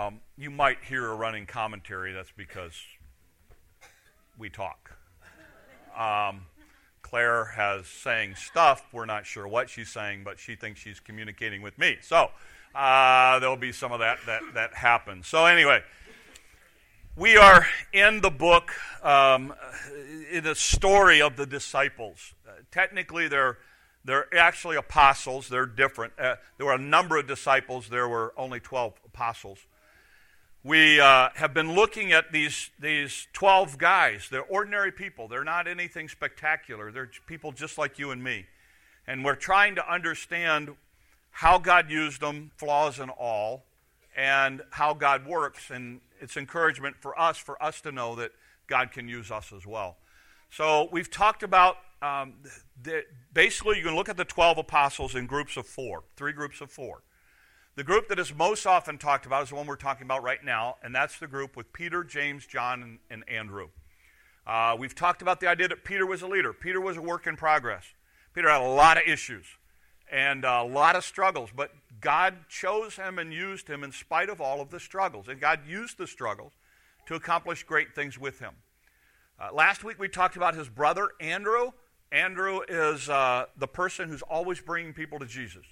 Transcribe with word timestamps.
Um, 0.00 0.20
you 0.38 0.50
might 0.50 0.78
hear 0.82 1.06
a 1.10 1.14
running 1.14 1.44
commentary. 1.44 2.12
That's 2.12 2.32
because 2.34 2.72
we 4.38 4.48
talk. 4.48 4.92
Um, 5.94 6.46
Claire 7.02 7.44
has 7.44 7.86
saying 7.86 8.36
stuff. 8.36 8.82
We're 8.92 9.04
not 9.04 9.26
sure 9.26 9.46
what 9.46 9.68
she's 9.68 9.90
saying, 9.90 10.22
but 10.24 10.38
she 10.38 10.56
thinks 10.56 10.80
she's 10.80 11.00
communicating 11.00 11.60
with 11.60 11.76
me. 11.78 11.98
So 12.00 12.30
uh, 12.74 13.40
there'll 13.40 13.56
be 13.56 13.72
some 13.72 13.92
of 13.92 13.98
that 13.98 14.18
that 14.24 14.40
that 14.54 14.74
happens. 14.74 15.26
So 15.26 15.44
anyway, 15.44 15.82
we 17.14 17.36
are 17.36 17.66
in 17.92 18.22
the 18.22 18.30
book 18.30 18.72
um, 19.02 19.52
in 20.32 20.44
the 20.44 20.54
story 20.54 21.20
of 21.20 21.36
the 21.36 21.46
disciples. 21.46 22.32
Uh, 22.48 22.52
technically, 22.70 23.28
they're 23.28 23.58
they're 24.06 24.34
actually 24.34 24.76
apostles. 24.76 25.50
They're 25.50 25.66
different. 25.66 26.14
Uh, 26.18 26.36
there 26.56 26.66
were 26.66 26.74
a 26.74 26.78
number 26.78 27.18
of 27.18 27.26
disciples. 27.26 27.90
There 27.90 28.08
were 28.08 28.32
only 28.38 28.60
twelve 28.60 28.94
apostles 29.04 29.58
we 30.62 31.00
uh, 31.00 31.30
have 31.36 31.54
been 31.54 31.74
looking 31.74 32.12
at 32.12 32.32
these, 32.32 32.70
these 32.78 33.28
12 33.32 33.78
guys. 33.78 34.28
They're 34.30 34.42
ordinary 34.42 34.92
people. 34.92 35.26
They're 35.26 35.44
not 35.44 35.66
anything 35.66 36.08
spectacular. 36.08 36.92
They're 36.92 37.10
people 37.26 37.52
just 37.52 37.78
like 37.78 37.98
you 37.98 38.10
and 38.10 38.22
me. 38.22 38.46
And 39.06 39.24
we're 39.24 39.36
trying 39.36 39.74
to 39.76 39.92
understand 39.92 40.76
how 41.30 41.58
God 41.58 41.90
used 41.90 42.20
them, 42.20 42.50
flaws 42.56 42.98
and 42.98 43.10
all, 43.10 43.64
and 44.14 44.60
how 44.70 44.92
God 44.92 45.26
works. 45.26 45.70
And 45.70 46.00
it's 46.20 46.36
encouragement 46.36 46.96
for 46.96 47.18
us, 47.18 47.38
for 47.38 47.60
us 47.62 47.80
to 47.82 47.92
know 47.92 48.14
that 48.16 48.32
God 48.66 48.92
can 48.92 49.08
use 49.08 49.30
us 49.30 49.52
as 49.56 49.66
well. 49.66 49.96
So 50.50 50.88
we've 50.92 51.10
talked 51.10 51.42
about 51.42 51.78
um, 52.02 52.34
the, 52.82 53.04
basically, 53.32 53.78
you 53.78 53.84
can 53.84 53.94
look 53.94 54.10
at 54.10 54.16
the 54.18 54.24
12 54.24 54.58
apostles 54.58 55.14
in 55.14 55.26
groups 55.26 55.56
of 55.56 55.66
four, 55.66 56.02
three 56.16 56.32
groups 56.32 56.60
of 56.60 56.70
four. 56.70 57.02
The 57.80 57.84
group 57.84 58.08
that 58.08 58.18
is 58.18 58.34
most 58.34 58.66
often 58.66 58.98
talked 58.98 59.24
about 59.24 59.44
is 59.44 59.48
the 59.48 59.54
one 59.54 59.66
we're 59.66 59.74
talking 59.74 60.04
about 60.04 60.22
right 60.22 60.44
now, 60.44 60.76
and 60.82 60.94
that's 60.94 61.18
the 61.18 61.26
group 61.26 61.56
with 61.56 61.72
Peter, 61.72 62.04
James, 62.04 62.46
John, 62.46 62.82
and, 62.82 62.98
and 63.08 63.24
Andrew. 63.26 63.68
Uh, 64.46 64.76
we've 64.78 64.94
talked 64.94 65.22
about 65.22 65.40
the 65.40 65.46
idea 65.46 65.66
that 65.68 65.82
Peter 65.82 66.04
was 66.04 66.20
a 66.20 66.26
leader. 66.26 66.52
Peter 66.52 66.78
was 66.78 66.98
a 66.98 67.00
work 67.00 67.26
in 67.26 67.36
progress. 67.36 67.94
Peter 68.34 68.50
had 68.50 68.60
a 68.60 68.68
lot 68.68 68.98
of 68.98 69.04
issues 69.08 69.46
and 70.12 70.44
a 70.44 70.62
lot 70.62 70.94
of 70.94 71.04
struggles, 71.04 71.48
but 71.56 71.72
God 72.02 72.50
chose 72.50 72.96
him 72.96 73.18
and 73.18 73.32
used 73.32 73.66
him 73.66 73.82
in 73.82 73.92
spite 73.92 74.28
of 74.28 74.42
all 74.42 74.60
of 74.60 74.68
the 74.68 74.78
struggles. 74.78 75.26
And 75.26 75.40
God 75.40 75.60
used 75.66 75.96
the 75.96 76.06
struggles 76.06 76.52
to 77.06 77.14
accomplish 77.14 77.62
great 77.62 77.94
things 77.94 78.18
with 78.18 78.40
him. 78.40 78.52
Uh, 79.40 79.54
last 79.54 79.84
week 79.84 79.98
we 79.98 80.06
talked 80.06 80.36
about 80.36 80.54
his 80.54 80.68
brother, 80.68 81.12
Andrew. 81.18 81.70
Andrew 82.12 82.60
is 82.68 83.08
uh, 83.08 83.46
the 83.56 83.68
person 83.68 84.10
who's 84.10 84.20
always 84.20 84.60
bringing 84.60 84.92
people 84.92 85.18
to 85.18 85.24
Jesus. 85.24 85.64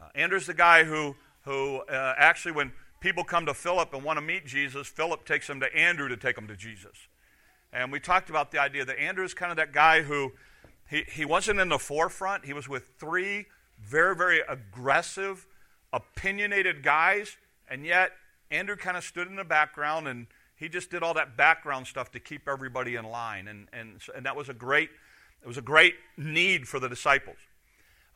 Uh, 0.00 0.08
Andrew's 0.14 0.46
the 0.46 0.54
guy 0.54 0.84
who, 0.84 1.16
who 1.42 1.78
uh, 1.78 2.14
actually, 2.16 2.52
when 2.52 2.72
people 3.00 3.24
come 3.24 3.46
to 3.46 3.54
Philip 3.54 3.92
and 3.94 4.02
want 4.02 4.16
to 4.16 4.22
meet 4.22 4.46
Jesus, 4.46 4.86
Philip 4.86 5.24
takes 5.24 5.46
them 5.46 5.60
to 5.60 5.74
Andrew 5.74 6.08
to 6.08 6.16
take 6.16 6.36
them 6.36 6.48
to 6.48 6.56
Jesus. 6.56 7.08
And 7.72 7.92
we 7.92 8.00
talked 8.00 8.30
about 8.30 8.50
the 8.50 8.58
idea 8.58 8.84
that 8.84 8.98
Andrew 8.98 9.24
is 9.24 9.34
kind 9.34 9.50
of 9.50 9.56
that 9.56 9.72
guy 9.72 10.02
who 10.02 10.32
he, 10.88 11.04
he 11.10 11.24
wasn't 11.24 11.60
in 11.60 11.68
the 11.68 11.78
forefront. 11.78 12.44
He 12.44 12.52
was 12.52 12.68
with 12.68 12.90
three 12.98 13.46
very, 13.80 14.14
very 14.14 14.40
aggressive, 14.48 15.46
opinionated 15.92 16.82
guys, 16.82 17.36
and 17.68 17.84
yet 17.84 18.12
Andrew 18.50 18.76
kind 18.76 18.96
of 18.96 19.04
stood 19.04 19.28
in 19.28 19.36
the 19.36 19.44
background 19.44 20.08
and 20.08 20.26
he 20.56 20.68
just 20.68 20.90
did 20.90 21.02
all 21.02 21.14
that 21.14 21.36
background 21.36 21.86
stuff 21.86 22.10
to 22.10 22.20
keep 22.20 22.46
everybody 22.46 22.96
in 22.96 23.04
line. 23.06 23.48
And, 23.48 23.68
and, 23.72 24.00
and 24.14 24.26
that 24.26 24.36
was 24.36 24.50
a 24.50 24.54
great, 24.54 24.90
it 25.42 25.48
was 25.48 25.56
a 25.56 25.62
great 25.62 25.94
need 26.18 26.68
for 26.68 26.78
the 26.78 26.88
disciples. 26.88 27.38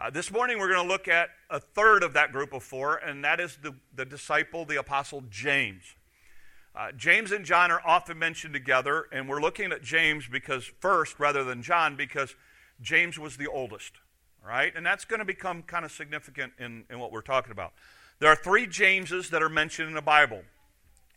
Uh, 0.00 0.10
this 0.10 0.32
morning, 0.32 0.58
we're 0.58 0.68
going 0.68 0.82
to 0.82 0.92
look 0.92 1.06
at 1.06 1.28
a 1.48 1.60
third 1.60 2.02
of 2.02 2.14
that 2.14 2.32
group 2.32 2.52
of 2.52 2.64
four, 2.64 2.96
and 2.96 3.24
that 3.24 3.38
is 3.38 3.58
the, 3.62 3.72
the 3.94 4.04
disciple, 4.04 4.64
the 4.64 4.76
apostle 4.76 5.22
James. 5.30 5.94
Uh, 6.74 6.90
James 6.90 7.30
and 7.30 7.44
John 7.44 7.70
are 7.70 7.80
often 7.86 8.18
mentioned 8.18 8.54
together, 8.54 9.06
and 9.12 9.28
we're 9.28 9.40
looking 9.40 9.70
at 9.70 9.84
James 9.84 10.26
because 10.26 10.64
first, 10.80 11.20
rather 11.20 11.44
than 11.44 11.62
John, 11.62 11.94
because 11.94 12.34
James 12.80 13.20
was 13.20 13.36
the 13.36 13.46
oldest, 13.46 13.92
right? 14.44 14.72
And 14.74 14.84
that's 14.84 15.04
going 15.04 15.20
to 15.20 15.24
become 15.24 15.62
kind 15.62 15.84
of 15.84 15.92
significant 15.92 16.54
in, 16.58 16.86
in 16.90 16.98
what 16.98 17.12
we're 17.12 17.22
talking 17.22 17.52
about. 17.52 17.72
There 18.18 18.28
are 18.28 18.36
three 18.36 18.66
Jameses 18.66 19.30
that 19.30 19.44
are 19.44 19.48
mentioned 19.48 19.88
in 19.88 19.94
the 19.94 20.02
Bible. 20.02 20.42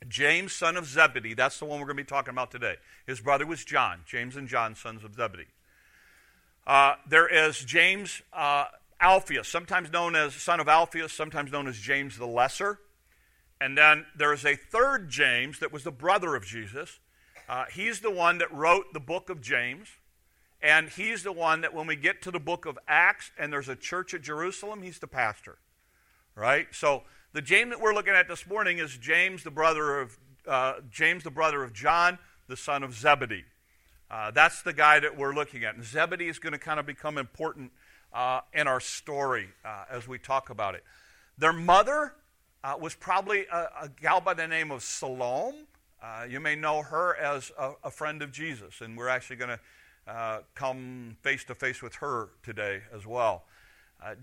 James, 0.08 0.54
son 0.54 0.78
of 0.78 0.86
Zebedee, 0.86 1.34
that's 1.34 1.58
the 1.58 1.66
one 1.66 1.80
we're 1.80 1.88
going 1.88 1.98
to 1.98 2.04
be 2.04 2.08
talking 2.08 2.32
about 2.32 2.52
today. 2.52 2.76
His 3.08 3.22
brother 3.22 3.48
was 3.48 3.66
John, 3.66 4.02
James 4.06 4.36
and 4.36 4.48
John, 4.48 4.76
sons 4.76 5.04
of 5.04 5.16
Zebedee. 5.16 5.48
Uh, 6.68 6.96
there 7.08 7.28
is 7.30 7.64
James 7.64 8.22
uh, 8.34 8.66
Alphaeus, 9.00 9.48
sometimes 9.48 9.90
known 9.90 10.18
as 10.18 10.34
son 10.34 10.60
of 10.60 10.68
Alphaeus, 10.68 11.14
sometimes 11.14 11.50
known 11.50 11.66
as 11.66 11.78
James 11.78 12.18
the 12.18 12.28
Lesser. 12.28 12.80
And 13.62 13.78
then 13.78 14.06
there 14.18 14.34
is 14.34 14.46
a 14.46 14.58
third 14.58 15.10
James 15.10 15.60
that 15.60 15.72
was 15.72 15.86
the 15.86 15.92
brother 15.92 16.36
of 16.36 16.46
Jesus. 16.46 17.00
Uh, 17.48 17.66
he's 17.72 18.02
the 18.02 18.12
one 18.12 18.40
that 18.40 18.54
wrote 18.54 18.92
the 18.92 19.00
book 19.00 19.30
of 19.30 19.40
James. 19.40 19.88
And 20.62 20.90
he's 20.90 21.24
the 21.24 21.32
one 21.32 21.62
that 21.62 21.74
when 21.74 21.88
we 21.88 21.96
get 21.96 22.22
to 22.24 22.32
the 22.32 22.40
book 22.40 22.66
of 22.66 22.78
Acts 22.86 23.32
and 23.40 23.54
there's 23.54 23.70
a 23.70 23.76
church 23.76 24.14
at 24.14 24.22
Jerusalem, 24.22 24.82
he's 24.82 25.00
the 25.00 25.08
pastor. 25.08 25.60
Right? 26.36 26.68
So 26.72 27.04
the 27.32 27.42
James 27.42 27.72
that 27.72 27.80
we're 27.80 27.94
looking 27.94 28.14
at 28.14 28.28
this 28.28 28.46
morning 28.46 28.80
is 28.80 28.98
James, 28.98 29.44
the 29.44 29.52
brother 29.52 30.02
of 30.02 30.18
uh, 30.46 30.74
James, 30.92 31.24
the 31.24 31.32
brother 31.32 31.64
of 31.64 31.72
John, 31.72 32.20
the 32.50 32.58
son 32.58 32.84
of 32.84 32.94
Zebedee. 32.94 33.46
Uh, 34.10 34.32
that's 34.32 34.62
the 34.62 34.74
guy 34.74 35.00
that 35.00 35.18
we're 35.18 35.34
looking 35.34 35.64
at. 35.64 35.76
And 35.76 35.84
Zebedee 35.84 36.30
is 36.30 36.40
going 36.40 36.54
to 36.54 36.60
kind 36.60 36.80
of 36.80 36.86
become 36.86 37.18
important 37.18 37.72
uh, 38.14 38.42
in 38.54 38.68
our 38.68 38.80
story 38.80 39.50
uh, 39.66 39.84
as 39.92 40.08
we 40.08 40.18
talk 40.18 40.50
about 40.50 40.76
it. 40.76 40.84
Their 41.38 41.54
mother 41.54 42.14
uh, 42.64 42.76
was 42.80 42.96
probably 42.96 43.46
a, 43.52 43.68
a, 43.82 43.90
gal 44.02 44.22
by 44.22 44.34
the 44.34 44.48
name 44.48 44.72
of 44.72 44.82
Salome. 44.82 45.66
Uh, 46.02 46.26
you 46.28 46.40
may 46.40 46.56
know 46.56 46.82
her 46.82 47.16
as 47.18 47.52
a, 47.60 47.74
a, 47.84 47.92
friend 47.92 48.22
of 48.22 48.32
Jesus, 48.32 48.82
and 48.82 48.98
we're 48.98 49.08
actually 49.10 49.36
going 49.36 49.58
to 49.58 50.12
uh, 50.12 50.40
come 50.56 51.18
face 51.22 51.44
to 51.44 51.56
face 51.56 51.82
with 51.82 51.96
her 51.96 52.30
today 52.44 52.82
as 52.94 53.06
well. 53.06 53.44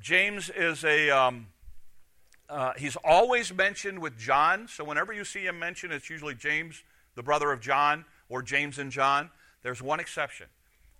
James 0.01 0.51
is 0.51 0.85
a. 0.85 1.11
Um, 1.11 1.49
he's 2.79 2.97
always 3.05 3.53
mentioned 3.53 3.99
with 3.99 4.17
John, 4.17 4.69
so 4.69 4.85
whenever 4.85 5.13
you 5.13 5.25
see 5.25 5.47
him 5.47 5.59
mentioned, 5.59 5.93
it's 5.93 6.09
usually 6.09 6.37
James, 6.37 6.85
the 7.17 7.25
brother 7.25 7.51
of 7.51 7.61
John, 7.61 8.05
or 8.29 8.41
James 8.41 8.79
and 8.79 8.93
John. 8.93 9.31
There's 9.65 9.83
one 9.83 9.99
exception. 9.99 10.47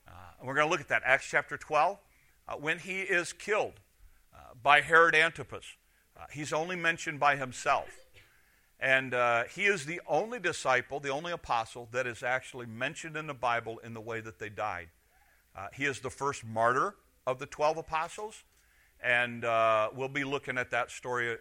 Uh, 0.09 0.13
and 0.39 0.49
we're 0.49 0.55
going 0.55 0.67
to 0.67 0.71
look 0.71 0.81
at 0.81 0.89
that. 0.89 1.03
Acts 1.05 1.29
chapter 1.31 1.57
12. 1.59 1.99
Uh, 2.49 2.55
when 2.55 2.79
he 2.79 3.01
is 3.03 3.33
killed 3.33 3.75
uh, 4.35 4.39
by 4.61 4.81
Herod 4.81 5.15
Antipas, 5.15 5.67
uh, 6.19 6.25
he's 6.33 6.53
only 6.53 6.75
mentioned 6.75 7.21
by 7.21 7.37
himself. 7.37 7.89
And 8.81 9.13
uh, 9.13 9.45
he 9.55 9.67
is 9.67 9.85
the 9.85 10.01
only 10.07 10.41
disciple, 10.41 10.99
the 10.99 11.11
only 11.11 11.31
apostle 11.31 11.89
that 11.93 12.07
is 12.07 12.23
actually 12.23 12.65
mentioned 12.65 13.19
in 13.19 13.27
the 13.27 13.35
Bible 13.35 13.79
in 13.85 13.93
the 13.93 14.01
way 14.01 14.21
that 14.21 14.39
they 14.39 14.49
died. 14.49 14.89
Uh, 15.55 15.69
he 15.75 15.85
is 15.85 16.01
the 16.01 16.11
first 16.11 16.43
martyr 16.43 16.95
of 17.27 17.39
the 17.39 17.47
12 17.47 17.77
apostles. 17.77 18.45
And 19.03 19.43
we'll 19.95 20.09
be 20.09 20.25
looking 20.25 20.57
at 20.57 20.71
that 20.71 20.91
story 20.91 21.37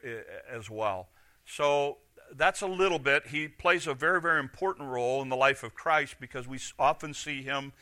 as 0.52 0.70
well. 0.70 1.08
So 1.46 2.00
that's 2.38 2.62
a 2.62 2.68
little 2.68 3.00
bit. 3.00 3.28
He 3.28 3.48
plays 3.48 3.88
a 3.88 3.94
very, 3.94 4.22
very 4.22 4.40
important 4.40 4.90
role 4.90 5.22
in 5.22 5.30
the 5.30 5.36
life 5.36 5.64
of 5.64 5.74
Christ 5.74 6.16
because 6.20 6.48
we 6.48 6.60
often 6.78 7.14
see 7.14 7.42
him 7.42 7.74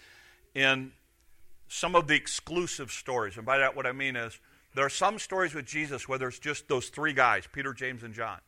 in 0.54 0.92
some 1.68 1.96
of 1.96 2.08
the 2.08 2.16
exclusive 2.16 2.92
stories. 2.92 3.38
And 3.38 3.46
by 3.46 3.58
that, 3.58 3.76
what 3.76 3.86
I 3.86 3.92
mean 3.92 4.16
is 4.16 4.40
there 4.76 4.86
are 4.86 4.90
some 4.90 5.20
stories 5.20 5.54
with 5.54 5.66
Jesus 5.66 6.08
where 6.08 6.18
there's 6.18 6.40
just 6.40 6.68
those 6.68 6.90
three 6.90 7.14
guys 7.14 7.48
Peter, 7.52 7.74
James, 7.74 8.04
and 8.04 8.14
John. 8.14 8.40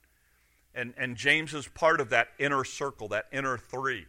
And, 0.76 0.94
and 0.98 1.16
James 1.16 1.54
is 1.54 1.68
part 1.68 2.02
of 2.02 2.10
that 2.10 2.30
inner 2.40 2.64
circle, 2.64 3.08
that 3.10 3.28
inner 3.32 3.58
three. 3.58 4.06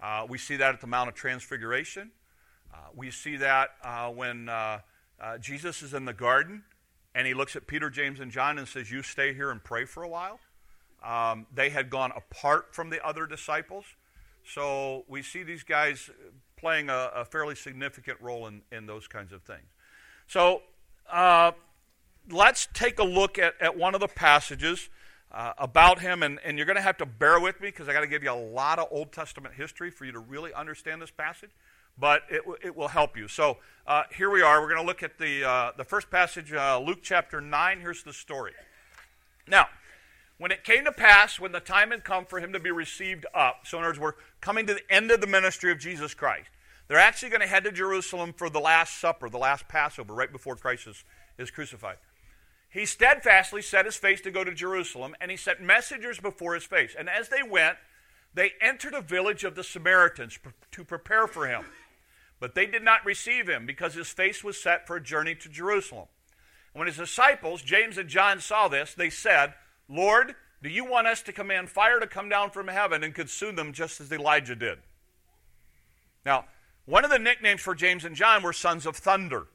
Uh, 0.00 0.26
we 0.28 0.38
see 0.38 0.56
that 0.56 0.74
at 0.74 0.80
the 0.80 0.86
Mount 0.86 1.08
of 1.08 1.14
Transfiguration. 1.14 2.10
Uh, 2.72 2.76
we 2.94 3.10
see 3.10 3.36
that 3.36 3.70
uh, 3.82 4.08
when 4.10 4.48
uh, 4.48 4.80
uh, 5.20 5.38
Jesus 5.38 5.82
is 5.82 5.94
in 5.94 6.04
the 6.04 6.12
garden 6.12 6.62
and 7.14 7.26
he 7.26 7.34
looks 7.34 7.56
at 7.56 7.66
Peter, 7.66 7.90
James, 7.90 8.20
and 8.20 8.30
John 8.30 8.58
and 8.58 8.66
says, 8.66 8.90
You 8.90 9.02
stay 9.02 9.34
here 9.34 9.50
and 9.50 9.62
pray 9.62 9.84
for 9.84 10.02
a 10.02 10.08
while. 10.08 10.40
Um, 11.04 11.46
they 11.54 11.70
had 11.70 11.90
gone 11.90 12.12
apart 12.16 12.74
from 12.74 12.90
the 12.90 13.04
other 13.04 13.26
disciples. 13.26 13.84
So 14.46 15.04
we 15.08 15.22
see 15.22 15.42
these 15.42 15.62
guys 15.62 16.10
playing 16.56 16.88
a, 16.88 17.10
a 17.14 17.24
fairly 17.24 17.54
significant 17.54 18.20
role 18.20 18.46
in, 18.46 18.62
in 18.72 18.86
those 18.86 19.06
kinds 19.06 19.32
of 19.32 19.42
things. 19.42 19.68
So 20.26 20.62
uh, 21.10 21.52
let's 22.30 22.68
take 22.72 22.98
a 22.98 23.04
look 23.04 23.38
at, 23.38 23.54
at 23.60 23.76
one 23.76 23.94
of 23.94 24.00
the 24.00 24.08
passages 24.08 24.88
uh, 25.30 25.52
about 25.58 26.00
him. 26.00 26.22
And, 26.22 26.38
and 26.44 26.56
you're 26.56 26.66
going 26.66 26.76
to 26.76 26.82
have 26.82 26.96
to 26.98 27.06
bear 27.06 27.38
with 27.40 27.60
me 27.60 27.68
because 27.68 27.88
I 27.88 27.92
got 27.92 28.00
to 28.00 28.06
give 28.06 28.22
you 28.22 28.32
a 28.32 28.32
lot 28.32 28.78
of 28.78 28.88
Old 28.90 29.12
Testament 29.12 29.54
history 29.54 29.90
for 29.90 30.04
you 30.04 30.12
to 30.12 30.20
really 30.20 30.54
understand 30.54 31.02
this 31.02 31.10
passage. 31.10 31.50
But 31.98 32.22
it, 32.28 32.42
it 32.62 32.74
will 32.74 32.88
help 32.88 33.16
you. 33.16 33.28
So 33.28 33.58
uh, 33.86 34.04
here 34.16 34.30
we 34.30 34.42
are. 34.42 34.60
We're 34.60 34.70
going 34.70 34.80
to 34.80 34.86
look 34.86 35.02
at 35.02 35.18
the, 35.18 35.44
uh, 35.44 35.72
the 35.76 35.84
first 35.84 36.10
passage, 36.10 36.52
uh, 36.52 36.80
Luke 36.80 37.00
chapter 37.02 37.40
9. 37.40 37.80
Here's 37.80 38.02
the 38.02 38.12
story. 38.12 38.52
Now, 39.46 39.68
when 40.38 40.50
it 40.50 40.64
came 40.64 40.84
to 40.84 40.92
pass, 40.92 41.38
when 41.38 41.52
the 41.52 41.60
time 41.60 41.90
had 41.90 42.04
come 42.04 42.24
for 42.26 42.40
him 42.40 42.52
to 42.52 42.60
be 42.60 42.70
received 42.70 43.24
up, 43.34 43.66
so 43.66 43.78
in 43.78 43.84
other 43.84 43.90
words, 43.90 44.00
we're 44.00 44.12
coming 44.40 44.66
to 44.66 44.74
the 44.74 44.92
end 44.92 45.10
of 45.10 45.20
the 45.20 45.26
ministry 45.26 45.70
of 45.70 45.78
Jesus 45.78 46.14
Christ. 46.14 46.48
They're 46.88 46.98
actually 46.98 47.30
going 47.30 47.40
to 47.40 47.46
head 47.46 47.64
to 47.64 47.72
Jerusalem 47.72 48.32
for 48.32 48.50
the 48.50 48.60
Last 48.60 49.00
Supper, 49.00 49.30
the 49.30 49.38
last 49.38 49.68
Passover, 49.68 50.12
right 50.12 50.30
before 50.30 50.56
Christ 50.56 50.86
is, 50.86 51.04
is 51.38 51.50
crucified. 51.50 51.96
he 52.68 52.84
steadfastly 52.84 53.62
set 53.62 53.86
his 53.86 53.96
face 53.96 54.20
to 54.22 54.30
go 54.30 54.44
to 54.44 54.52
Jerusalem, 54.52 55.14
and 55.20 55.30
he 55.30 55.36
sent 55.36 55.62
messengers 55.62 56.18
before 56.18 56.54
his 56.54 56.64
face. 56.64 56.94
And 56.98 57.08
as 57.08 57.28
they 57.28 57.42
went, 57.42 57.78
they 58.34 58.52
entered 58.60 58.94
a 58.94 59.00
village 59.00 59.44
of 59.44 59.54
the 59.54 59.62
Samaritans 59.62 60.38
to 60.72 60.84
prepare 60.84 61.28
for 61.28 61.46
him. 61.46 61.64
But 62.40 62.56
they 62.56 62.66
did 62.66 62.82
not 62.82 63.06
receive 63.06 63.48
him 63.48 63.64
because 63.64 63.94
his 63.94 64.08
face 64.08 64.42
was 64.42 64.60
set 64.60 64.86
for 64.86 64.96
a 64.96 65.02
journey 65.02 65.36
to 65.36 65.48
Jerusalem. 65.48 66.08
And 66.74 66.80
when 66.80 66.88
his 66.88 66.96
disciples, 66.96 67.62
James 67.62 67.96
and 67.96 68.08
John, 68.08 68.40
saw 68.40 68.66
this, 68.66 68.92
they 68.92 69.08
said, 69.08 69.54
Lord, 69.88 70.34
do 70.62 70.68
you 70.68 70.84
want 70.84 71.06
us 71.06 71.22
to 71.22 71.32
command 71.32 71.68
fire 71.68 72.00
to 72.00 72.06
come 72.06 72.28
down 72.28 72.50
from 72.50 72.68
heaven 72.68 73.04
and 73.04 73.14
consume 73.14 73.56
them 73.56 73.72
just 73.72 74.00
as 74.00 74.10
Elijah 74.10 74.56
did? 74.56 74.78
Now, 76.24 76.46
one 76.86 77.04
of 77.04 77.10
the 77.10 77.18
nicknames 77.18 77.60
for 77.60 77.74
James 77.74 78.04
and 78.04 78.16
John 78.16 78.42
were 78.42 78.52
sons 78.52 78.86
of 78.86 78.96
thunder. 78.96 79.46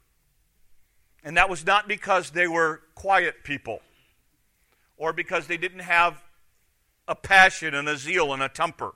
And 1.24 1.36
that 1.38 1.50
was 1.50 1.66
not 1.66 1.88
because 1.88 2.32
they 2.32 2.48
were 2.48 2.82
quiet 2.96 3.44
people 3.44 3.82
or 4.98 5.14
because 5.14 5.48
they 5.48 5.58
didn't 5.58 5.80
have 5.80 6.24
a 7.08 7.16
passion 7.16 7.74
and 7.74 7.90
a 7.90 7.98
zeal 7.98 8.34
and 8.34 8.42
a 8.42 8.50
temper. 8.50 8.94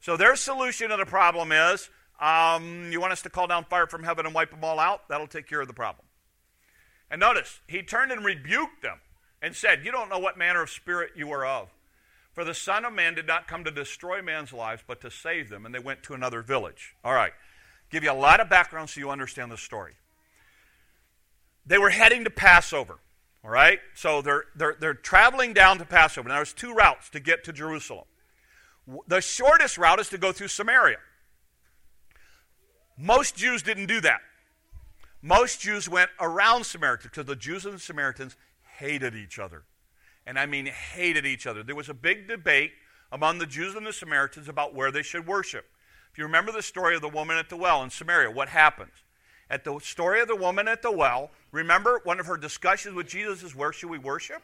So 0.00 0.16
their 0.16 0.34
solution 0.36 0.90
to 0.90 0.96
the 0.96 1.06
problem 1.06 1.52
is 1.52 1.90
um, 2.20 2.90
you 2.90 3.00
want 3.00 3.12
us 3.12 3.22
to 3.22 3.30
call 3.30 3.46
down 3.46 3.64
fire 3.64 3.86
from 3.86 4.02
heaven 4.02 4.26
and 4.26 4.34
wipe 4.34 4.50
them 4.50 4.64
all 4.64 4.80
out? 4.80 5.08
That'll 5.08 5.26
take 5.26 5.46
care 5.46 5.60
of 5.60 5.68
the 5.68 5.74
problem. 5.74 6.06
And 7.10 7.20
notice, 7.20 7.60
he 7.66 7.82
turned 7.82 8.12
and 8.12 8.24
rebuked 8.24 8.82
them 8.82 9.00
and 9.42 9.54
said, 9.54 9.84
You 9.84 9.92
don't 9.92 10.08
know 10.08 10.18
what 10.18 10.36
manner 10.36 10.62
of 10.62 10.70
spirit 10.70 11.12
you 11.16 11.30
are 11.32 11.46
of. 11.46 11.68
For 12.32 12.44
the 12.44 12.54
Son 12.54 12.84
of 12.84 12.92
Man 12.92 13.14
did 13.14 13.26
not 13.26 13.48
come 13.48 13.64
to 13.64 13.70
destroy 13.70 14.22
man's 14.22 14.52
lives, 14.52 14.82
but 14.86 15.00
to 15.00 15.10
save 15.10 15.48
them. 15.48 15.66
And 15.66 15.74
they 15.74 15.80
went 15.80 16.02
to 16.04 16.14
another 16.14 16.42
village. 16.42 16.94
All 17.04 17.12
right. 17.12 17.32
Give 17.90 18.04
you 18.04 18.12
a 18.12 18.14
lot 18.14 18.40
of 18.40 18.48
background 18.48 18.90
so 18.90 19.00
you 19.00 19.10
understand 19.10 19.50
the 19.50 19.56
story. 19.56 19.94
They 21.66 21.78
were 21.78 21.90
heading 21.90 22.24
to 22.24 22.30
Passover. 22.30 22.98
All 23.44 23.50
right? 23.50 23.80
So 23.94 24.22
they're, 24.22 24.44
they're, 24.54 24.76
they're 24.78 24.94
traveling 24.94 25.52
down 25.52 25.78
to 25.78 25.84
Passover. 25.84 26.28
Now, 26.28 26.36
there's 26.36 26.52
two 26.52 26.72
routes 26.74 27.10
to 27.10 27.20
get 27.20 27.44
to 27.44 27.52
Jerusalem. 27.52 28.04
The 29.06 29.20
shortest 29.20 29.76
route 29.76 30.00
is 30.00 30.08
to 30.10 30.18
go 30.18 30.32
through 30.32 30.48
Samaria. 30.48 30.98
Most 32.96 33.36
Jews 33.36 33.62
didn't 33.62 33.86
do 33.86 34.00
that. 34.00 34.20
Most 35.22 35.60
Jews 35.60 35.88
went 35.88 36.10
around 36.20 36.64
Samaria 36.64 36.98
because 37.02 37.26
the 37.26 37.36
Jews 37.36 37.64
and 37.64 37.74
the 37.74 37.80
Samaritans 37.80 38.36
hated 38.78 39.14
each 39.14 39.38
other. 39.38 39.64
And 40.26 40.38
I 40.38 40.46
mean 40.46 40.66
hated 40.66 41.26
each 41.26 41.46
other. 41.46 41.62
There 41.62 41.74
was 41.74 41.88
a 41.88 41.94
big 41.94 42.28
debate 42.28 42.72
among 43.10 43.38
the 43.38 43.46
Jews 43.46 43.74
and 43.74 43.86
the 43.86 43.92
Samaritans 43.92 44.48
about 44.48 44.74
where 44.74 44.90
they 44.90 45.02
should 45.02 45.26
worship. 45.26 45.66
If 46.12 46.18
you 46.18 46.24
remember 46.24 46.52
the 46.52 46.62
story 46.62 46.94
of 46.94 47.02
the 47.02 47.08
woman 47.08 47.36
at 47.36 47.48
the 47.48 47.56
well 47.56 47.82
in 47.82 47.90
Samaria, 47.90 48.30
what 48.30 48.48
happens? 48.48 48.92
At 49.50 49.64
the 49.64 49.78
story 49.78 50.20
of 50.20 50.28
the 50.28 50.36
woman 50.36 50.68
at 50.68 50.82
the 50.82 50.92
well, 50.92 51.30
remember 51.52 52.00
one 52.04 52.20
of 52.20 52.26
her 52.26 52.36
discussions 52.36 52.94
with 52.94 53.08
Jesus 53.08 53.42
is 53.42 53.54
where 53.54 53.72
should 53.72 53.90
we 53.90 53.98
worship? 53.98 54.42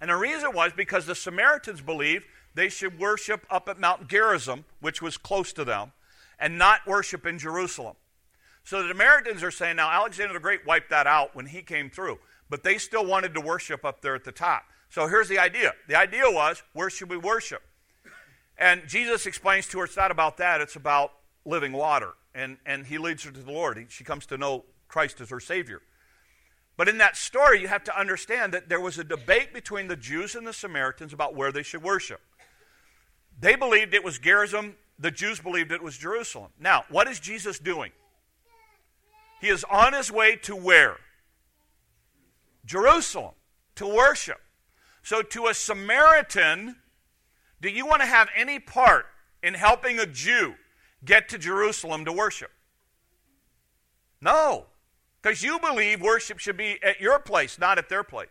And 0.00 0.10
the 0.10 0.16
reason 0.16 0.54
was 0.54 0.72
because 0.72 1.06
the 1.06 1.14
Samaritans 1.14 1.80
believed 1.80 2.24
they 2.54 2.68
should 2.68 2.98
worship 2.98 3.46
up 3.50 3.68
at 3.68 3.78
Mount 3.78 4.08
Gerizim, 4.08 4.64
which 4.80 5.02
was 5.02 5.18
close 5.18 5.52
to 5.52 5.64
them, 5.64 5.92
and 6.38 6.58
not 6.58 6.86
worship 6.86 7.26
in 7.26 7.38
Jerusalem. 7.38 7.96
So 8.64 8.82
the 8.82 8.88
Samaritans 8.88 9.42
are 9.42 9.50
saying 9.50 9.76
now 9.76 9.90
Alexander 9.90 10.34
the 10.34 10.40
Great 10.40 10.66
wiped 10.66 10.90
that 10.90 11.06
out 11.06 11.36
when 11.36 11.46
he 11.46 11.62
came 11.62 11.90
through, 11.90 12.18
but 12.48 12.62
they 12.62 12.78
still 12.78 13.04
wanted 13.04 13.34
to 13.34 13.40
worship 13.40 13.84
up 13.84 14.00
there 14.00 14.14
at 14.14 14.24
the 14.24 14.32
top. 14.32 14.64
So 14.88 15.08
here's 15.08 15.28
the 15.28 15.38
idea. 15.38 15.72
The 15.88 15.96
idea 15.96 16.24
was 16.26 16.62
where 16.72 16.90
should 16.90 17.10
we 17.10 17.16
worship? 17.16 17.62
And 18.58 18.82
Jesus 18.86 19.26
explains 19.26 19.66
to 19.68 19.78
her 19.78 19.84
it's 19.84 19.96
not 19.96 20.10
about 20.10 20.38
that, 20.38 20.60
it's 20.60 20.76
about 20.76 21.12
living 21.44 21.72
water 21.72 22.14
and, 22.36 22.58
and 22.66 22.86
he 22.86 22.98
leads 22.98 23.24
her 23.24 23.30
to 23.30 23.40
the 23.40 23.50
Lord. 23.50 23.84
She 23.88 24.04
comes 24.04 24.26
to 24.26 24.36
know 24.36 24.64
Christ 24.88 25.20
as 25.20 25.30
her 25.30 25.40
Savior. 25.40 25.80
But 26.76 26.88
in 26.88 26.98
that 26.98 27.16
story, 27.16 27.60
you 27.62 27.68
have 27.68 27.84
to 27.84 27.98
understand 27.98 28.52
that 28.52 28.68
there 28.68 28.80
was 28.80 28.98
a 28.98 29.04
debate 29.04 29.54
between 29.54 29.88
the 29.88 29.96
Jews 29.96 30.34
and 30.34 30.46
the 30.46 30.52
Samaritans 30.52 31.14
about 31.14 31.34
where 31.34 31.50
they 31.50 31.62
should 31.62 31.82
worship. 31.82 32.20
They 33.40 33.56
believed 33.56 33.94
it 33.94 34.04
was 34.04 34.18
Gerizim, 34.18 34.76
the 34.98 35.10
Jews 35.10 35.40
believed 35.40 35.72
it 35.72 35.82
was 35.82 35.96
Jerusalem. 35.96 36.50
Now, 36.60 36.84
what 36.90 37.08
is 37.08 37.18
Jesus 37.18 37.58
doing? 37.58 37.92
He 39.40 39.48
is 39.48 39.64
on 39.64 39.94
his 39.94 40.10
way 40.10 40.36
to 40.42 40.54
where? 40.54 40.96
Jerusalem, 42.66 43.34
to 43.76 43.86
worship. 43.86 44.40
So, 45.02 45.22
to 45.22 45.46
a 45.46 45.54
Samaritan, 45.54 46.76
do 47.62 47.70
you 47.70 47.86
want 47.86 48.02
to 48.02 48.06
have 48.06 48.28
any 48.36 48.58
part 48.58 49.06
in 49.42 49.54
helping 49.54 49.98
a 49.98 50.06
Jew 50.06 50.56
get 51.04 51.28
to 51.30 51.38
Jerusalem 51.38 52.04
to 52.04 52.12
worship. 52.12 52.50
No, 54.20 54.66
because 55.22 55.42
you 55.42 55.58
believe 55.58 56.00
worship 56.00 56.38
should 56.38 56.56
be 56.56 56.78
at 56.82 57.00
your 57.00 57.18
place, 57.18 57.58
not 57.58 57.78
at 57.78 57.88
their 57.88 58.02
place. 58.02 58.28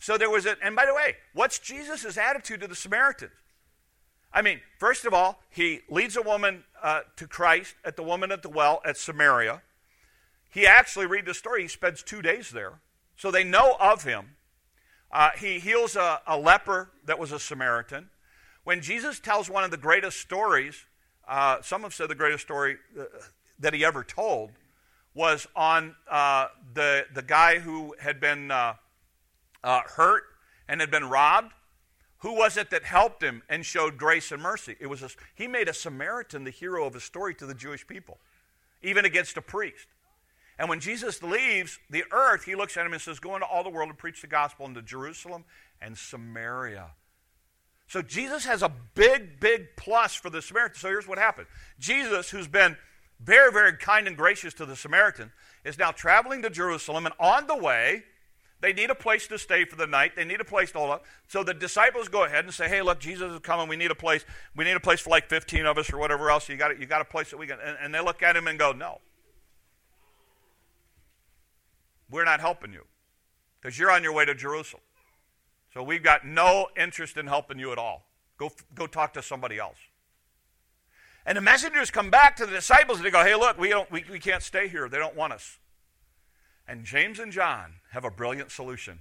So 0.00 0.16
there 0.16 0.30
was 0.30 0.46
a, 0.46 0.56
and 0.62 0.74
by 0.76 0.86
the 0.86 0.94
way, 0.94 1.16
what's 1.34 1.58
Jesus' 1.58 2.16
attitude 2.16 2.60
to 2.60 2.66
the 2.66 2.74
Samaritans? 2.74 3.32
I 4.32 4.42
mean, 4.42 4.60
first 4.78 5.04
of 5.04 5.14
all, 5.14 5.40
he 5.50 5.80
leads 5.88 6.16
a 6.16 6.22
woman 6.22 6.64
uh, 6.82 7.00
to 7.16 7.26
Christ 7.26 7.74
at 7.84 7.96
the 7.96 8.02
woman 8.02 8.30
at 8.30 8.42
the 8.42 8.48
well 8.48 8.80
at 8.84 8.96
Samaria. 8.96 9.62
He 10.50 10.66
actually, 10.66 11.06
read 11.06 11.26
the 11.26 11.34
story, 11.34 11.62
he 11.62 11.68
spends 11.68 12.02
two 12.02 12.22
days 12.22 12.50
there. 12.50 12.80
So 13.18 13.30
they 13.30 13.44
know 13.44 13.76
of 13.78 14.04
him. 14.04 14.36
Uh, 15.12 15.30
he 15.38 15.58
heals 15.58 15.96
a, 15.96 16.20
a 16.26 16.38
leper 16.38 16.90
that 17.04 17.18
was 17.18 17.32
a 17.32 17.38
Samaritan. 17.38 18.08
When 18.64 18.80
Jesus 18.80 19.20
tells 19.20 19.50
one 19.50 19.64
of 19.64 19.70
the 19.70 19.76
greatest 19.76 20.20
stories 20.20 20.86
uh, 21.28 21.60
some 21.60 21.82
have 21.82 21.92
said 21.92 22.08
the 22.08 22.14
greatest 22.14 22.42
story 22.42 22.78
uh, 22.98 23.04
that 23.58 23.74
he 23.74 23.84
ever 23.84 24.02
told 24.02 24.50
was 25.14 25.46
on 25.54 25.94
uh, 26.10 26.46
the, 26.72 27.04
the 27.12 27.22
guy 27.22 27.58
who 27.58 27.94
had 28.00 28.18
been 28.18 28.50
uh, 28.50 28.74
uh, 29.62 29.82
hurt 29.84 30.24
and 30.68 30.80
had 30.80 30.90
been 30.90 31.08
robbed. 31.08 31.52
Who 32.18 32.34
was 32.34 32.56
it 32.56 32.70
that 32.70 32.82
helped 32.82 33.22
him 33.22 33.42
and 33.48 33.64
showed 33.64 33.98
grace 33.98 34.32
and 34.32 34.42
mercy? 34.42 34.76
It 34.80 34.86
was 34.86 35.02
a, 35.02 35.10
he 35.34 35.46
made 35.46 35.68
a 35.68 35.74
Samaritan 35.74 36.44
the 36.44 36.50
hero 36.50 36.86
of 36.86 36.96
a 36.96 37.00
story 37.00 37.34
to 37.36 37.46
the 37.46 37.54
Jewish 37.54 37.86
people, 37.86 38.18
even 38.82 39.04
against 39.04 39.36
a 39.36 39.42
priest. 39.42 39.86
And 40.58 40.68
when 40.68 40.80
Jesus 40.80 41.22
leaves 41.22 41.78
the 41.88 42.04
earth, 42.10 42.44
he 42.44 42.54
looks 42.54 42.76
at 42.76 42.84
him 42.84 42.92
and 42.92 43.00
says, 43.00 43.20
Go 43.20 43.34
into 43.34 43.46
all 43.46 43.62
the 43.62 43.70
world 43.70 43.88
and 43.88 43.98
preach 43.98 44.20
the 44.20 44.26
gospel 44.26 44.66
into 44.66 44.82
Jerusalem 44.82 45.44
and 45.80 45.96
Samaria 45.96 46.90
so 47.88 48.02
Jesus 48.02 48.44
has 48.44 48.62
a 48.62 48.70
big, 48.94 49.40
big 49.40 49.74
plus 49.76 50.14
for 50.14 50.28
the 50.28 50.42
Samaritan. 50.42 50.78
So 50.78 50.88
here's 50.88 51.08
what 51.08 51.18
happened 51.18 51.48
Jesus, 51.78 52.30
who's 52.30 52.46
been 52.46 52.76
very, 53.18 53.50
very 53.50 53.76
kind 53.76 54.06
and 54.06 54.16
gracious 54.16 54.54
to 54.54 54.66
the 54.66 54.76
Samaritan, 54.76 55.32
is 55.64 55.78
now 55.78 55.90
traveling 55.90 56.42
to 56.42 56.50
Jerusalem, 56.50 57.06
and 57.06 57.14
on 57.18 57.46
the 57.48 57.56
way, 57.56 58.04
they 58.60 58.72
need 58.72 58.90
a 58.90 58.94
place 58.94 59.26
to 59.28 59.38
stay 59.38 59.64
for 59.64 59.76
the 59.76 59.86
night. 59.86 60.12
They 60.16 60.24
need 60.24 60.40
a 60.40 60.44
place 60.44 60.70
to 60.72 60.78
hold 60.78 60.90
up. 60.90 61.04
So 61.28 61.42
the 61.42 61.54
disciples 61.54 62.08
go 62.08 62.24
ahead 62.24 62.44
and 62.44 62.52
say, 62.52 62.68
"Hey, 62.68 62.82
look, 62.82 63.00
Jesus 63.00 63.32
is 63.32 63.40
coming. 63.40 63.68
We 63.68 63.76
need 63.76 63.90
a 63.90 63.96
place. 63.96 64.24
We 64.54 64.64
need 64.64 64.76
a 64.76 64.80
place 64.80 65.00
for 65.00 65.10
like 65.10 65.28
15 65.28 65.64
of 65.64 65.78
us 65.78 65.90
or 65.92 65.98
whatever 65.98 66.30
else. 66.30 66.48
You 66.48 66.56
got 66.56 66.72
it. 66.72 66.78
you 66.78 66.86
got 66.86 67.00
a 67.00 67.06
place 67.06 67.30
that 67.30 67.38
we 67.38 67.46
can." 67.46 67.58
And, 67.60 67.78
and 67.80 67.94
they 67.94 68.00
look 68.00 68.22
at 68.22 68.36
him 68.36 68.48
and 68.48 68.58
go, 68.58 68.72
"No, 68.72 69.00
we're 72.10 72.24
not 72.24 72.40
helping 72.40 72.72
you 72.72 72.84
because 73.60 73.78
you're 73.78 73.90
on 73.90 74.02
your 74.02 74.12
way 74.12 74.24
to 74.24 74.34
Jerusalem." 74.34 74.82
So 75.74 75.82
we've 75.82 76.02
got 76.02 76.26
no 76.26 76.68
interest 76.76 77.16
in 77.16 77.26
helping 77.26 77.58
you 77.58 77.72
at 77.72 77.78
all. 77.78 78.06
Go, 78.38 78.50
go 78.74 78.86
talk 78.86 79.12
to 79.14 79.22
somebody 79.22 79.58
else. 79.58 79.78
And 81.26 81.36
the 81.36 81.42
messengers 81.42 81.90
come 81.90 82.10
back 82.10 82.36
to 82.36 82.46
the 82.46 82.52
disciples 82.52 82.98
and 82.98 83.06
they 83.06 83.10
go, 83.10 83.22
hey, 83.22 83.34
look, 83.34 83.58
we, 83.58 83.68
don't, 83.68 83.90
we, 83.90 84.04
we 84.10 84.18
can't 84.18 84.42
stay 84.42 84.68
here. 84.68 84.88
They 84.88 84.98
don't 84.98 85.14
want 85.14 85.34
us. 85.34 85.58
And 86.66 86.84
James 86.84 87.18
and 87.18 87.30
John 87.30 87.74
have 87.90 88.04
a 88.04 88.10
brilliant 88.10 88.50
solution. 88.50 89.00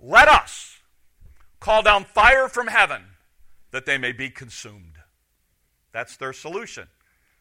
Let 0.00 0.28
us 0.28 0.78
call 1.58 1.82
down 1.82 2.04
fire 2.04 2.48
from 2.48 2.68
heaven 2.68 3.02
that 3.72 3.84
they 3.84 3.98
may 3.98 4.12
be 4.12 4.30
consumed. 4.30 4.98
That's 5.92 6.16
their 6.16 6.32
solution. 6.32 6.86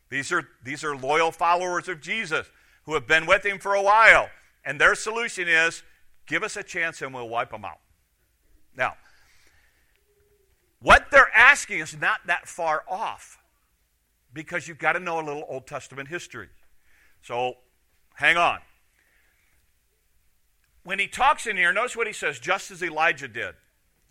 These 0.09 0.31
are, 0.31 0.47
these 0.63 0.83
are 0.83 0.95
loyal 0.95 1.31
followers 1.31 1.87
of 1.87 2.01
Jesus 2.01 2.47
who 2.89 2.95
have 2.95 3.05
been 3.05 3.27
with 3.27 3.45
him 3.45 3.59
for 3.59 3.75
a 3.75 3.81
while. 3.83 4.29
And 4.65 4.81
their 4.81 4.95
solution 4.95 5.47
is 5.47 5.83
Give 6.29 6.43
us 6.43 6.55
a 6.55 6.63
chance 6.63 7.01
and 7.01 7.11
we'll 7.11 7.27
wipe 7.27 7.49
them 7.49 7.65
out. 7.65 7.79
Now, 8.77 8.93
what 10.79 11.07
they're 11.11 11.35
asking 11.35 11.79
is 11.79 11.99
not 11.99 12.19
that 12.27 12.47
far 12.47 12.83
off 12.87 13.39
because 14.31 14.67
you've 14.67 14.77
got 14.77 14.93
to 14.93 14.99
know 14.99 15.19
a 15.19 15.25
little 15.25 15.43
Old 15.49 15.65
Testament 15.65 16.07
history. 16.07 16.49
So, 17.23 17.55
hang 18.13 18.37
on. 18.37 18.59
When 20.83 20.99
he 20.99 21.07
talks 21.07 21.47
in 21.47 21.57
here, 21.57 21.73
notice 21.73 21.97
what 21.97 22.05
he 22.05 22.13
says, 22.13 22.37
just 22.37 22.69
as 22.69 22.83
Elijah 22.83 23.27
did. 23.27 23.55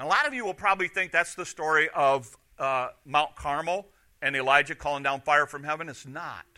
a 0.00 0.06
lot 0.06 0.26
of 0.26 0.34
you 0.34 0.44
will 0.44 0.54
probably 0.54 0.88
think 0.88 1.12
that's 1.12 1.36
the 1.36 1.46
story 1.46 1.88
of 1.94 2.36
uh, 2.58 2.88
Mount 3.06 3.36
Carmel 3.36 3.86
and 4.20 4.34
Elijah 4.34 4.74
calling 4.74 5.04
down 5.04 5.20
fire 5.20 5.46
from 5.46 5.62
heaven. 5.62 5.88
It's 5.88 6.04
not. 6.04 6.57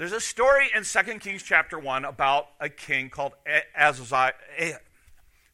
There's 0.00 0.12
a 0.12 0.20
story 0.20 0.70
in 0.74 0.82
2 0.82 1.18
Kings 1.18 1.42
chapter 1.42 1.78
1 1.78 2.06
about 2.06 2.46
a 2.58 2.70
king 2.70 3.10
called 3.10 3.32
Azaziah. 3.78 4.32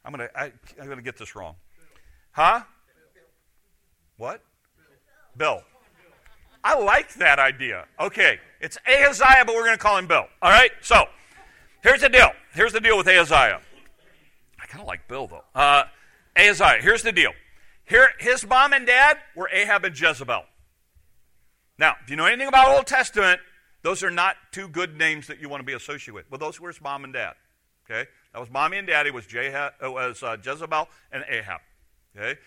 I'm 0.05 0.12
going 0.12 0.29
to 0.29 0.38
I'm 0.38 0.53
going 0.87 0.99
to 0.99 1.03
get 1.03 1.17
this 1.17 1.35
wrong. 1.35 1.57
Huh? 2.31 2.62
What? 4.19 4.45
Bill. 5.37 5.62
I 6.62 6.79
like 6.79 7.15
that 7.15 7.41
idea. 7.41 7.87
Okay, 7.99 8.38
it's 8.61 8.79
Ahaziah, 8.87 9.45
but 9.45 9.57
we're 9.57 9.65
going 9.65 9.79
to 9.79 9.83
call 9.83 9.99
him 9.99 10.07
Bill. 10.07 10.26
All 10.41 10.50
right? 10.50 10.71
So, 10.81 11.07
here's 11.83 12.03
the 12.03 12.09
deal. 12.09 12.31
here's 12.55 12.73
the 12.73 12.79
deal 12.79 12.97
with 12.97 13.09
Ahaziah. 13.09 13.61
I 14.62 14.67
kind 14.67 14.81
of 14.81 14.87
like 14.87 15.09
Bill, 15.09 15.26
though. 15.26 15.43
Uh, 15.57 15.87
Ahaziah, 16.37 16.79
here's 16.81 17.03
the 17.03 17.11
deal. 17.11 17.33
Here, 17.85 18.11
his 18.21 18.47
mom 18.47 18.73
and 18.75 18.87
dad 18.87 19.19
were 19.35 19.50
Ahab 19.53 19.85
and 19.85 20.00
Jezebel. 20.00 20.45
Now, 21.79 21.97
if 22.05 22.11
you 22.11 22.15
know 22.15 22.26
anything 22.26 22.47
about 22.47 22.69
Old 22.69 22.87
Testament, 22.87 23.41
those 23.87 24.02
are 24.02 24.11
not 24.11 24.35
two 24.50 24.66
good 24.66 24.99
names 24.99 25.28
that 25.28 25.40
you 25.40 25.49
want 25.49 25.61
to 25.61 25.64
be 25.64 25.73
associated 25.73 26.12
with. 26.12 26.28
Well, 26.28 26.40
those 26.40 26.61
were 26.61 26.71
his 26.71 26.81
mom 26.81 27.05
and 27.05 27.12
dad. 27.12 27.35
Okay, 27.88 28.11
that 28.33 28.40
was 28.40 28.50
mommy 28.50 28.78
and 28.78 28.87
daddy 28.88 29.12
was, 29.12 29.33
uh, 29.33 29.71
was 29.81 30.25
uh, 30.25 30.37
Jezebel 30.45 30.88
and 31.12 31.25
Ahab. 31.28 31.61
Okay, 32.19 32.40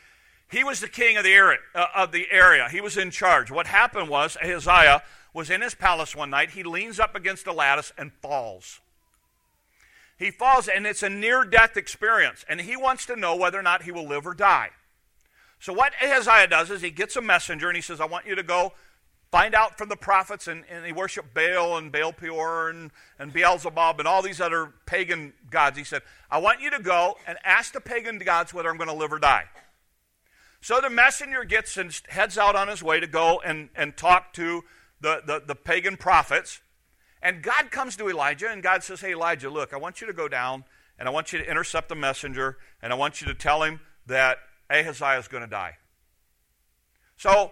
he 0.51 0.65
was 0.65 0.81
the 0.81 0.89
king 0.89 1.15
of 1.15 1.23
the 1.23 1.31
area. 1.31 1.59
Uh, 1.73 1.85
of 1.95 2.11
the 2.11 2.27
area. 2.29 2.67
He 2.69 2.81
was 2.81 2.97
in 2.97 3.09
charge. 3.09 3.49
What 3.51 3.67
happened 3.67 4.09
was 4.09 4.35
Ahaziah 4.43 5.01
was 5.33 5.49
in 5.49 5.61
his 5.61 5.73
palace 5.75 6.13
one 6.13 6.29
night. 6.29 6.49
He 6.49 6.63
leans 6.63 6.99
up 6.99 7.15
against 7.15 7.47
a 7.47 7.53
lattice 7.53 7.93
and 7.97 8.11
falls. 8.21 8.81
He 10.17 10.31
falls, 10.31 10.67
and 10.67 10.85
it's 10.85 11.03
a 11.03 11.09
near-death 11.09 11.77
experience, 11.77 12.43
and 12.49 12.59
he 12.59 12.75
wants 12.75 13.05
to 13.05 13.15
know 13.15 13.37
whether 13.37 13.57
or 13.57 13.63
not 13.63 13.83
he 13.83 13.93
will 13.93 14.05
live 14.05 14.27
or 14.27 14.33
die. 14.33 14.71
So 15.61 15.71
what 15.71 15.93
Ahaziah 16.03 16.47
does 16.47 16.69
is 16.69 16.81
he 16.81 16.91
gets 16.91 17.15
a 17.15 17.21
messenger 17.21 17.69
and 17.69 17.77
he 17.77 17.81
says, 17.81 18.01
"I 18.01 18.05
want 18.05 18.25
you 18.25 18.35
to 18.35 18.43
go 18.43 18.73
find 19.31 19.53
out 19.53 19.77
from 19.77 19.89
the 19.89 19.95
prophets, 19.95 20.47
and, 20.47 20.63
and 20.69 20.85
he 20.85 20.91
worshiped 20.91 21.33
Baal 21.33 21.77
and 21.77 21.91
Baal 21.91 22.13
Peor 22.13 22.69
and, 22.69 22.91
and 23.19 23.31
Beelzebub 23.31 23.99
and 23.99 24.07
all 24.07 24.21
these 24.21 24.41
other 24.41 24.73
pagan 24.85 25.33
gods. 25.49 25.77
He 25.77 25.83
said, 25.83 26.01
I 26.31 26.39
want 26.39 26.61
you 26.61 26.71
to 26.71 26.79
go 26.79 27.17
and 27.27 27.37
ask 27.43 27.73
the 27.73 27.81
pagan 27.81 28.17
gods 28.19 28.53
whether 28.53 28.69
I'm 28.69 28.77
going 28.77 28.89
to 28.89 28.95
live 28.95 29.13
or 29.13 29.19
die. 29.19 29.45
So 30.61 30.81
the 30.81 30.89
messenger 30.89 31.43
gets 31.45 31.77
and 31.77 31.97
heads 32.09 32.37
out 32.37 32.55
on 32.55 32.67
his 32.67 32.83
way 32.83 32.99
to 32.99 33.07
go 33.07 33.41
and, 33.45 33.69
and 33.75 33.95
talk 33.95 34.33
to 34.33 34.63
the, 34.99 35.21
the, 35.25 35.41
the 35.45 35.55
pagan 35.55 35.95
prophets. 35.95 36.61
And 37.21 37.43
God 37.43 37.71
comes 37.71 37.95
to 37.97 38.09
Elijah, 38.09 38.49
and 38.49 38.63
God 38.63 38.83
says, 38.83 39.01
Hey, 39.01 39.13
Elijah, 39.13 39.49
look, 39.49 39.73
I 39.73 39.77
want 39.77 40.01
you 40.01 40.07
to 40.07 40.13
go 40.13 40.27
down, 40.27 40.63
and 40.97 41.07
I 41.07 41.11
want 41.11 41.31
you 41.31 41.39
to 41.39 41.49
intercept 41.49 41.89
the 41.89 41.95
messenger, 41.95 42.57
and 42.81 42.91
I 42.91 42.95
want 42.95 43.21
you 43.21 43.27
to 43.27 43.33
tell 43.33 43.63
him 43.63 43.79
that 44.07 44.37
Ahaziah 44.69 45.19
is 45.19 45.27
going 45.27 45.43
to 45.43 45.49
die. 45.49 45.77
So 47.17 47.51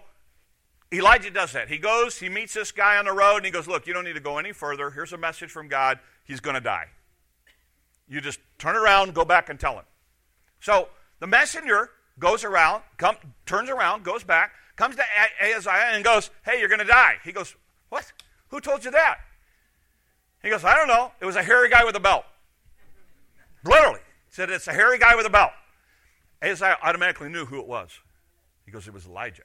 Elijah 0.92 1.30
does 1.30 1.52
that. 1.52 1.68
He 1.68 1.76
goes, 1.76 2.18
he 2.18 2.28
meets 2.28 2.54
this 2.54 2.72
guy 2.72 2.96
on 2.96 3.04
the 3.04 3.12
road, 3.12 3.38
and 3.38 3.44
he 3.46 3.50
goes, 3.50 3.68
Look, 3.68 3.86
you 3.86 3.92
don't 3.92 4.04
need 4.04 4.14
to 4.14 4.20
go 4.20 4.38
any 4.38 4.52
further. 4.52 4.90
Here's 4.90 5.12
a 5.12 5.18
message 5.18 5.50
from 5.50 5.68
God. 5.68 5.98
He's 6.24 6.40
going 6.40 6.54
to 6.54 6.60
die. 6.60 6.86
You 8.08 8.20
just 8.20 8.40
turn 8.58 8.74
around, 8.74 9.14
go 9.14 9.24
back, 9.24 9.50
and 9.50 9.60
tell 9.60 9.74
him. 9.74 9.84
So 10.60 10.88
the 11.20 11.26
messenger 11.26 11.90
goes 12.18 12.42
around, 12.42 12.82
come, 12.96 13.16
turns 13.44 13.68
around, 13.68 14.02
goes 14.02 14.24
back, 14.24 14.52
comes 14.76 14.96
to 14.96 15.02
Ahaziah, 15.42 15.90
and 15.92 16.02
goes, 16.02 16.30
Hey, 16.44 16.58
you're 16.58 16.68
going 16.68 16.78
to 16.78 16.86
die. 16.86 17.16
He 17.22 17.32
goes, 17.32 17.54
What? 17.90 18.10
Who 18.48 18.60
told 18.60 18.84
you 18.84 18.90
that? 18.92 19.18
He 20.42 20.48
goes, 20.48 20.64
I 20.64 20.74
don't 20.74 20.88
know. 20.88 21.12
It 21.20 21.26
was 21.26 21.36
a 21.36 21.42
hairy 21.42 21.68
guy 21.68 21.84
with 21.84 21.96
a 21.96 22.00
belt. 22.00 22.24
Literally. 23.62 24.00
He 24.28 24.34
said, 24.34 24.48
It's 24.48 24.68
a 24.68 24.72
hairy 24.72 24.98
guy 24.98 25.16
with 25.16 25.26
a 25.26 25.30
belt. 25.30 25.50
Ahaziah 26.40 26.78
automatically 26.82 27.28
knew 27.28 27.44
who 27.44 27.60
it 27.60 27.66
was. 27.66 27.90
He 28.64 28.70
goes, 28.70 28.88
It 28.88 28.94
was 28.94 29.04
Elijah. 29.04 29.42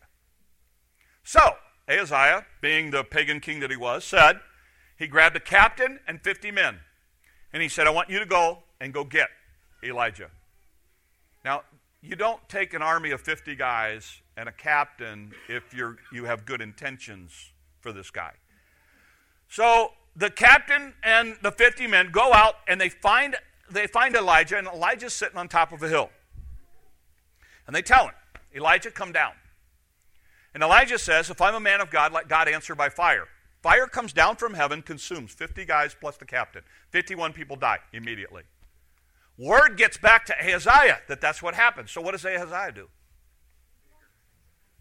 So, 1.23 1.39
Ahaziah, 1.87 2.45
being 2.61 2.91
the 2.91 3.03
pagan 3.03 3.39
king 3.39 3.59
that 3.61 3.71
he 3.71 3.77
was, 3.77 4.03
said, 4.03 4.39
he 4.97 5.07
grabbed 5.07 5.35
a 5.35 5.39
captain 5.39 5.99
and 6.07 6.21
50 6.21 6.51
men. 6.51 6.79
And 7.51 7.61
he 7.61 7.69
said, 7.69 7.87
I 7.87 7.91
want 7.91 8.09
you 8.09 8.19
to 8.19 8.25
go 8.25 8.63
and 8.79 8.93
go 8.93 9.03
get 9.03 9.29
Elijah. 9.83 10.29
Now, 11.45 11.63
you 12.01 12.15
don't 12.15 12.47
take 12.49 12.73
an 12.73 12.81
army 12.81 13.11
of 13.11 13.21
50 13.21 13.55
guys 13.55 14.21
and 14.35 14.49
a 14.49 14.51
captain 14.51 15.31
if 15.47 15.73
you're, 15.73 15.97
you 16.11 16.25
have 16.25 16.45
good 16.45 16.61
intentions 16.61 17.51
for 17.79 17.91
this 17.91 18.09
guy. 18.11 18.33
So 19.47 19.91
the 20.15 20.29
captain 20.29 20.93
and 21.03 21.37
the 21.41 21.51
50 21.51 21.87
men 21.87 22.09
go 22.11 22.33
out 22.33 22.55
and 22.67 22.79
they 22.79 22.89
find, 22.89 23.35
they 23.69 23.87
find 23.87 24.15
Elijah, 24.15 24.57
and 24.57 24.67
Elijah's 24.67 25.13
sitting 25.13 25.37
on 25.37 25.47
top 25.47 25.71
of 25.71 25.81
a 25.83 25.87
hill. 25.87 26.09
And 27.67 27.75
they 27.75 27.81
tell 27.81 28.05
him, 28.05 28.13
Elijah, 28.55 28.91
come 28.91 29.11
down. 29.11 29.33
And 30.53 30.61
Elijah 30.61 30.99
says, 30.99 31.29
If 31.29 31.41
I'm 31.41 31.55
a 31.55 31.59
man 31.59 31.81
of 31.81 31.89
God, 31.89 32.13
let 32.13 32.27
God 32.27 32.47
answer 32.47 32.75
by 32.75 32.89
fire. 32.89 33.27
Fire 33.61 33.87
comes 33.87 34.11
down 34.13 34.35
from 34.35 34.53
heaven, 34.53 34.81
consumes 34.81 35.31
50 35.31 35.65
guys 35.65 35.95
plus 35.99 36.17
the 36.17 36.25
captain. 36.25 36.63
51 36.89 37.33
people 37.33 37.55
die 37.55 37.79
immediately. 37.93 38.43
Word 39.37 39.77
gets 39.77 39.97
back 39.97 40.25
to 40.27 40.35
Ahaziah 40.37 40.99
that 41.07 41.21
that's 41.21 41.41
what 41.41 41.55
happened. 41.55 41.89
So 41.89 42.01
what 42.01 42.11
does 42.11 42.25
Ahaziah 42.25 42.73
do? 42.73 42.89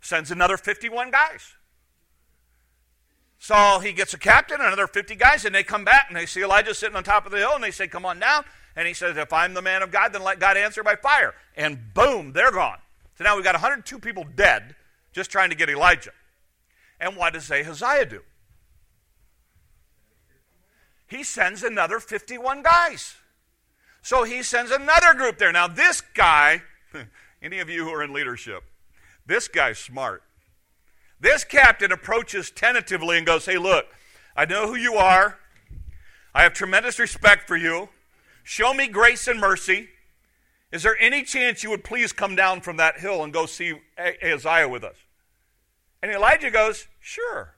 Sends 0.01 0.31
another 0.31 0.57
51 0.57 1.11
guys. 1.11 1.55
So 3.39 3.79
he 3.79 3.93
gets 3.93 4.15
a 4.15 4.19
captain, 4.19 4.61
another 4.61 4.87
50 4.87 5.15
guys, 5.15 5.45
and 5.45 5.55
they 5.55 5.63
come 5.63 5.85
back 5.85 6.07
and 6.09 6.17
they 6.17 6.27
see 6.27 6.43
Elijah 6.43 6.75
sitting 6.75 6.97
on 6.97 7.03
top 7.03 7.25
of 7.25 7.33
the 7.33 7.39
hill 7.39 7.53
and 7.55 7.65
they 7.65 7.71
say, 7.71 7.89
Come 7.89 8.05
on 8.05 8.19
down. 8.19 8.45
And 8.77 8.87
he 8.87 8.95
says, 8.95 9.17
If 9.17 9.33
I'm 9.33 9.55
the 9.55 9.63
man 9.63 9.83
of 9.83 9.91
God, 9.91 10.13
then 10.13 10.23
let 10.23 10.39
God 10.39 10.57
answer 10.57 10.83
by 10.83 10.97
fire. 10.97 11.35
And 11.57 11.95
boom, 11.95 12.33
they're 12.33 12.53
gone. 12.53 12.79
So 13.17 13.25
now 13.25 13.37
we've 13.37 13.45
got 13.45 13.55
102 13.55 13.99
people 14.01 14.25
dead 14.35 14.75
just 15.13 15.31
trying 15.31 15.51
to 15.51 15.57
get 15.57 15.69
Elijah. 15.69 16.13
And 17.01 17.17
what 17.17 17.35
does 17.35 17.51
Ahaziah 17.51 18.07
do? 18.07 18.23
He 21.07 21.23
sends 21.23 21.63
another 21.63 22.01
51 22.01 22.63
guys. 22.63 23.17
So 24.03 24.25
he 24.25 24.43
sends 24.43 24.71
another 24.71 25.15
group 25.15 25.39
there. 25.39 25.53
Now, 25.53 25.69
this 25.69 26.01
guy, 26.01 26.63
any 27.43 27.59
of 27.59 27.69
you 27.69 27.85
who 27.85 27.91
are 27.91 28.03
in 28.03 28.13
leadership, 28.13 28.65
this 29.27 29.47
guy's 29.47 29.79
smart. 29.79 30.23
This 31.21 31.45
captain 31.45 31.93
approaches 31.93 32.51
tentatively 32.51 33.17
and 33.17 33.27
goes, 33.27 33.47
Hey, 33.47 33.59
look, 33.59 33.87
I 34.35 34.45
know 34.45 34.67
who 34.67 34.75
you 34.75 34.95
are. 34.95 35.39
I 36.35 36.43
have 36.43 36.55
tremendous 36.55 36.99
respect 36.99 37.47
for 37.47 37.57
you. 37.57 37.91
Show 38.43 38.75
me 38.75 38.89
grace 38.89 39.29
and 39.29 39.39
mercy. 39.39 39.91
Is 40.73 40.83
there 40.83 40.97
any 40.99 41.23
chance 41.23 41.63
you 41.63 41.71
would 41.71 41.85
please 41.85 42.13
come 42.13 42.35
down 42.35 42.63
from 42.63 42.79
that 42.79 42.99
hill 42.99 43.23
and 43.23 43.33
go 43.33 43.45
see 43.45 43.75
Ahaziah 43.99 44.69
with 44.69 44.83
us? 44.83 44.97
And 46.03 46.11
Elijah 46.11 46.51
goes, 46.51 46.89
Sure. 46.99 47.55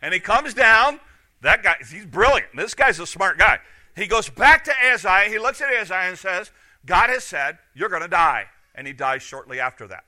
And 0.00 0.14
he 0.14 0.20
comes 0.20 0.54
down. 0.54 1.00
That 1.42 1.62
guy, 1.62 1.76
he's 1.78 2.06
brilliant. 2.06 2.56
This 2.56 2.74
guy's 2.74 2.98
a 2.98 3.06
smart 3.06 3.38
guy. 3.38 3.60
He 3.94 4.06
goes 4.06 4.28
back 4.28 4.64
to 4.64 4.72
Ahaziah. 4.72 5.30
He 5.30 5.38
looks 5.38 5.60
at 5.60 5.72
Ahaziah 5.72 6.08
and 6.08 6.18
says, 6.18 6.50
God 6.86 7.10
has 7.10 7.22
said, 7.22 7.58
You're 7.74 7.90
going 7.90 8.02
to 8.02 8.08
die. 8.08 8.46
And 8.74 8.86
he 8.86 8.92
dies 8.92 9.22
shortly 9.22 9.60
after 9.60 9.86
that. 9.88 10.04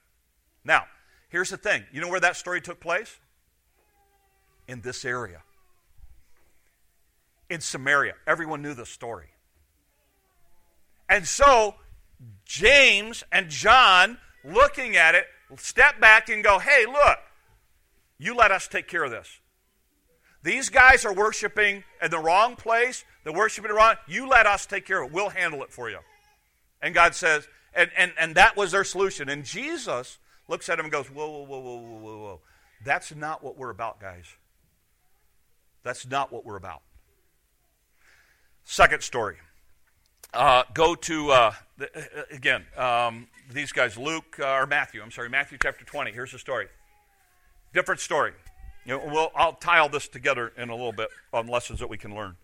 Now, 0.64 0.84
here's 1.28 1.50
the 1.50 1.56
thing 1.56 1.84
you 1.92 2.00
know 2.00 2.08
where 2.08 2.20
that 2.20 2.36
story 2.36 2.60
took 2.60 2.80
place? 2.80 3.18
In 4.66 4.80
this 4.80 5.04
area. 5.04 5.42
In 7.50 7.60
Samaria. 7.60 8.14
Everyone 8.26 8.62
knew 8.62 8.74
the 8.74 8.86
story. 8.86 9.26
And 11.08 11.26
so 11.26 11.74
James 12.44 13.24
and 13.32 13.48
John, 13.48 14.18
looking 14.44 14.96
at 14.96 15.14
it, 15.14 15.26
step 15.56 16.00
back 16.00 16.28
and 16.28 16.44
go, 16.44 16.58
hey, 16.58 16.86
look, 16.86 17.18
you 18.18 18.34
let 18.34 18.50
us 18.50 18.68
take 18.68 18.88
care 18.88 19.04
of 19.04 19.10
this. 19.10 19.40
These 20.42 20.68
guys 20.68 21.04
are 21.04 21.12
worshiping 21.12 21.84
in 22.02 22.10
the 22.10 22.18
wrong 22.18 22.56
place. 22.56 23.04
They're 23.24 23.32
worshiping 23.32 23.70
wrong. 23.70 23.96
You 24.06 24.28
let 24.28 24.46
us 24.46 24.66
take 24.66 24.86
care 24.86 25.02
of 25.02 25.10
it. 25.10 25.14
We'll 25.14 25.28
handle 25.28 25.62
it 25.62 25.72
for 25.72 25.90
you. 25.90 25.98
And 26.80 26.94
God 26.94 27.14
says, 27.14 27.46
and, 27.74 27.90
and, 27.96 28.12
and 28.18 28.34
that 28.34 28.56
was 28.56 28.72
their 28.72 28.84
solution. 28.84 29.28
And 29.28 29.44
Jesus 29.44 30.18
looks 30.48 30.68
at 30.68 30.78
him 30.78 30.86
and 30.86 30.92
goes, 30.92 31.06
whoa, 31.10 31.28
whoa, 31.28 31.44
whoa, 31.44 31.60
whoa, 31.60 31.76
whoa, 31.76 31.98
whoa, 31.98 32.18
whoa. 32.18 32.40
That's 32.84 33.14
not 33.14 33.44
what 33.44 33.58
we're 33.58 33.70
about, 33.70 34.00
guys. 34.00 34.26
That's 35.82 36.06
not 36.06 36.32
what 36.32 36.44
we're 36.44 36.56
about. 36.56 36.82
Second 38.64 39.02
story. 39.02 39.36
Uh, 40.32 40.62
go 40.74 40.94
to, 40.94 41.30
uh, 41.30 41.52
the, 41.76 41.86
uh, 41.96 42.22
again, 42.30 42.64
um, 42.76 43.26
these 43.52 43.72
guys, 43.72 43.96
Luke, 43.96 44.38
uh, 44.38 44.46
or 44.46 44.66
Matthew, 44.66 45.02
I'm 45.02 45.10
sorry, 45.10 45.28
Matthew 45.28 45.58
chapter 45.60 45.84
20. 45.84 46.12
Here's 46.12 46.32
the 46.32 46.38
story. 46.38 46.68
Different 47.72 48.00
story. 48.00 48.32
You 48.84 48.92
know, 48.92 49.06
we'll, 49.06 49.30
I'll 49.34 49.54
tie 49.54 49.78
all 49.78 49.88
this 49.88 50.08
together 50.08 50.52
in 50.56 50.70
a 50.70 50.74
little 50.74 50.92
bit 50.92 51.08
on 51.32 51.48
lessons 51.48 51.80
that 51.80 51.88
we 51.88 51.98
can 51.98 52.14
learn. 52.14 52.36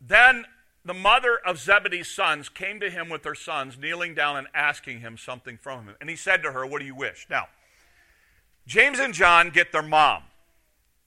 Then 0.00 0.46
the 0.84 0.94
mother 0.94 1.38
of 1.44 1.58
Zebedee's 1.58 2.10
sons 2.10 2.48
came 2.48 2.80
to 2.80 2.88
him 2.88 3.08
with 3.08 3.24
her 3.24 3.34
sons, 3.34 3.76
kneeling 3.78 4.14
down 4.14 4.36
and 4.36 4.46
asking 4.54 5.00
him 5.00 5.18
something 5.18 5.58
from 5.58 5.84
him. 5.84 5.94
And 6.00 6.08
he 6.08 6.16
said 6.16 6.42
to 6.42 6.52
her, 6.52 6.66
What 6.66 6.80
do 6.80 6.86
you 6.86 6.94
wish? 6.94 7.26
Now, 7.28 7.48
James 8.66 8.98
and 8.98 9.12
John 9.12 9.50
get 9.50 9.72
their 9.72 9.82
mom 9.82 10.22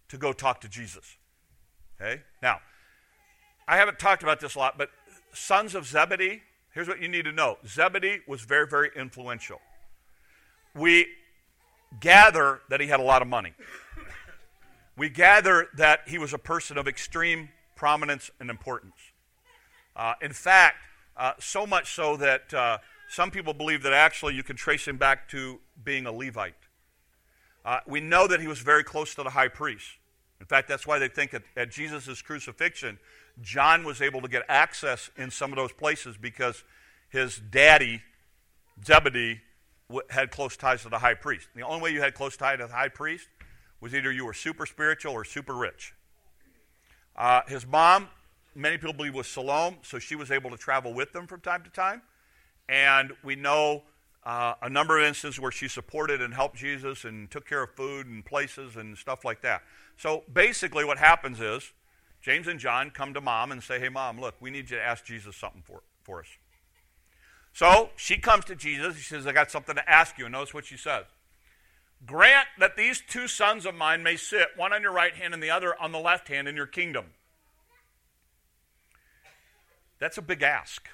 to 0.10 0.18
go 0.18 0.34
talk 0.34 0.62
to 0.62 0.70
Jesus. 0.70 1.18
Okay? 2.00 2.22
Now, 2.42 2.60
I 3.72 3.78
haven't 3.78 4.00
talked 4.00 4.22
about 4.22 4.42
this 4.42 4.56
a 4.56 4.60
lot, 4.60 4.78
but 4.78 4.90
sons 5.32 5.76
of 5.76 5.86
Zebedee, 5.86 6.42
here's 6.74 6.90
what 6.90 7.02
you 7.02 7.08
need 7.08 7.24
to 7.24 7.32
know 7.32 7.58
Zebedee 7.66 8.20
was 8.28 8.42
very, 8.42 8.68
very 8.68 8.90
influential. 8.98 9.62
We 10.76 11.08
gather 12.02 12.60
that 12.68 12.82
he 12.82 12.88
had 12.88 13.00
a 13.00 13.04
lot 13.04 13.22
of 13.22 13.30
money. 13.30 13.54
We 14.98 15.08
gather 15.08 15.70
that 15.78 16.02
he 16.06 16.18
was 16.18 16.34
a 16.34 16.38
person 16.38 16.78
of 16.78 16.86
extreme 16.86 17.48
prominence 17.78 18.30
and 18.42 18.50
importance. 18.50 18.98
Uh, 19.96 20.16
in 20.22 20.34
fact, 20.34 20.76
uh, 21.16 21.32
so 21.40 21.66
much 21.66 21.96
so 21.96 22.18
that 22.18 22.54
uh, 22.54 22.78
some 23.10 23.32
people 23.32 23.54
believe 23.54 23.84
that 23.84 23.94
actually 23.94 24.36
you 24.36 24.44
can 24.44 24.58
trace 24.58 24.86
him 24.86 24.98
back 24.98 25.30
to 25.30 25.62
being 25.82 26.06
a 26.06 26.12
Levite. 26.12 26.56
Uh, 27.64 27.80
we 27.88 28.02
know 28.02 28.28
that 28.28 28.42
he 28.42 28.48
was 28.48 28.60
very 28.60 28.84
close 28.84 29.16
to 29.16 29.24
the 29.24 29.30
high 29.30 29.48
priest. 29.48 29.88
In 30.42 30.46
fact, 30.46 30.68
that's 30.68 30.86
why 30.86 31.00
they 31.00 31.08
think 31.08 31.34
at, 31.34 31.44
at 31.56 31.72
Jesus' 31.72 32.22
crucifixion, 32.22 33.00
John 33.42 33.84
was 33.84 34.02
able 34.02 34.22
to 34.22 34.28
get 34.28 34.44
access 34.48 35.10
in 35.18 35.32
some 35.32 35.52
of 35.52 35.58
those 35.58 35.72
places 35.72 36.18
because 36.18 36.64
his 37.10 37.38
daddy, 37.38 38.02
Zebedee, 38.86 39.42
had 40.10 40.32
close 40.32 40.56
ties 40.56 40.84
to 40.84 40.90
the 40.90 41.00
high 41.00 41.14
priest. 41.14 41.48
The 41.56 41.64
only 41.64 41.82
way 41.82 41.90
you 41.92 42.02
had 42.02 42.14
close 42.14 42.38
ties 42.38 42.60
to 42.60 42.68
the 42.68 42.74
high 42.74 42.90
priest 42.90 43.28
was 43.82 43.94
either 43.94 44.12
you 44.12 44.26
were 44.26 44.34
super 44.34 44.66
spiritual 44.66 45.14
or 45.14 45.26
super 45.26 45.54
rich. 45.54 45.94
Uh, 47.16 47.42
his 47.48 47.68
mom, 47.68 48.08
many 48.56 48.78
people 48.78 48.94
believe, 48.94 49.16
was 49.16 49.28
Salome, 49.28 49.80
so 49.82 50.00
she 50.00 50.16
was 50.16 50.32
able 50.32 50.50
to 50.50 50.58
travel 50.58 50.94
with 50.94 51.12
them 51.12 51.28
from 51.28 51.42
time 51.42 51.64
to 51.64 51.70
time. 51.70 52.02
And 52.70 53.12
we 53.24 53.36
know 53.36 53.84
uh, 54.24 54.54
a 54.62 54.70
number 54.70 54.98
of 54.98 55.06
instances 55.06 55.40
where 55.40 55.52
she 55.52 55.68
supported 55.68 56.22
and 56.22 56.34
helped 56.34 56.56
Jesus 56.56 57.04
and 57.04 57.30
took 57.30 57.46
care 57.48 57.64
of 57.64 57.72
food 57.76 58.06
and 58.06 58.24
places 58.24 58.76
and 58.76 58.98
stuff 58.98 59.26
like 59.26 59.42
that. 59.42 59.64
So 59.98 60.24
basically, 60.32 60.86
what 60.86 60.98
happens 60.98 61.42
is 61.42 61.74
James 62.22 62.48
and 62.48 62.60
John 62.60 62.92
come 62.92 63.14
to 63.14 63.22
mom 63.22 63.52
and 63.52 63.64
say, 63.64 63.80
Hey, 63.80 63.90
mom, 63.90 64.20
look, 64.20 64.36
we 64.40 64.52
need 64.52 64.70
you 64.70 64.78
to 64.78 64.84
ask 64.84 65.06
Jesus 65.06 65.36
something 65.36 65.64
for, 65.66 65.82
for 66.04 66.20
us. 66.20 66.28
So 67.54 67.90
she 67.96 68.18
comes 68.18 68.46
to 68.46 68.56
Jesus. 68.56 68.98
She 68.98 69.04
says, 69.04 69.28
I 69.28 69.34
got 69.34 69.52
something 69.52 69.76
to 69.76 69.90
ask 69.90 70.18
you. 70.18 70.26
And 70.26 70.34
notice 70.34 70.54
what 70.54 70.66
she 70.66 70.78
says 70.78 71.06
Grant 72.06 72.48
that 72.60 72.78
these 72.78 73.02
two 73.08 73.28
sons 73.28 73.66
of 73.66 73.76
mine 73.76 74.04
may 74.04 74.16
sit, 74.16 74.50
one 74.56 74.74
on 74.74 74.82
your 74.82 74.94
right 74.94 75.14
hand 75.14 75.34
and 75.34 75.42
the 75.42 75.50
other 75.50 75.80
on 75.80 75.92
the 75.92 76.00
left 76.00 76.28
hand, 76.28 76.48
in 76.48 76.56
your 76.56 76.68
kingdom. 76.68 77.06
That's 80.00 80.18
a 80.18 80.22
big 80.22 80.42
ask. 80.42 80.88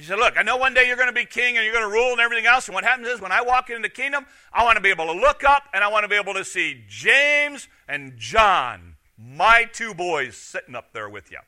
She 0.00 0.06
said, 0.06 0.18
Look, 0.18 0.38
I 0.38 0.42
know 0.42 0.56
one 0.56 0.72
day 0.72 0.86
you're 0.86 0.96
going 0.96 1.10
to 1.10 1.12
be 1.12 1.26
king 1.26 1.58
and 1.58 1.64
you're 1.64 1.74
going 1.74 1.84
to 1.84 1.92
rule 1.92 2.12
and 2.12 2.20
everything 2.20 2.46
else. 2.46 2.68
And 2.68 2.74
what 2.74 2.84
happens 2.84 3.06
is 3.06 3.20
when 3.20 3.32
I 3.32 3.42
walk 3.42 3.68
into 3.68 3.82
the 3.82 3.90
kingdom, 3.90 4.24
I 4.50 4.64
want 4.64 4.76
to 4.76 4.82
be 4.82 4.88
able 4.88 5.04
to 5.04 5.12
look 5.12 5.44
up 5.44 5.64
and 5.74 5.84
I 5.84 5.88
want 5.88 6.04
to 6.04 6.08
be 6.08 6.16
able 6.16 6.32
to 6.32 6.44
see 6.44 6.84
James 6.88 7.68
and 7.86 8.16
John, 8.16 8.96
my 9.18 9.68
two 9.70 9.92
boys, 9.92 10.38
sitting 10.38 10.74
up 10.74 10.94
there 10.94 11.10
with 11.10 11.30
you. 11.30 11.40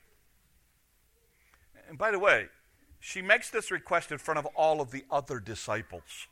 And 1.88 1.96
by 1.96 2.10
the 2.10 2.18
way, 2.18 2.48
she 3.00 3.22
makes 3.22 3.48
this 3.48 3.70
request 3.70 4.12
in 4.12 4.18
front 4.18 4.38
of 4.38 4.44
all 4.54 4.82
of 4.82 4.90
the 4.90 5.04
other 5.10 5.40
disciples. 5.40 6.28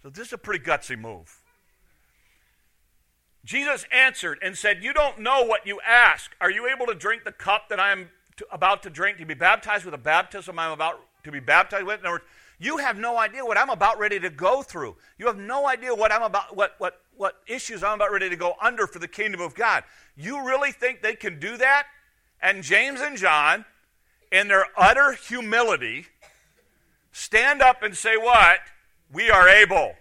So 0.00 0.10
this 0.10 0.28
is 0.28 0.32
a 0.32 0.38
pretty 0.38 0.64
gutsy 0.64 0.96
move. 0.96 1.40
Jesus 3.44 3.84
answered 3.90 4.38
and 4.42 4.56
said, 4.56 4.84
You 4.84 4.92
don't 4.92 5.18
know 5.18 5.42
what 5.42 5.66
you 5.66 5.80
ask. 5.84 6.36
Are 6.40 6.52
you 6.52 6.68
able 6.68 6.86
to 6.86 6.94
drink 6.94 7.24
the 7.24 7.32
cup 7.32 7.68
that 7.68 7.80
I 7.80 7.90
am 7.90 8.10
to, 8.38 8.46
about 8.50 8.82
to 8.84 8.90
drink, 8.90 9.18
to 9.18 9.26
be 9.26 9.34
baptized 9.34 9.84
with 9.84 9.94
a 9.94 9.98
baptism 9.98 10.58
I'm 10.58 10.72
about 10.72 11.00
to 11.24 11.32
be 11.32 11.40
baptized 11.40 11.84
with. 11.84 12.00
In 12.00 12.06
other 12.06 12.14
words, 12.14 12.24
you 12.58 12.78
have 12.78 12.98
no 12.98 13.18
idea 13.18 13.44
what 13.44 13.56
I'm 13.56 13.70
about 13.70 13.98
ready 13.98 14.18
to 14.18 14.30
go 14.30 14.62
through. 14.62 14.96
You 15.16 15.26
have 15.26 15.38
no 15.38 15.68
idea 15.68 15.94
what 15.94 16.12
I'm 16.12 16.22
about, 16.22 16.56
what, 16.56 16.74
what, 16.78 17.00
what 17.16 17.36
issues 17.46 17.84
I'm 17.84 17.94
about 17.94 18.10
ready 18.10 18.28
to 18.28 18.36
go 18.36 18.54
under 18.60 18.86
for 18.86 18.98
the 18.98 19.06
kingdom 19.06 19.40
of 19.40 19.54
God. 19.54 19.84
You 20.16 20.44
really 20.44 20.72
think 20.72 21.02
they 21.02 21.14
can 21.14 21.38
do 21.38 21.56
that? 21.56 21.86
And 22.40 22.62
James 22.62 23.00
and 23.00 23.16
John, 23.16 23.64
in 24.32 24.48
their 24.48 24.66
utter 24.76 25.12
humility, 25.12 26.06
stand 27.12 27.62
up 27.62 27.82
and 27.82 27.96
say, 27.96 28.16
What? 28.16 28.58
We 29.12 29.30
are 29.30 29.48
able. 29.48 29.94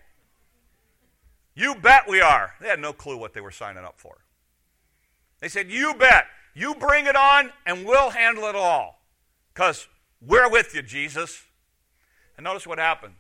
You 1.56 1.76
bet 1.76 2.08
we 2.08 2.22
are. 2.22 2.54
They 2.60 2.68
had 2.68 2.80
no 2.80 2.94
clue 2.94 3.18
what 3.18 3.34
they 3.34 3.42
were 3.42 3.52
signing 3.52 3.84
up 3.84 3.96
for. 3.98 4.18
They 5.40 5.48
said, 5.48 5.72
You 5.72 5.94
bet. 5.94 6.26
You 6.58 6.74
bring 6.74 7.06
it 7.06 7.16
on, 7.16 7.52
and 7.68 7.86
we'll 7.86 8.10
handle 8.10 8.46
it 8.46 8.56
all. 8.56 9.00
Because 9.54 9.88
we're 10.20 10.50
with 10.50 10.74
you, 10.74 10.82
Jesus. 10.82 11.44
And 12.36 12.46
notice 12.46 12.66
what 12.66 12.80
happened. 12.80 13.14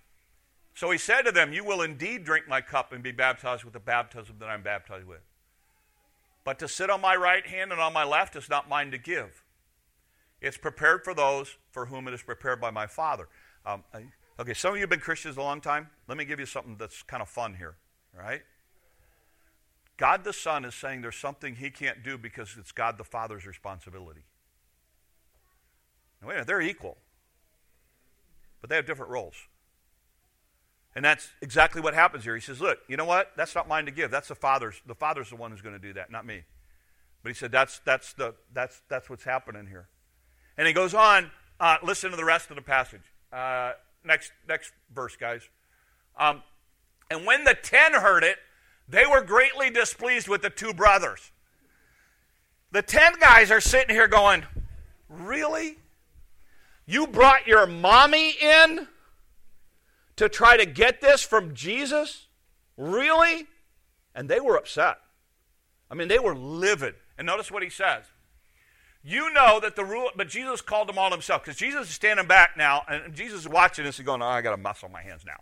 So 0.73 0.89
he 0.89 0.97
said 0.97 1.21
to 1.21 1.31
them, 1.31 1.53
You 1.53 1.63
will 1.63 1.83
indeed 1.83 2.23
drink 2.23 2.47
my 2.47 2.61
cup 2.61 2.91
and 2.91 3.03
be 3.03 3.11
baptized 3.11 3.63
with 3.63 3.73
the 3.73 3.79
baptism 3.79 4.37
that 4.39 4.47
I'm 4.47 4.63
baptized 4.63 5.05
with. 5.05 5.21
But 6.45 6.57
to 6.57 6.67
sit 6.67 6.89
on 6.89 6.99
my 6.99 7.15
right 7.15 7.45
hand 7.45 7.71
and 7.71 7.79
on 7.79 7.93
my 7.93 8.03
left 8.03 8.35
is 8.35 8.49
not 8.49 8.67
mine 8.67 8.89
to 8.89 8.97
give. 8.97 9.43
It's 10.41 10.57
prepared 10.57 11.03
for 11.03 11.13
those 11.13 11.57
for 11.69 11.85
whom 11.85 12.07
it 12.07 12.15
is 12.15 12.23
prepared 12.23 12.59
by 12.59 12.71
my 12.71 12.87
Father. 12.87 13.27
Um, 13.67 13.83
okay, 14.39 14.55
some 14.55 14.71
of 14.71 14.77
you 14.77 14.81
have 14.81 14.89
been 14.89 14.99
Christians 14.99 15.37
a 15.37 15.41
long 15.41 15.61
time. 15.61 15.91
Let 16.07 16.17
me 16.17 16.25
give 16.25 16.39
you 16.39 16.47
something 16.47 16.75
that's 16.79 17.03
kind 17.03 17.21
of 17.21 17.29
fun 17.29 17.53
here, 17.53 17.75
right? 18.17 18.41
God 19.97 20.23
the 20.23 20.33
Son 20.33 20.63
is 20.63 20.75
saying 20.75 21.01
there's 21.01 21.15
something 21.15 21.55
he 21.55 21.69
can't 21.69 22.03
do 22.03 22.17
because 22.17 22.55
it's 22.57 22.71
God 22.71 22.97
the 22.97 23.03
Father's 23.03 23.45
responsibility. 23.45 24.21
Now, 26.21 26.29
wait 26.29 26.33
a 26.33 26.37
minute, 26.37 26.47
they're 26.47 26.61
equal, 26.61 26.97
but 28.61 28.69
they 28.69 28.75
have 28.75 28.85
different 28.85 29.11
roles. 29.11 29.35
And 30.95 31.05
that's 31.05 31.29
exactly 31.41 31.81
what 31.81 31.93
happens 31.93 32.23
here. 32.23 32.33
He 32.33 32.41
says, 32.41 32.59
Look, 32.59 32.79
you 32.87 32.97
know 32.97 33.05
what? 33.05 33.31
That's 33.37 33.53
not 33.53 33.67
mine 33.67 33.85
to 33.85 33.91
give. 33.91 34.09
That's 34.09 34.29
the 34.29 34.35
Father's. 34.35 34.81
The 34.87 34.95
Father's 34.95 35.29
the 35.29 35.35
one 35.35 35.51
who's 35.51 35.61
going 35.61 35.75
to 35.75 35.81
do 35.81 35.93
that, 35.93 36.11
not 36.11 36.25
me. 36.25 36.41
But 37.21 37.29
he 37.29 37.35
said, 37.35 37.51
That's, 37.51 37.79
that's, 37.79 38.13
the, 38.13 38.33
that's, 38.53 38.81
that's 38.89 39.09
what's 39.09 39.23
happening 39.23 39.67
here. 39.67 39.89
And 40.57 40.65
he 40.65 40.73
goes 40.73 40.95
on, 40.95 41.29
uh, 41.59 41.77
listen 41.83 42.09
to 42.09 42.17
the 42.17 42.25
rest 42.25 42.49
of 42.49 42.55
the 42.55 42.63
passage. 42.63 43.01
Uh, 43.31 43.73
next, 44.03 44.31
next 44.47 44.73
verse, 44.91 45.15
guys. 45.15 45.41
Um, 46.19 46.41
and 47.11 47.25
when 47.25 47.43
the 47.43 47.53
ten 47.53 47.93
heard 47.93 48.23
it, 48.23 48.37
they 48.87 49.05
were 49.05 49.21
greatly 49.21 49.69
displeased 49.69 50.27
with 50.27 50.41
the 50.41 50.49
two 50.49 50.73
brothers. 50.73 51.31
The 52.71 52.81
10 52.81 53.13
guys 53.19 53.51
are 53.51 53.61
sitting 53.61 53.95
here 53.95 54.07
going, 54.07 54.43
Really? 55.09 55.77
You 56.85 57.07
brought 57.07 57.47
your 57.47 57.65
mommy 57.65 58.31
in 58.41 58.87
to 60.15 60.29
try 60.29 60.57
to 60.57 60.65
get 60.65 61.01
this 61.01 61.21
from 61.21 61.53
Jesus? 61.53 62.27
Really? 62.77 63.47
And 64.15 64.29
they 64.29 64.39
were 64.39 64.57
upset. 64.57 64.97
I 65.91 65.95
mean, 65.95 66.07
they 66.07 66.19
were 66.19 66.35
livid. 66.35 66.95
And 67.17 67.25
notice 67.25 67.51
what 67.51 67.63
he 67.63 67.69
says. 67.69 68.05
You 69.03 69.31
know 69.31 69.59
that 69.61 69.75
the 69.75 69.85
rule, 69.85 70.09
but 70.15 70.27
Jesus 70.27 70.61
called 70.61 70.89
them 70.89 70.97
all 70.97 71.11
himself 71.11 71.43
because 71.43 71.57
Jesus 71.57 71.87
is 71.87 71.93
standing 71.93 72.27
back 72.27 72.57
now, 72.57 72.83
and 72.89 73.13
Jesus 73.13 73.41
is 73.41 73.49
watching 73.49 73.85
this 73.85 73.99
and 73.99 74.05
going, 74.05 74.21
oh, 74.21 74.25
I 74.25 74.41
got 74.41 74.53
a 74.53 74.57
mess 74.57 74.83
on 74.83 74.91
my 74.91 75.01
hands 75.01 75.23
now. 75.25 75.37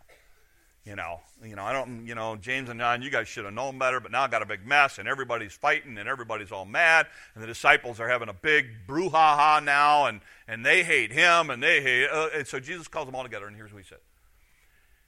You 0.85 0.95
know, 0.95 1.21
you 1.43 1.55
know, 1.55 1.63
I 1.63 1.73
don't, 1.73 2.05
you 2.05 2.13
know, 2.13 2.35
James 2.35 2.69
and 2.69 2.79
John, 2.79 3.01
you 3.01 3.09
guys 3.09 3.27
should 3.27 3.45
have 3.45 3.55
known 3.55 3.79
better, 3.79 3.99
but 3.99 4.11
now 4.11 4.21
I 4.21 4.27
got 4.27 4.43
a 4.43 4.45
big 4.45 4.67
mess, 4.67 4.99
and 4.99 5.07
everybody's 5.07 5.53
fighting, 5.53 5.97
and 5.97 6.07
everybody's 6.07 6.51
all 6.51 6.65
mad, 6.65 7.07
and 7.33 7.41
the 7.41 7.47
disciples 7.47 7.99
are 7.99 8.07
having 8.07 8.29
a 8.29 8.33
big 8.33 8.67
brouhaha 8.87 9.63
now, 9.63 10.05
and 10.05 10.21
and 10.47 10.63
they 10.63 10.83
hate 10.83 11.11
him, 11.11 11.49
and 11.49 11.63
they 11.63 11.81
hate, 11.81 12.07
uh, 12.11 12.29
and 12.35 12.45
so 12.45 12.59
Jesus 12.59 12.87
calls 12.87 13.07
them 13.07 13.15
all 13.15 13.23
together, 13.23 13.47
and 13.47 13.55
here's 13.55 13.73
what 13.73 13.81
he 13.81 13.87
said: 13.87 13.97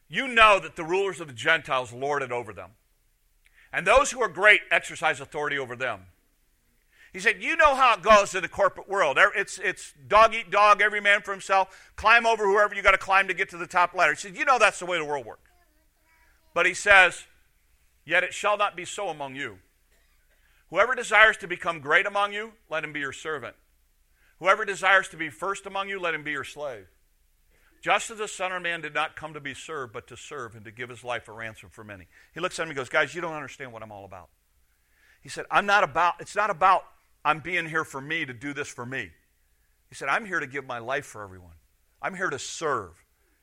You 0.10 0.28
know 0.28 0.60
that 0.60 0.76
the 0.76 0.84
rulers 0.84 1.22
of 1.22 1.28
the 1.28 1.34
Gentiles 1.34 1.94
lord 1.94 2.24
it 2.24 2.32
over 2.32 2.54
them, 2.54 2.72
and 3.72 3.86
those 3.86 4.10
who 4.10 4.20
are 4.20 4.30
great 4.30 4.62
exercise 4.72 5.20
authority 5.20 5.60
over 5.60 5.76
them. 5.76 6.08
He 7.14 7.20
said, 7.20 7.42
You 7.42 7.56
know 7.56 7.74
how 7.74 7.96
it 7.96 8.02
goes 8.02 8.36
in 8.36 8.42
the 8.42 8.50
corporate 8.50 8.90
world. 8.90 9.18
It's, 9.36 9.58
it's 9.60 9.94
dog 10.08 10.36
eat 10.36 10.52
dog, 10.52 10.82
every 10.82 11.02
man 11.02 11.22
for 11.22 11.32
himself. 11.32 11.92
Climb 11.96 12.26
over 12.26 12.46
whoever 12.46 12.76
you 12.76 12.84
got 12.84 12.92
to 12.92 12.98
climb 12.98 13.28
to 13.30 13.34
get 13.34 13.50
to 13.52 13.58
the 13.58 13.66
top 13.66 13.94
ladder. 13.96 14.12
He 14.12 14.18
said, 14.18 14.38
You 14.38 14.44
know 14.44 14.60
that's 14.60 14.80
the 14.80 14.86
way 14.86 14.98
the 14.98 15.06
world 15.06 15.26
works. 15.26 15.47
But 16.58 16.66
he 16.66 16.74
says, 16.74 17.26
Yet 18.04 18.24
it 18.24 18.34
shall 18.34 18.58
not 18.58 18.76
be 18.76 18.84
so 18.84 19.10
among 19.10 19.36
you. 19.36 19.60
Whoever 20.72 20.96
desires 20.96 21.38
to 21.38 21.48
become 21.48 21.82
great 21.82 22.08
among 22.08 22.34
you, 22.34 22.54
let 22.68 22.84
him 22.84 22.92
be 22.92 23.00
your 23.00 23.14
servant. 23.14 23.56
Whoever 24.40 24.66
desires 24.66 25.08
to 25.10 25.18
be 25.18 25.30
first 25.30 25.68
among 25.68 25.88
you, 25.88 26.00
let 26.00 26.16
him 26.16 26.24
be 26.24 26.32
your 26.32 26.44
slave. 26.44 26.88
Just 27.80 28.10
as 28.10 28.18
the 28.18 28.28
Son 28.28 28.52
of 28.52 28.64
Man 28.64 28.82
did 28.82 28.96
not 28.96 29.16
come 29.16 29.36
to 29.36 29.40
be 29.40 29.54
served, 29.54 29.94
but 29.94 30.08
to 30.08 30.18
serve 30.18 30.56
and 30.56 30.66
to 30.66 30.72
give 30.72 30.90
his 30.90 31.04
life 31.04 31.28
a 31.28 31.32
ransom 31.32 31.70
for 31.70 31.84
many. 31.84 32.08
He 32.34 32.40
looks 32.40 32.58
at 32.58 32.64
him 32.64 32.70
and 32.70 32.76
goes, 32.76 32.90
Guys, 32.90 33.14
you 33.14 33.22
don't 33.22 33.36
understand 33.36 33.72
what 33.72 33.84
I'm 33.84 33.92
all 33.92 34.06
about. 34.06 34.30
He 35.22 35.30
said, 35.30 35.46
I'm 35.52 35.68
not 35.68 35.84
about, 35.84 36.16
it's 36.22 36.36
not 36.36 36.50
about 36.50 36.86
I'm 37.24 37.40
being 37.40 37.70
here 37.70 37.86
for 37.86 38.02
me 38.02 38.26
to 38.26 38.34
do 38.34 38.56
this 38.56 38.68
for 38.68 38.84
me. 38.84 39.12
He 39.90 39.94
said, 39.94 40.10
I'm 40.10 40.26
here 40.26 40.40
to 40.40 40.48
give 40.48 40.66
my 40.66 40.80
life 40.80 41.06
for 41.06 41.22
everyone. 41.22 41.54
I'm 42.02 42.16
here 42.16 42.32
to 42.32 42.40
serve. 42.40 42.96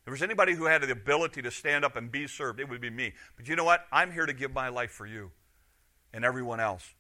If 0.05 0.11
there's 0.11 0.23
anybody 0.23 0.53
who 0.53 0.67
had 0.67 0.83
the 0.83 0.93
ability 0.93 1.41
to 1.43 1.51
stand 1.51 1.83
up 1.83 1.97
and 1.97 2.13
be 2.13 2.27
served, 2.27 2.61
it 2.61 2.69
would 2.69 2.83
be 2.83 2.91
me. 2.91 3.15
But 3.37 3.49
you 3.49 3.57
know 3.57 3.65
what? 3.65 3.87
I'm 3.91 4.13
here 4.13 4.27
to 4.27 4.35
give 4.35 4.53
my 4.53 4.69
life 4.69 4.91
for 4.91 5.07
you 5.07 5.31
and 6.13 6.27
everyone 6.27 6.61
else. 6.61 6.93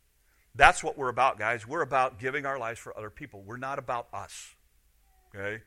That's 0.54 0.82
what 0.82 0.96
we're 0.96 1.10
about, 1.10 1.38
guys. 1.38 1.68
We're 1.68 1.82
about 1.82 2.18
giving 2.18 2.46
our 2.46 2.58
lives 2.58 2.78
for 2.78 2.96
other 2.96 3.10
people. 3.10 3.42
We're 3.44 3.58
not 3.58 3.78
about 3.78 4.08
us. 4.14 4.54
Okay? 5.34 5.62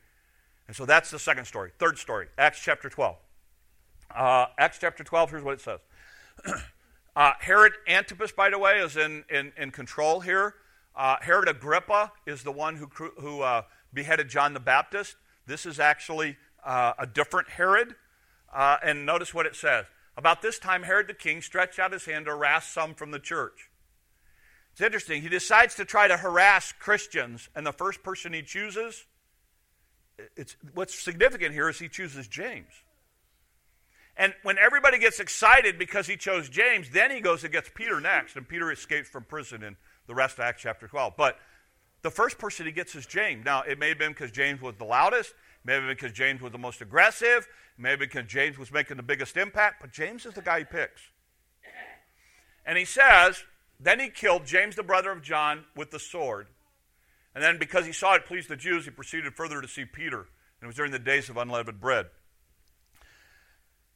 And 0.66 0.76
so 0.76 0.84
that's 0.84 1.12
the 1.12 1.18
second 1.18 1.44
story. 1.44 1.70
Third 1.78 1.98
story, 1.98 2.26
Acts 2.36 2.60
chapter 2.60 2.88
12. 2.88 3.16
Uh, 4.14 4.46
Acts 4.58 4.78
chapter 4.80 5.04
12, 5.04 5.30
here's 5.30 5.42
what 5.44 5.54
it 5.54 5.60
says. 5.60 5.80
uh, 7.16 7.32
Herod 7.38 7.74
Antipas, 7.86 8.32
by 8.32 8.50
the 8.50 8.58
way, 8.58 8.80
is 8.80 8.96
in, 8.96 9.24
in, 9.30 9.52
in 9.56 9.70
control 9.70 10.20
here. 10.20 10.56
Uh, 10.96 11.16
Herod 11.20 11.48
Agrippa 11.48 12.10
is 12.26 12.42
the 12.42 12.50
one 12.50 12.74
who, 12.74 12.86
who 13.18 13.42
uh, 13.42 13.62
beheaded 13.94 14.28
John 14.28 14.54
the 14.54 14.60
Baptist. 14.60 15.14
This 15.46 15.64
is 15.64 15.78
actually 15.78 16.36
uh, 16.64 16.94
a 16.98 17.06
different 17.06 17.48
Herod. 17.50 17.94
Uh, 18.52 18.76
and 18.82 19.04
notice 19.04 19.34
what 19.34 19.46
it 19.46 19.54
says. 19.54 19.84
About 20.16 20.42
this 20.42 20.58
time, 20.58 20.82
Herod 20.82 21.06
the 21.06 21.14
king 21.14 21.42
stretched 21.42 21.78
out 21.78 21.92
his 21.92 22.04
hand 22.04 22.24
to 22.24 22.32
harass 22.32 22.66
some 22.66 22.94
from 22.94 23.10
the 23.10 23.18
church. 23.18 23.70
It's 24.72 24.80
interesting. 24.80 25.22
He 25.22 25.28
decides 25.28 25.74
to 25.76 25.84
try 25.84 26.08
to 26.08 26.16
harass 26.16 26.72
Christians, 26.72 27.48
and 27.54 27.66
the 27.66 27.72
first 27.72 28.02
person 28.02 28.32
he 28.32 28.42
chooses, 28.42 29.04
it's, 30.36 30.56
what's 30.74 30.94
significant 30.94 31.52
here 31.52 31.68
is 31.68 31.78
he 31.78 31.88
chooses 31.88 32.26
James. 32.26 32.72
And 34.16 34.34
when 34.42 34.58
everybody 34.58 34.98
gets 34.98 35.20
excited 35.20 35.78
because 35.78 36.08
he 36.08 36.16
chose 36.16 36.48
James, 36.48 36.90
then 36.90 37.10
he 37.12 37.20
goes 37.20 37.44
and 37.44 37.52
gets 37.52 37.70
Peter 37.72 38.00
next, 38.00 38.36
and 38.36 38.48
Peter 38.48 38.72
escapes 38.72 39.08
from 39.08 39.24
prison 39.24 39.62
in 39.62 39.76
the 40.08 40.14
rest 40.14 40.38
of 40.38 40.44
Acts 40.44 40.62
chapter 40.62 40.88
12. 40.88 41.14
But 41.16 41.38
the 42.02 42.10
first 42.10 42.38
person 42.38 42.66
he 42.66 42.72
gets 42.72 42.96
is 42.96 43.06
James. 43.06 43.44
Now, 43.44 43.62
it 43.62 43.78
may 43.78 43.90
have 43.90 43.98
been 43.98 44.10
because 44.10 44.32
James 44.32 44.60
was 44.60 44.74
the 44.76 44.84
loudest, 44.84 45.32
maybe 45.64 45.86
because 45.86 46.12
James 46.12 46.40
was 46.40 46.52
the 46.52 46.58
most 46.58 46.80
aggressive, 46.80 47.46
maybe 47.76 48.06
because 48.06 48.26
James 48.26 48.58
was 48.58 48.72
making 48.72 48.96
the 48.96 49.02
biggest 49.02 49.36
impact, 49.36 49.80
but 49.80 49.92
James 49.92 50.26
is 50.26 50.34
the 50.34 50.42
guy 50.42 50.60
he 50.60 50.64
picks. 50.64 51.02
And 52.64 52.76
he 52.76 52.84
says, 52.84 53.44
then 53.80 54.00
he 54.00 54.08
killed 54.08 54.44
James, 54.44 54.76
the 54.76 54.82
brother 54.82 55.10
of 55.10 55.22
John, 55.22 55.64
with 55.76 55.90
the 55.90 55.98
sword. 55.98 56.48
And 57.34 57.42
then, 57.42 57.58
because 57.58 57.86
he 57.86 57.92
saw 57.92 58.14
it 58.14 58.26
pleased 58.26 58.48
the 58.48 58.56
Jews, 58.56 58.84
he 58.84 58.90
proceeded 58.90 59.34
further 59.34 59.62
to 59.62 59.68
see 59.68 59.84
Peter. 59.84 60.18
And 60.18 60.64
it 60.64 60.66
was 60.66 60.76
during 60.76 60.92
the 60.92 60.98
days 60.98 61.28
of 61.28 61.36
unleavened 61.36 61.80
bread. 61.80 62.06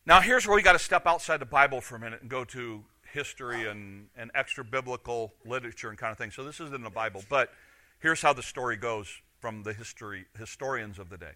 Now, 0.07 0.21
here's 0.21 0.47
where 0.47 0.57
we 0.57 0.63
got 0.63 0.73
to 0.73 0.79
step 0.79 1.07
outside 1.07 1.39
the 1.39 1.47
Bible 1.47 1.81
for 1.81 1.97
a 1.97 1.99
minute 1.99 2.23
and 2.23 2.31
go 2.31 2.45
to 2.45 2.85
history 3.13 3.67
and, 3.69 4.07
and 4.17 4.31
extra 4.35 4.65
biblical 4.65 5.35
literature 5.45 5.89
and 5.89 5.99
kind 5.99 6.13
of 6.13 6.19
thing. 6.19 6.31
So, 6.31 6.45
this 6.45 6.61
isn't 6.61 6.75
in 6.75 6.83
the 6.83 6.91
Bible, 6.91 7.25
but 7.29 7.53
here's 7.99 8.23
how 8.23 8.33
the 8.33 8.43
story 8.43 8.77
goes 8.77 9.09
from 9.41 9.65
the 9.65 9.73
history, 9.73 10.27
historians 10.39 10.99
of 10.99 11.11
the 11.11 11.19
day. 11.19 11.33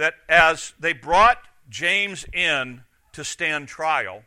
That 0.00 0.14
as 0.30 0.72
they 0.80 0.94
brought 0.94 1.36
James 1.68 2.24
in 2.32 2.84
to 3.12 3.22
stand 3.22 3.68
trial, 3.68 4.22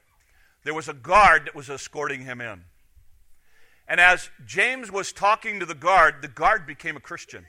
there 0.63 0.73
was 0.75 0.87
a 0.87 0.93
guard 0.93 1.45
that 1.45 1.55
was 1.55 1.67
escorting 1.67 2.25
him 2.25 2.39
in. 2.41 2.65
And 3.87 3.99
as 3.99 4.29
James 4.45 4.91
was 4.91 5.11
talking 5.11 5.59
to 5.59 5.65
the 5.65 5.73
guard, 5.73 6.21
the 6.21 6.27
guard 6.27 6.67
became 6.67 6.95
a 6.95 6.99
Christian. 6.99 7.47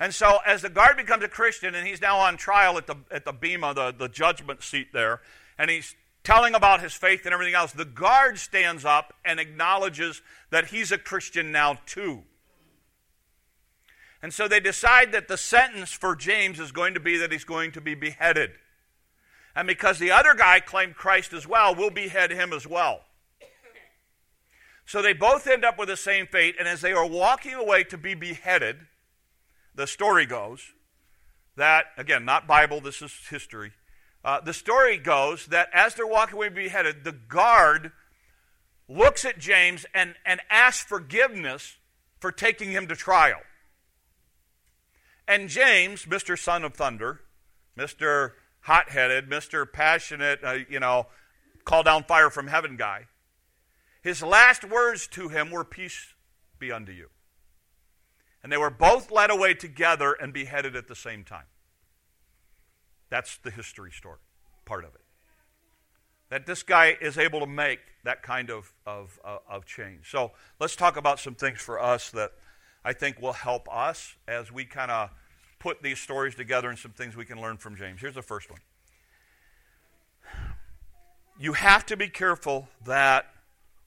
And 0.00 0.14
so, 0.14 0.38
as 0.46 0.62
the 0.62 0.70
guard 0.70 0.96
becomes 0.96 1.24
a 1.24 1.28
Christian, 1.28 1.74
and 1.74 1.86
he's 1.86 2.00
now 2.00 2.16
on 2.16 2.38
trial 2.38 2.78
at 2.78 2.86
the, 2.86 2.96
at 3.10 3.26
the 3.26 3.32
bema, 3.32 3.74
the, 3.74 3.92
the 3.92 4.08
judgment 4.08 4.62
seat 4.62 4.94
there, 4.94 5.20
and 5.58 5.70
he's 5.70 5.94
telling 6.24 6.54
about 6.54 6.80
his 6.80 6.94
faith 6.94 7.26
and 7.26 7.34
everything 7.34 7.54
else, 7.54 7.72
the 7.72 7.84
guard 7.84 8.38
stands 8.38 8.86
up 8.86 9.12
and 9.26 9.38
acknowledges 9.38 10.22
that 10.48 10.68
he's 10.68 10.90
a 10.90 10.96
Christian 10.96 11.52
now, 11.52 11.76
too. 11.84 12.22
And 14.22 14.34
so 14.34 14.48
they 14.48 14.60
decide 14.60 15.12
that 15.12 15.28
the 15.28 15.36
sentence 15.36 15.92
for 15.92 16.16
James 16.16 16.58
is 16.58 16.72
going 16.72 16.94
to 16.94 17.00
be 17.00 17.16
that 17.18 17.32
he's 17.32 17.44
going 17.44 17.72
to 17.72 17.80
be 17.80 17.94
beheaded. 17.94 18.50
And 19.54 19.66
because 19.66 19.98
the 19.98 20.10
other 20.10 20.34
guy 20.34 20.60
claimed 20.60 20.96
Christ 20.96 21.32
as 21.32 21.46
well, 21.46 21.74
we'll 21.74 21.90
behead 21.90 22.30
him 22.30 22.52
as 22.52 22.66
well. 22.66 23.00
So 24.86 25.02
they 25.02 25.12
both 25.12 25.46
end 25.46 25.64
up 25.64 25.78
with 25.78 25.88
the 25.88 25.96
same 25.96 26.26
fate, 26.26 26.56
and 26.58 26.66
as 26.66 26.80
they 26.80 26.92
are 26.92 27.06
walking 27.06 27.54
away 27.54 27.84
to 27.84 27.98
be 27.98 28.14
beheaded, 28.14 28.86
the 29.74 29.86
story 29.86 30.24
goes 30.24 30.62
that, 31.56 31.86
again, 31.98 32.24
not 32.24 32.46
Bible, 32.46 32.80
this 32.80 33.02
is 33.02 33.12
history. 33.28 33.72
Uh, 34.24 34.40
the 34.40 34.54
story 34.54 34.96
goes 34.96 35.46
that 35.46 35.68
as 35.74 35.94
they're 35.94 36.06
walking 36.06 36.36
away 36.36 36.48
to 36.48 36.54
be 36.54 36.62
beheaded, 36.64 37.04
the 37.04 37.12
guard 37.12 37.92
looks 38.88 39.24
at 39.24 39.38
James 39.38 39.84
and, 39.92 40.14
and 40.24 40.40
asks 40.48 40.82
forgiveness 40.82 41.76
for 42.18 42.32
taking 42.32 42.70
him 42.70 42.86
to 42.88 42.96
trial. 42.96 43.40
And 45.28 45.50
James, 45.50 46.06
Mr. 46.06 46.38
Son 46.38 46.64
of 46.64 46.72
Thunder, 46.72 47.20
Mr. 47.78 48.32
Hot 48.62 48.88
headed, 48.88 49.28
Mr. 49.28 49.70
Passionate, 49.70 50.42
uh, 50.42 50.56
you 50.70 50.80
know, 50.80 51.06
call 51.66 51.82
down 51.82 52.02
fire 52.04 52.30
from 52.30 52.46
heaven 52.46 52.76
guy, 52.76 53.06
his 54.02 54.22
last 54.22 54.64
words 54.64 55.06
to 55.08 55.28
him 55.28 55.50
were, 55.50 55.64
Peace 55.64 56.14
be 56.58 56.72
unto 56.72 56.92
you. 56.92 57.08
And 58.42 58.50
they 58.50 58.56
were 58.56 58.70
both 58.70 59.10
led 59.10 59.30
away 59.30 59.52
together 59.52 60.14
and 60.14 60.32
beheaded 60.32 60.74
at 60.74 60.88
the 60.88 60.94
same 60.94 61.24
time. 61.24 61.44
That's 63.10 63.36
the 63.36 63.50
history 63.50 63.92
story, 63.92 64.20
part 64.64 64.84
of 64.84 64.94
it. 64.94 65.02
That 66.30 66.46
this 66.46 66.62
guy 66.62 66.96
is 67.00 67.18
able 67.18 67.40
to 67.40 67.46
make 67.46 67.80
that 68.04 68.22
kind 68.22 68.50
of, 68.50 68.72
of, 68.86 69.18
uh, 69.24 69.38
of 69.48 69.66
change. 69.66 70.10
So 70.10 70.32
let's 70.58 70.76
talk 70.76 70.96
about 70.96 71.20
some 71.20 71.34
things 71.34 71.60
for 71.60 71.78
us 71.78 72.10
that 72.12 72.32
I 72.88 72.94
think 72.94 73.20
will 73.20 73.34
help 73.34 73.68
us 73.70 74.16
as 74.26 74.50
we 74.50 74.64
kind 74.64 74.90
of 74.90 75.10
put 75.58 75.82
these 75.82 75.98
stories 75.98 76.34
together 76.34 76.70
and 76.70 76.78
some 76.78 76.92
things 76.92 77.14
we 77.14 77.26
can 77.26 77.38
learn 77.38 77.58
from 77.58 77.76
James. 77.76 78.00
Here's 78.00 78.14
the 78.14 78.22
first 78.22 78.50
one. 78.50 78.60
You 81.38 81.52
have 81.52 81.84
to 81.84 81.98
be 81.98 82.08
careful 82.08 82.66
that 82.86 83.26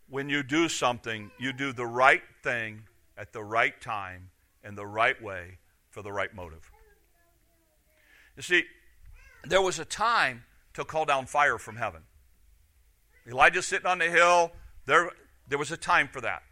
when 0.08 0.30
you 0.30 0.44
do 0.44 0.70
something, 0.70 1.32
you 1.40 1.52
do 1.52 1.74
the 1.74 1.88
right 1.88 2.22
thing 2.44 2.84
at 3.18 3.34
the 3.34 3.44
right 3.44 3.82
time 3.82 4.30
and 4.64 4.78
the 4.78 4.86
right 4.86 5.20
way 5.20 5.58
for 5.90 6.04
the 6.04 6.12
right 6.12 6.32
motive. 6.36 6.70
You 8.38 8.44
see, 8.44 8.66
there 9.44 9.64
was 9.64 9.80
a 9.80 9.86
time 9.86 10.44
to 10.76 10.86
call 10.86 11.06
down 11.06 11.26
fire 11.26 11.58
from 11.58 11.78
heaven. 11.78 12.04
Elijah 13.28 13.64
sitting 13.64 13.88
on 13.88 13.98
the 13.98 14.12
hill, 14.12 14.52
there, 14.86 15.10
there 15.48 15.58
was 15.58 15.72
a 15.72 15.78
time 15.78 16.08
for 16.08 16.22
that. 16.22 16.44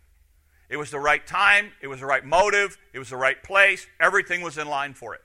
It 0.69 0.77
was 0.77 0.91
the 0.91 0.99
right 0.99 1.25
time, 1.25 1.71
it 1.81 1.87
was 1.87 1.99
the 1.99 2.05
right 2.05 2.23
motive, 2.23 2.77
it 2.93 2.99
was 2.99 3.09
the 3.09 3.17
right 3.17 3.41
place, 3.41 3.87
everything 3.99 4.41
was 4.41 4.57
in 4.57 4.67
line 4.67 4.93
for 4.93 5.15
it. 5.15 5.21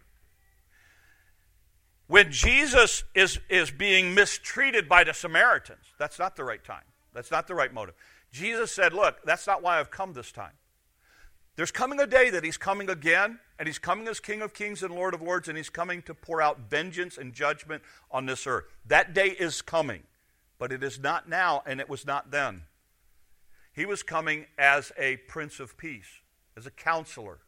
When 2.06 2.30
Jesus 2.30 3.04
is, 3.14 3.38
is 3.48 3.70
being 3.70 4.14
mistreated 4.14 4.88
by 4.88 5.04
the 5.04 5.14
Samaritans, 5.14 5.84
that's 5.98 6.18
not 6.18 6.36
the 6.36 6.44
right 6.44 6.62
time. 6.62 6.84
That's 7.14 7.30
not 7.30 7.46
the 7.46 7.54
right 7.54 7.72
motive. 7.72 7.94
Jesus 8.30 8.72
said, 8.72 8.92
Look, 8.92 9.24
that's 9.24 9.46
not 9.46 9.62
why 9.62 9.78
I've 9.78 9.90
come 9.90 10.12
this 10.12 10.32
time. 10.32 10.52
There's 11.56 11.70
coming 11.70 12.00
a 12.00 12.06
day 12.06 12.30
that 12.30 12.42
he's 12.42 12.56
coming 12.56 12.90
again, 12.90 13.38
and 13.58 13.68
he's 13.68 13.78
coming 13.78 14.08
as 14.08 14.18
King 14.18 14.42
of 14.42 14.52
Kings 14.52 14.82
and 14.82 14.92
Lord 14.92 15.14
of 15.14 15.22
Lords, 15.22 15.48
and 15.48 15.56
he's 15.56 15.70
coming 15.70 16.02
to 16.02 16.14
pour 16.14 16.42
out 16.42 16.68
vengeance 16.68 17.16
and 17.16 17.32
judgment 17.32 17.82
on 18.10 18.26
this 18.26 18.46
earth. 18.46 18.64
That 18.86 19.14
day 19.14 19.28
is 19.28 19.62
coming, 19.62 20.02
but 20.58 20.72
it 20.72 20.82
is 20.82 20.98
not 20.98 21.28
now, 21.28 21.62
and 21.64 21.80
it 21.80 21.88
was 21.88 22.04
not 22.04 22.32
then. 22.32 22.62
He 23.74 23.86
was 23.86 24.02
coming 24.02 24.46
as 24.56 24.92
a 24.96 25.16
Prince 25.28 25.60
of 25.60 25.76
Peace, 25.76 26.20
as 26.56 26.66
a 26.66 26.70
counselor, 26.70 27.38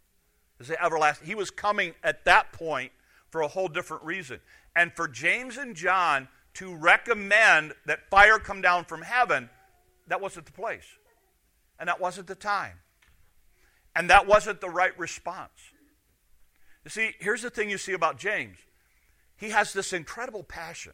as 0.61 0.71
an 0.71 0.77
everlasting. 0.83 1.27
He 1.27 1.35
was 1.35 1.51
coming 1.51 1.95
at 2.03 2.25
that 2.25 2.53
point 2.53 2.93
for 3.31 3.43
a 3.43 3.49
whole 3.49 3.69
different 3.69 4.03
reason. 4.03 4.41
And 4.75 4.93
for 4.93 5.09
James 5.09 5.57
and 5.57 5.77
John 5.77 6.29
to 6.55 6.75
recommend 6.75 7.75
that 7.87 8.11
fire 8.11 8.39
come 8.39 8.61
down 8.61 8.85
from 8.85 9.03
heaven 9.03 9.51
that 10.09 10.21
wasn't 10.21 10.47
the 10.47 10.53
place. 10.53 10.87
And 11.79 11.89
that 11.89 12.01
wasn't 12.01 12.27
the 12.27 12.35
time. 12.35 12.79
And 13.95 14.11
that 14.11 14.27
wasn't 14.27 14.61
the 14.61 14.71
right 14.71 14.97
response. 14.99 15.51
You 16.85 16.91
see, 16.91 17.15
here's 17.19 17.43
the 17.43 17.51
thing 17.51 17.71
you 17.71 17.79
see 17.79 17.93
about 17.93 18.19
James 18.19 18.59
he 19.37 19.51
has 19.51 19.75
this 19.75 19.93
incredible 19.93 20.43
passion, 20.43 20.93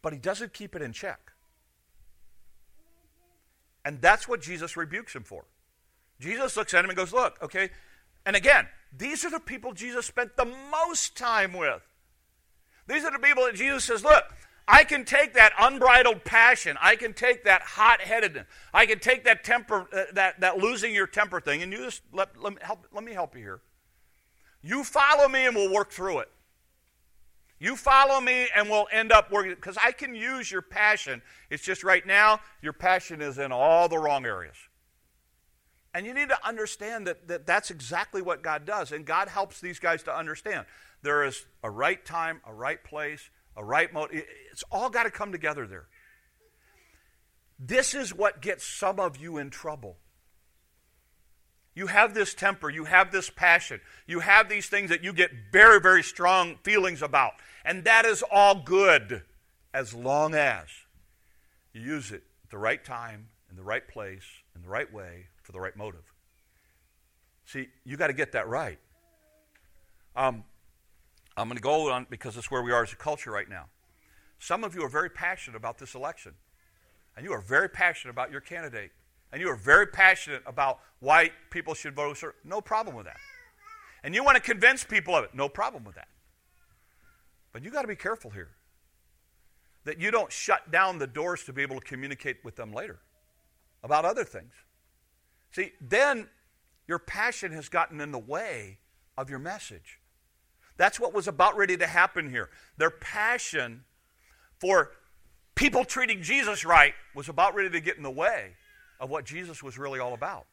but 0.00 0.12
he 0.12 0.18
doesn't 0.18 0.52
keep 0.52 0.76
it 0.76 0.82
in 0.82 0.92
check. 0.92 1.32
And 3.90 4.00
that's 4.00 4.28
what 4.28 4.40
Jesus 4.40 4.76
rebukes 4.76 5.16
him 5.16 5.24
for. 5.24 5.46
Jesus 6.20 6.56
looks 6.56 6.72
at 6.74 6.84
him 6.84 6.90
and 6.90 6.96
goes, 6.96 7.12
Look, 7.12 7.36
okay. 7.42 7.70
And 8.24 8.36
again, 8.36 8.68
these 8.96 9.24
are 9.24 9.30
the 9.30 9.40
people 9.40 9.72
Jesus 9.72 10.06
spent 10.06 10.36
the 10.36 10.44
most 10.44 11.16
time 11.16 11.52
with. 11.52 11.82
These 12.86 13.02
are 13.02 13.10
the 13.10 13.18
people 13.18 13.42
that 13.46 13.56
Jesus 13.56 13.82
says, 13.82 14.04
Look, 14.04 14.22
I 14.68 14.84
can 14.84 15.04
take 15.04 15.34
that 15.34 15.54
unbridled 15.58 16.22
passion. 16.22 16.76
I 16.80 16.94
can 16.94 17.14
take 17.14 17.42
that 17.46 17.62
hot 17.62 18.00
headedness. 18.00 18.46
I 18.72 18.86
can 18.86 19.00
take 19.00 19.24
that 19.24 19.42
temper, 19.42 19.88
uh, 19.92 20.04
that, 20.12 20.38
that 20.38 20.58
losing 20.58 20.94
your 20.94 21.08
temper 21.08 21.40
thing, 21.40 21.60
and 21.60 21.72
you 21.72 21.78
just 21.78 22.02
let, 22.12 22.40
let, 22.40 22.52
me 22.52 22.58
help, 22.62 22.86
let 22.92 23.02
me 23.02 23.12
help 23.12 23.34
you 23.34 23.42
here. 23.42 23.60
You 24.62 24.84
follow 24.84 25.28
me 25.28 25.46
and 25.46 25.56
we'll 25.56 25.74
work 25.74 25.90
through 25.90 26.20
it. 26.20 26.30
You 27.60 27.76
follow 27.76 28.20
me 28.20 28.48
and 28.56 28.70
we'll 28.70 28.88
end 28.90 29.12
up 29.12 29.30
working, 29.30 29.54
because 29.54 29.76
I 29.84 29.92
can 29.92 30.14
use 30.14 30.50
your 30.50 30.62
passion. 30.62 31.20
It's 31.50 31.62
just 31.62 31.84
right 31.84 32.04
now, 32.06 32.40
your 32.62 32.72
passion 32.72 33.20
is 33.20 33.38
in 33.38 33.52
all 33.52 33.86
the 33.88 33.98
wrong 33.98 34.24
areas. 34.24 34.56
And 35.92 36.06
you 36.06 36.14
need 36.14 36.30
to 36.30 36.46
understand 36.46 37.06
that, 37.06 37.28
that 37.28 37.46
that's 37.46 37.70
exactly 37.70 38.22
what 38.22 38.42
God 38.42 38.64
does. 38.64 38.92
And 38.92 39.04
God 39.04 39.28
helps 39.28 39.60
these 39.60 39.78
guys 39.78 40.02
to 40.04 40.16
understand. 40.16 40.64
There 41.02 41.24
is 41.24 41.44
a 41.62 41.70
right 41.70 42.02
time, 42.04 42.40
a 42.46 42.54
right 42.54 42.82
place, 42.82 43.28
a 43.56 43.64
right 43.64 43.92
motive. 43.92 44.24
It's 44.52 44.64
all 44.70 44.88
got 44.88 45.02
to 45.02 45.10
come 45.10 45.30
together 45.30 45.66
there. 45.66 45.86
This 47.58 47.94
is 47.94 48.14
what 48.14 48.40
gets 48.40 48.66
some 48.66 48.98
of 48.98 49.18
you 49.18 49.36
in 49.36 49.50
trouble. 49.50 49.98
You 51.74 51.88
have 51.88 52.14
this 52.14 52.34
temper, 52.34 52.68
you 52.68 52.84
have 52.84 53.12
this 53.12 53.30
passion, 53.30 53.80
you 54.06 54.20
have 54.20 54.48
these 54.48 54.68
things 54.68 54.90
that 54.90 55.04
you 55.04 55.12
get 55.12 55.30
very, 55.52 55.80
very 55.80 56.02
strong 56.02 56.56
feelings 56.62 57.00
about. 57.00 57.32
And 57.64 57.84
that 57.84 58.04
is 58.04 58.24
all 58.30 58.54
good 58.54 59.22
as 59.72 59.94
long 59.94 60.34
as 60.34 60.66
you 61.72 61.80
use 61.82 62.10
it 62.10 62.22
at 62.44 62.50
the 62.50 62.58
right 62.58 62.84
time, 62.84 63.28
in 63.50 63.56
the 63.56 63.62
right 63.62 63.86
place, 63.86 64.24
in 64.54 64.62
the 64.62 64.68
right 64.68 64.92
way, 64.92 65.26
for 65.42 65.52
the 65.52 65.60
right 65.60 65.76
motive. 65.76 66.12
See, 67.44 67.68
you 67.84 67.96
got 67.96 68.08
to 68.08 68.12
get 68.12 68.32
that 68.32 68.48
right. 68.48 68.78
Um, 70.16 70.44
I'm 71.36 71.48
going 71.48 71.56
to 71.56 71.62
go 71.62 71.90
on 71.90 72.06
because 72.10 72.36
it's 72.36 72.50
where 72.50 72.62
we 72.62 72.72
are 72.72 72.82
as 72.82 72.92
a 72.92 72.96
culture 72.96 73.30
right 73.30 73.48
now. 73.48 73.66
Some 74.38 74.64
of 74.64 74.74
you 74.74 74.82
are 74.82 74.88
very 74.88 75.10
passionate 75.10 75.56
about 75.56 75.78
this 75.78 75.94
election, 75.94 76.32
and 77.16 77.24
you 77.24 77.32
are 77.32 77.40
very 77.40 77.68
passionate 77.68 78.12
about 78.12 78.30
your 78.30 78.40
candidate, 78.40 78.90
and 79.32 79.40
you 79.40 79.48
are 79.48 79.56
very 79.56 79.86
passionate 79.86 80.42
about 80.46 80.80
why 81.00 81.30
people 81.50 81.74
should 81.74 81.94
vote. 81.94 82.22
No 82.44 82.60
problem 82.60 82.96
with 82.96 83.06
that. 83.06 83.18
And 84.02 84.14
you 84.14 84.24
want 84.24 84.36
to 84.36 84.42
convince 84.42 84.82
people 84.82 85.14
of 85.14 85.24
it. 85.24 85.34
No 85.34 85.48
problem 85.48 85.84
with 85.84 85.94
that. 85.96 86.08
But 87.52 87.62
you 87.62 87.70
got 87.70 87.82
to 87.82 87.88
be 87.88 87.96
careful 87.96 88.30
here. 88.30 88.50
that 89.84 90.00
you 90.00 90.10
don't 90.10 90.30
shut 90.30 90.70
down 90.70 90.98
the 90.98 91.06
doors 91.06 91.44
to 91.44 91.52
be 91.52 91.62
able 91.62 91.78
to 91.78 91.86
communicate 91.86 92.36
with 92.44 92.56
them 92.56 92.72
later 92.72 92.98
about 93.82 94.04
other 94.04 94.24
things. 94.24 94.52
See, 95.52 95.72
then 95.80 96.28
your 96.86 96.98
passion 96.98 97.52
has 97.52 97.68
gotten 97.68 98.00
in 98.00 98.12
the 98.12 98.18
way 98.18 98.78
of 99.16 99.30
your 99.30 99.38
message. 99.38 99.98
That's 100.76 101.00
what 101.00 101.14
was 101.14 101.28
about 101.28 101.56
ready 101.56 101.76
to 101.76 101.86
happen 101.86 102.30
here. 102.30 102.50
Their 102.76 102.90
passion 102.90 103.84
for 104.58 104.92
people 105.54 105.84
treating 105.84 106.22
Jesus 106.22 106.64
right 106.64 106.94
was 107.14 107.28
about 107.28 107.54
ready 107.54 107.70
to 107.70 107.80
get 107.80 107.96
in 107.96 108.02
the 108.02 108.10
way 108.10 108.52
of 108.98 109.10
what 109.10 109.24
Jesus 109.24 109.62
was 109.62 109.78
really 109.78 109.98
all 109.98 110.14
about, 110.14 110.46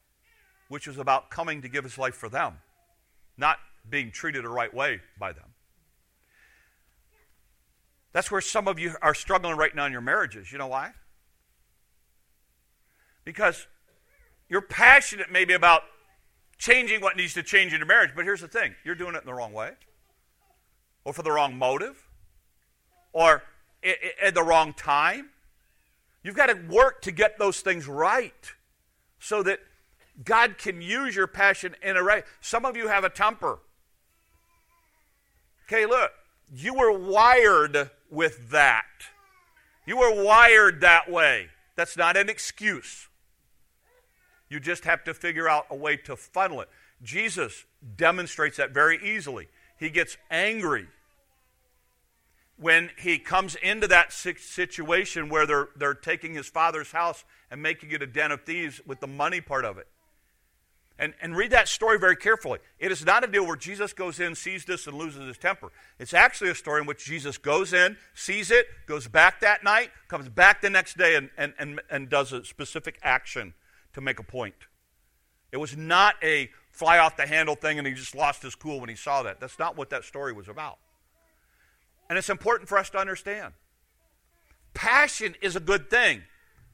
which 0.68 0.86
was 0.86 0.98
about 0.98 1.30
coming 1.30 1.62
to 1.62 1.68
give 1.68 1.84
his 1.84 1.98
life 1.98 2.14
for 2.14 2.28
them, 2.28 2.54
not 3.36 3.58
being 3.88 4.10
treated 4.10 4.44
the 4.44 4.48
right 4.48 4.72
way 4.72 5.00
by 5.18 5.32
them. 5.32 5.44
That's 8.12 8.30
where 8.30 8.40
some 8.40 8.68
of 8.68 8.78
you 8.78 8.94
are 9.02 9.14
struggling 9.14 9.56
right 9.56 9.74
now 9.74 9.86
in 9.86 9.92
your 9.92 10.00
marriages. 10.00 10.50
You 10.50 10.58
know 10.58 10.66
why? 10.66 10.92
Because 13.24 13.66
you're 14.48 14.62
passionate 14.62 15.30
maybe 15.30 15.52
about 15.52 15.82
changing 16.56 17.00
what 17.00 17.16
needs 17.16 17.34
to 17.34 17.42
change 17.42 17.72
in 17.72 17.78
your 17.78 17.86
marriage, 17.86 18.10
but 18.16 18.24
here's 18.24 18.40
the 18.40 18.48
thing 18.48 18.74
you're 18.84 18.94
doing 18.94 19.14
it 19.14 19.18
in 19.18 19.26
the 19.26 19.34
wrong 19.34 19.52
way, 19.52 19.72
or 21.04 21.12
for 21.12 21.22
the 21.22 21.30
wrong 21.30 21.56
motive, 21.56 22.08
or 23.12 23.42
at 24.22 24.34
the 24.34 24.42
wrong 24.42 24.72
time. 24.72 25.30
You've 26.22 26.34
got 26.34 26.46
to 26.46 26.54
work 26.68 27.02
to 27.02 27.12
get 27.12 27.38
those 27.38 27.60
things 27.60 27.86
right 27.86 28.52
so 29.20 29.42
that 29.44 29.60
God 30.24 30.58
can 30.58 30.82
use 30.82 31.14
your 31.14 31.28
passion 31.28 31.76
in 31.82 31.96
a 31.96 32.02
right. 32.02 32.24
Some 32.40 32.64
of 32.64 32.76
you 32.76 32.88
have 32.88 33.04
a 33.04 33.08
temper. 33.08 33.60
Okay, 35.66 35.86
look, 35.86 36.10
you 36.52 36.74
were 36.74 36.90
wired 36.90 37.90
with 38.10 38.50
that. 38.50 38.84
You 39.86 39.98
were 39.98 40.22
wired 40.22 40.80
that 40.80 41.10
way. 41.10 41.48
That's 41.76 41.96
not 41.96 42.16
an 42.16 42.28
excuse. 42.28 43.08
You 44.48 44.60
just 44.60 44.84
have 44.84 45.04
to 45.04 45.14
figure 45.14 45.48
out 45.48 45.66
a 45.70 45.76
way 45.76 45.96
to 45.96 46.16
funnel 46.16 46.60
it. 46.60 46.68
Jesus 47.02 47.64
demonstrates 47.96 48.56
that 48.56 48.72
very 48.72 48.98
easily. 49.02 49.48
He 49.78 49.90
gets 49.90 50.16
angry 50.30 50.88
when 52.56 52.90
he 52.98 53.18
comes 53.18 53.54
into 53.56 53.86
that 53.86 54.12
situation 54.12 55.28
where 55.28 55.46
they're, 55.46 55.68
they're 55.76 55.94
taking 55.94 56.34
his 56.34 56.48
father's 56.48 56.90
house 56.90 57.24
and 57.50 57.62
making 57.62 57.92
it 57.92 58.02
a 58.02 58.06
den 58.06 58.32
of 58.32 58.42
thieves 58.42 58.80
with 58.84 58.98
the 59.00 59.06
money 59.06 59.40
part 59.40 59.64
of 59.64 59.78
it. 59.78 59.86
And, 61.00 61.14
and 61.22 61.36
read 61.36 61.52
that 61.52 61.68
story 61.68 61.96
very 61.96 62.16
carefully. 62.16 62.58
It 62.80 62.90
is 62.90 63.06
not 63.06 63.22
a 63.22 63.28
deal 63.28 63.46
where 63.46 63.56
Jesus 63.56 63.92
goes 63.92 64.18
in, 64.18 64.34
sees 64.34 64.64
this, 64.64 64.88
and 64.88 64.96
loses 64.96 65.26
his 65.26 65.38
temper. 65.38 65.70
It's 66.00 66.12
actually 66.12 66.50
a 66.50 66.56
story 66.56 66.80
in 66.80 66.88
which 66.88 67.04
Jesus 67.04 67.38
goes 67.38 67.72
in, 67.72 67.96
sees 68.14 68.50
it, 68.50 68.66
goes 68.86 69.06
back 69.06 69.40
that 69.40 69.62
night, 69.62 69.90
comes 70.08 70.28
back 70.28 70.60
the 70.60 70.70
next 70.70 70.98
day, 70.98 71.14
and, 71.14 71.30
and, 71.38 71.54
and, 71.58 71.80
and 71.88 72.08
does 72.08 72.32
a 72.32 72.44
specific 72.44 72.98
action 73.02 73.54
to 73.92 74.00
make 74.00 74.18
a 74.18 74.24
point. 74.24 74.54
It 75.52 75.58
was 75.58 75.76
not 75.76 76.16
a 76.22 76.50
fly 76.70 76.98
off 76.98 77.16
the 77.16 77.26
handle 77.26 77.56
thing 77.56 77.78
and 77.78 77.86
he 77.86 77.94
just 77.94 78.14
lost 78.14 78.42
his 78.42 78.54
cool 78.54 78.80
when 78.80 78.88
he 78.88 78.94
saw 78.94 79.22
that. 79.24 79.40
That's 79.40 79.58
not 79.58 79.76
what 79.76 79.90
that 79.90 80.04
story 80.04 80.32
was 80.32 80.48
about. 80.48 80.78
And 82.08 82.16
it's 82.16 82.30
important 82.30 82.68
for 82.68 82.78
us 82.78 82.90
to 82.90 82.98
understand. 82.98 83.52
Passion 84.74 85.34
is 85.42 85.56
a 85.56 85.60
good 85.60 85.90
thing, 85.90 86.22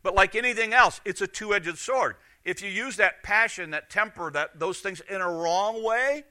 but 0.02 0.14
like 0.14 0.34
anything 0.34 0.74
else, 0.74 1.00
it's 1.04 1.22
a 1.22 1.26
two 1.26 1.54
edged 1.54 1.78
sword. 1.78 2.16
If 2.44 2.62
you 2.62 2.68
use 2.68 2.96
that 2.96 3.22
passion, 3.22 3.70
that 3.70 3.88
temper, 3.90 4.30
that, 4.30 4.58
those 4.58 4.80
things 4.80 5.00
in 5.08 5.20
a 5.20 5.28
wrong 5.28 5.82
way, 5.82 6.24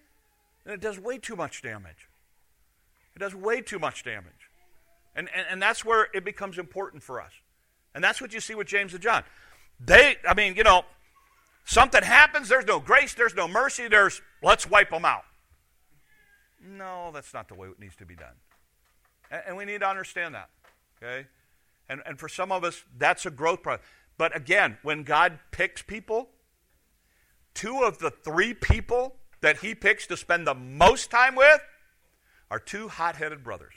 then 0.64 0.74
it 0.74 0.80
does 0.80 1.00
way 1.00 1.18
too 1.18 1.36
much 1.36 1.62
damage. 1.62 2.08
It 3.16 3.20
does 3.20 3.34
way 3.36 3.62
too 3.62 3.80
much 3.80 4.04
damage. 4.04 4.32
And, 5.16 5.30
and, 5.36 5.46
and 5.50 5.62
that's 5.62 5.84
where 5.84 6.08
it 6.14 6.24
becomes 6.24 6.58
important 6.58 7.04
for 7.04 7.22
us. 7.22 7.32
And 7.96 8.04
that's 8.04 8.22
what 8.22 8.34
you 8.34 8.40
see 8.40 8.56
with 8.56 8.68
James 8.68 8.94
and 8.94 9.02
John. 9.02 9.24
They, 9.84 10.18
I 10.28 10.34
mean, 10.34 10.56
you 10.56 10.64
know, 10.64 10.84
something 11.66 12.04
happens, 12.04 12.50
there's 12.50 12.66
no 12.66 12.80
grace, 12.80 13.14
there's 13.14 13.36
no 13.36 13.48
mercy, 13.48 13.88
there's 13.88 14.22
let's 14.42 14.70
wipe 14.70 14.90
them 14.90 15.06
out. 15.06 15.24
No, 16.66 17.12
that's 17.14 17.34
not 17.34 17.48
the 17.48 17.56
way 17.56 17.68
it 17.68 17.80
needs 17.80 17.96
to 17.98 18.06
be 18.06 18.16
done. 18.16 18.36
And, 19.30 19.42
and 19.48 19.58
we 19.58 19.66
need 19.66 19.82
to 19.82 19.88
understand 19.88 20.36
that. 20.36 20.50
Okay? 21.02 21.28
And, 21.90 22.02
and 22.06 22.18
for 22.18 22.30
some 22.30 22.52
of 22.52 22.64
us, 22.64 22.84
that's 22.98 23.26
a 23.26 23.32
growth 23.32 23.62
process. 23.62 23.84
But 24.18 24.36
again, 24.36 24.78
when 24.84 25.04
God 25.04 25.40
picks 25.52 25.82
people, 25.82 26.30
two 27.54 27.84
of 27.84 28.00
the 28.00 28.12
three 28.12 28.54
people 28.54 29.16
that 29.42 29.58
he 29.58 29.76
picks 29.76 30.08
to 30.08 30.18
spend 30.18 30.48
the 30.48 30.54
most 30.54 31.12
time 31.12 31.36
with 31.36 31.62
are 32.50 32.60
two 32.60 32.88
hot 32.88 33.16
headed 33.16 33.44
brothers. 33.44 33.74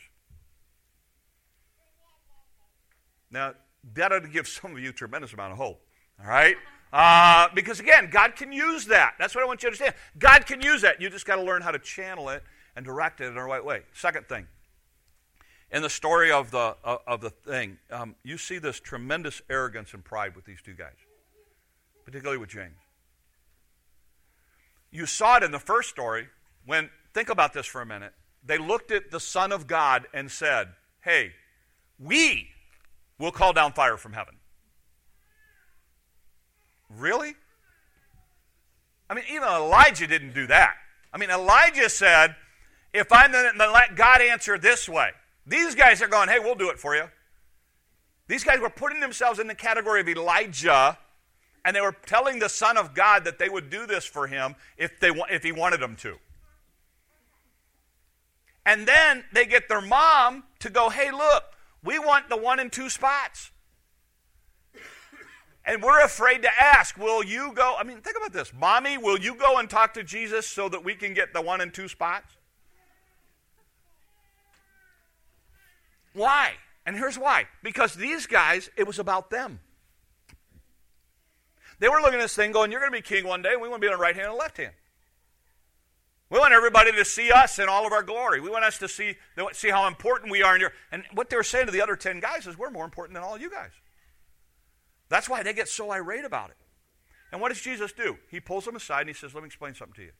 Now, 3.30 3.54
that 3.94 4.12
ought 4.12 4.20
to 4.20 4.28
give 4.28 4.46
some 4.46 4.72
of 4.72 4.78
you 4.78 4.90
a 4.90 4.92
tremendous 4.92 5.32
amount 5.32 5.52
of 5.52 5.58
hope. 5.58 5.82
All 6.20 6.28
right? 6.28 6.56
Uh, 6.92 7.48
because 7.54 7.80
again, 7.80 8.08
God 8.10 8.36
can 8.36 8.52
use 8.52 8.86
that. 8.86 9.14
That's 9.18 9.34
what 9.34 9.42
I 9.42 9.46
want 9.46 9.62
you 9.62 9.70
to 9.70 9.72
understand. 9.72 9.94
God 10.18 10.46
can 10.46 10.60
use 10.60 10.82
that. 10.82 11.00
You 11.00 11.10
just 11.10 11.26
got 11.26 11.36
to 11.36 11.42
learn 11.42 11.62
how 11.62 11.70
to 11.70 11.78
channel 11.78 12.28
it 12.28 12.42
and 12.76 12.84
direct 12.84 13.20
it 13.20 13.26
in 13.26 13.34
the 13.34 13.42
right 13.42 13.64
way. 13.64 13.82
Second 13.92 14.28
thing, 14.28 14.46
in 15.70 15.82
the 15.82 15.90
story 15.90 16.30
of 16.30 16.50
the 16.50 16.76
of 16.84 17.20
the 17.20 17.30
thing, 17.30 17.78
um, 17.90 18.14
you 18.22 18.38
see 18.38 18.58
this 18.58 18.80
tremendous 18.80 19.42
arrogance 19.50 19.94
and 19.94 20.04
pride 20.04 20.36
with 20.36 20.44
these 20.44 20.62
two 20.62 20.74
guys, 20.74 20.96
particularly 22.04 22.38
with 22.38 22.50
James. 22.50 22.78
You 24.90 25.06
saw 25.06 25.38
it 25.38 25.42
in 25.42 25.50
the 25.52 25.58
first 25.58 25.90
story 25.90 26.28
when. 26.64 26.90
Think 27.14 27.30
about 27.30 27.54
this 27.54 27.64
for 27.64 27.80
a 27.80 27.86
minute. 27.86 28.12
They 28.44 28.58
looked 28.58 28.90
at 28.90 29.10
the 29.10 29.20
Son 29.20 29.50
of 29.50 29.66
God 29.66 30.06
and 30.12 30.30
said, 30.30 30.68
"Hey, 31.00 31.32
we 31.98 32.48
will 33.18 33.32
call 33.32 33.54
down 33.54 33.72
fire 33.72 33.96
from 33.96 34.12
heaven." 34.12 34.34
Really? 36.90 37.34
I 39.08 39.14
mean, 39.14 39.24
even 39.30 39.48
Elijah 39.48 40.06
didn't 40.06 40.34
do 40.34 40.46
that. 40.48 40.74
I 41.12 41.18
mean, 41.18 41.30
Elijah 41.30 41.88
said, 41.88 42.36
if 42.92 43.12
I'm 43.12 43.32
to 43.32 43.70
let 43.72 43.96
God 43.96 44.20
answer 44.20 44.58
this 44.58 44.88
way, 44.88 45.10
these 45.46 45.74
guys 45.74 46.02
are 46.02 46.08
going, 46.08 46.28
hey, 46.28 46.38
we'll 46.38 46.54
do 46.54 46.70
it 46.70 46.78
for 46.78 46.96
you. 46.96 47.04
These 48.28 48.44
guys 48.44 48.58
were 48.58 48.70
putting 48.70 49.00
themselves 49.00 49.38
in 49.38 49.46
the 49.46 49.54
category 49.54 50.00
of 50.00 50.08
Elijah, 50.08 50.98
and 51.64 51.76
they 51.76 51.80
were 51.80 51.96
telling 52.06 52.38
the 52.38 52.48
Son 52.48 52.76
of 52.76 52.94
God 52.94 53.24
that 53.24 53.38
they 53.38 53.48
would 53.48 53.70
do 53.70 53.86
this 53.86 54.04
for 54.04 54.26
him 54.26 54.56
if, 54.76 54.98
they, 54.98 55.10
if 55.30 55.42
he 55.42 55.52
wanted 55.52 55.80
them 55.80 55.96
to. 55.96 56.16
And 58.64 58.86
then 58.86 59.24
they 59.32 59.46
get 59.46 59.68
their 59.68 59.80
mom 59.80 60.42
to 60.58 60.70
go, 60.70 60.90
hey, 60.90 61.12
look, 61.12 61.44
we 61.84 62.00
want 62.00 62.28
the 62.28 62.36
one 62.36 62.58
and 62.58 62.72
two 62.72 62.90
spots. 62.90 63.52
And 65.64 65.82
we're 65.82 66.04
afraid 66.04 66.42
to 66.42 66.50
ask, 66.60 66.96
will 66.96 67.24
you 67.24 67.52
go? 67.52 67.74
I 67.78 67.84
mean, 67.84 68.00
think 68.00 68.16
about 68.16 68.32
this. 68.32 68.52
Mommy, 68.52 68.98
will 68.98 69.18
you 69.18 69.34
go 69.34 69.58
and 69.58 69.70
talk 69.70 69.94
to 69.94 70.02
Jesus 70.02 70.46
so 70.46 70.68
that 70.68 70.84
we 70.84 70.94
can 70.94 71.14
get 71.14 71.32
the 71.32 71.42
one 71.42 71.60
and 71.60 71.72
two 71.72 71.88
spots? 71.88 72.35
Why? 76.16 76.54
And 76.86 76.96
here's 76.96 77.18
why. 77.18 77.46
Because 77.62 77.94
these 77.94 78.26
guys, 78.26 78.70
it 78.76 78.86
was 78.86 78.98
about 78.98 79.28
them. 79.28 79.60
They 81.78 81.88
were 81.88 82.00
looking 82.00 82.14
at 82.14 82.22
this 82.22 82.34
thing 82.34 82.52
going, 82.52 82.72
You're 82.72 82.80
going 82.80 82.92
to 82.92 82.98
be 82.98 83.02
king 83.02 83.26
one 83.26 83.42
day, 83.42 83.52
and 83.52 83.60
we 83.60 83.68
want 83.68 83.82
to 83.82 83.86
be 83.86 83.92
on 83.92 83.98
the 83.98 84.02
right 84.02 84.16
hand 84.16 84.28
and 84.28 84.36
left 84.36 84.56
hand. 84.56 84.72
We 86.30 86.38
want 86.38 86.54
everybody 86.54 86.90
to 86.90 87.04
see 87.04 87.30
us 87.30 87.58
in 87.58 87.68
all 87.68 87.86
of 87.86 87.92
our 87.92 88.02
glory. 88.02 88.40
We 88.40 88.50
want 88.50 88.64
us 88.64 88.78
to 88.78 88.88
see, 88.88 89.16
see 89.52 89.68
how 89.68 89.86
important 89.86 90.32
we 90.32 90.42
are 90.42 90.54
in 90.54 90.60
your. 90.60 90.72
And 90.90 91.04
what 91.12 91.28
they 91.28 91.36
were 91.36 91.44
saying 91.44 91.66
to 91.66 91.72
the 91.72 91.82
other 91.82 91.96
10 91.96 92.20
guys 92.20 92.46
is, 92.46 92.56
We're 92.56 92.70
more 92.70 92.84
important 92.84 93.14
than 93.14 93.22
all 93.22 93.38
you 93.38 93.50
guys. 93.50 93.72
That's 95.10 95.28
why 95.28 95.42
they 95.42 95.52
get 95.52 95.68
so 95.68 95.92
irate 95.92 96.24
about 96.24 96.50
it. 96.50 96.56
And 97.30 97.42
what 97.42 97.50
does 97.50 97.60
Jesus 97.60 97.92
do? 97.92 98.16
He 98.30 98.40
pulls 98.40 98.64
them 98.64 98.74
aside 98.74 99.02
and 99.02 99.10
he 99.10 99.14
says, 99.14 99.34
Let 99.34 99.42
me 99.42 99.48
explain 99.48 99.74
something 99.74 99.96
to 99.96 100.02
you. 100.02 100.12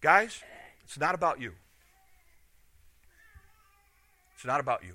Guys, 0.00 0.40
it's 0.84 0.98
not 0.98 1.16
about 1.16 1.40
you. 1.40 1.54
It's 4.44 4.46
not 4.46 4.60
about 4.60 4.84
you. 4.84 4.92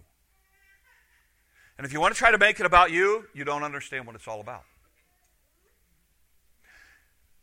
And 1.79 1.87
if 1.87 1.91
you 1.91 1.99
want 1.99 2.13
to 2.13 2.17
try 2.19 2.29
to 2.29 2.37
make 2.37 2.59
it 2.59 2.67
about 2.67 2.91
you, 2.91 3.25
you 3.33 3.43
don't 3.43 3.63
understand 3.63 4.05
what 4.05 4.15
it's 4.15 4.27
all 4.27 4.41
about. 4.41 4.61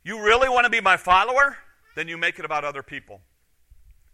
You 0.04 0.22
really 0.22 0.48
want 0.48 0.66
to 0.66 0.70
be 0.70 0.80
my 0.80 0.96
follower? 0.96 1.56
Then 1.96 2.06
you 2.06 2.16
make 2.16 2.38
it 2.38 2.44
about 2.44 2.64
other 2.64 2.84
people. 2.84 3.22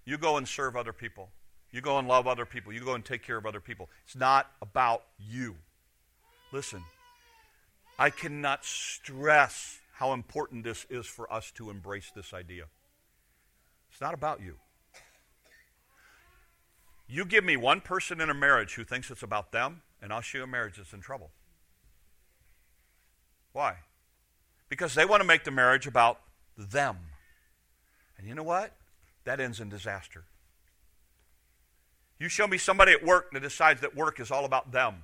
You 0.07 0.17
go 0.17 0.39
and 0.39 0.49
serve 0.49 0.75
other 0.75 0.95
people. 0.95 1.29
You 1.71 1.83
go 1.83 1.99
and 1.99 2.09
love 2.09 2.27
other 2.27 2.47
people. 2.47 2.73
You 2.73 2.83
go 2.83 2.95
and 2.95 3.05
take 3.05 3.23
care 3.23 3.37
of 3.37 3.45
other 3.45 3.61
people. 3.61 3.91
It's 4.07 4.17
not 4.17 4.51
about 4.63 5.03
you. 5.19 5.57
Listen, 6.51 6.83
I 7.99 8.09
cannot 8.09 8.65
stress 8.65 9.81
how 9.97 10.15
important 10.15 10.65
this 10.65 10.87
is 10.89 11.05
for 11.05 11.31
us 11.31 11.51
to 11.57 11.69
embrace 11.69 12.11
this 12.17 12.33
idea. 12.33 12.69
It's 13.91 14.01
not 14.01 14.15
about 14.15 14.41
you. 14.41 14.57
You 17.13 17.27
give 17.27 17.45
me 17.45 17.59
one 17.59 17.83
person 17.83 18.23
in 18.23 18.31
a 18.31 18.35
marriage 18.35 18.73
who 18.73 18.85
thinks 18.85 19.11
it's 19.11 19.23
about 19.23 19.53
them, 19.53 19.83
and 20.01 20.15
I'll 20.15 20.23
show 20.23 20.39
you 20.39 20.45
a 20.45 20.47
marriage 20.47 20.79
that's 20.79 20.95
in 20.95 21.03
trouble. 21.03 21.31
Why? 23.53 23.75
Because 24.71 24.95
they 24.95 25.05
want 25.05 25.21
to 25.21 25.27
make 25.27 25.45
the 25.45 25.51
marriage 25.51 25.87
about 25.87 26.21
them. 26.57 26.97
And 28.17 28.27
you 28.27 28.35
know 28.35 28.43
what? 28.43 28.73
That 29.25 29.41
ends 29.41 29.61
in 29.61 29.69
disaster. 29.69 30.25
You 32.19 32.31
show 32.31 32.47
me 32.47 32.57
somebody 32.57 32.93
at 32.93 33.05
work 33.05 33.31
that 33.33 33.43
decides 33.43 33.83
that 33.83 33.95
work 33.95 34.19
is 34.19 34.31
all 34.31 34.47
about 34.47 34.73
them 34.73 35.03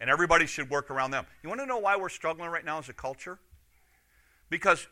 and 0.00 0.10
everybody 0.10 0.46
should 0.46 0.68
work 0.68 0.90
around 0.90 1.12
them. 1.12 1.26
You 1.44 1.48
want 1.48 1.60
to 1.60 1.66
know 1.66 1.78
why 1.78 1.96
we're 1.96 2.08
struggling 2.08 2.50
right 2.50 2.64
now 2.64 2.80
as 2.80 2.88
a 2.88 2.92
culture? 2.92 3.38
Because, 4.50 4.88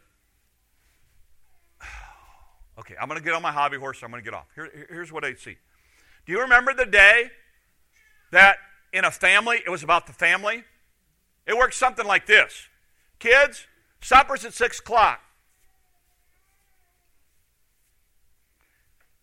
okay, 2.78 2.94
I'm 3.00 3.08
going 3.08 3.18
to 3.18 3.24
get 3.24 3.34
on 3.34 3.42
my 3.42 3.50
hobby 3.50 3.76
horse. 3.76 4.04
I'm 4.04 4.10
going 4.12 4.22
to 4.22 4.24
get 4.24 4.34
off. 4.34 4.46
Here, 4.54 4.86
here's 4.88 5.10
what 5.10 5.24
I 5.24 5.34
see. 5.34 5.56
Do 6.26 6.32
you 6.32 6.40
remember 6.40 6.72
the 6.72 6.87
day 6.87 7.30
that 8.30 8.56
in 8.92 9.04
a 9.04 9.10
family, 9.10 9.60
it 9.64 9.70
was 9.70 9.82
about 9.82 10.06
the 10.06 10.12
family? 10.12 10.64
It 11.46 11.56
worked 11.56 11.74
something 11.74 12.06
like 12.06 12.26
this 12.26 12.68
Kids, 13.18 13.66
supper's 14.00 14.44
at 14.44 14.54
6 14.54 14.80
o'clock. 14.80 15.20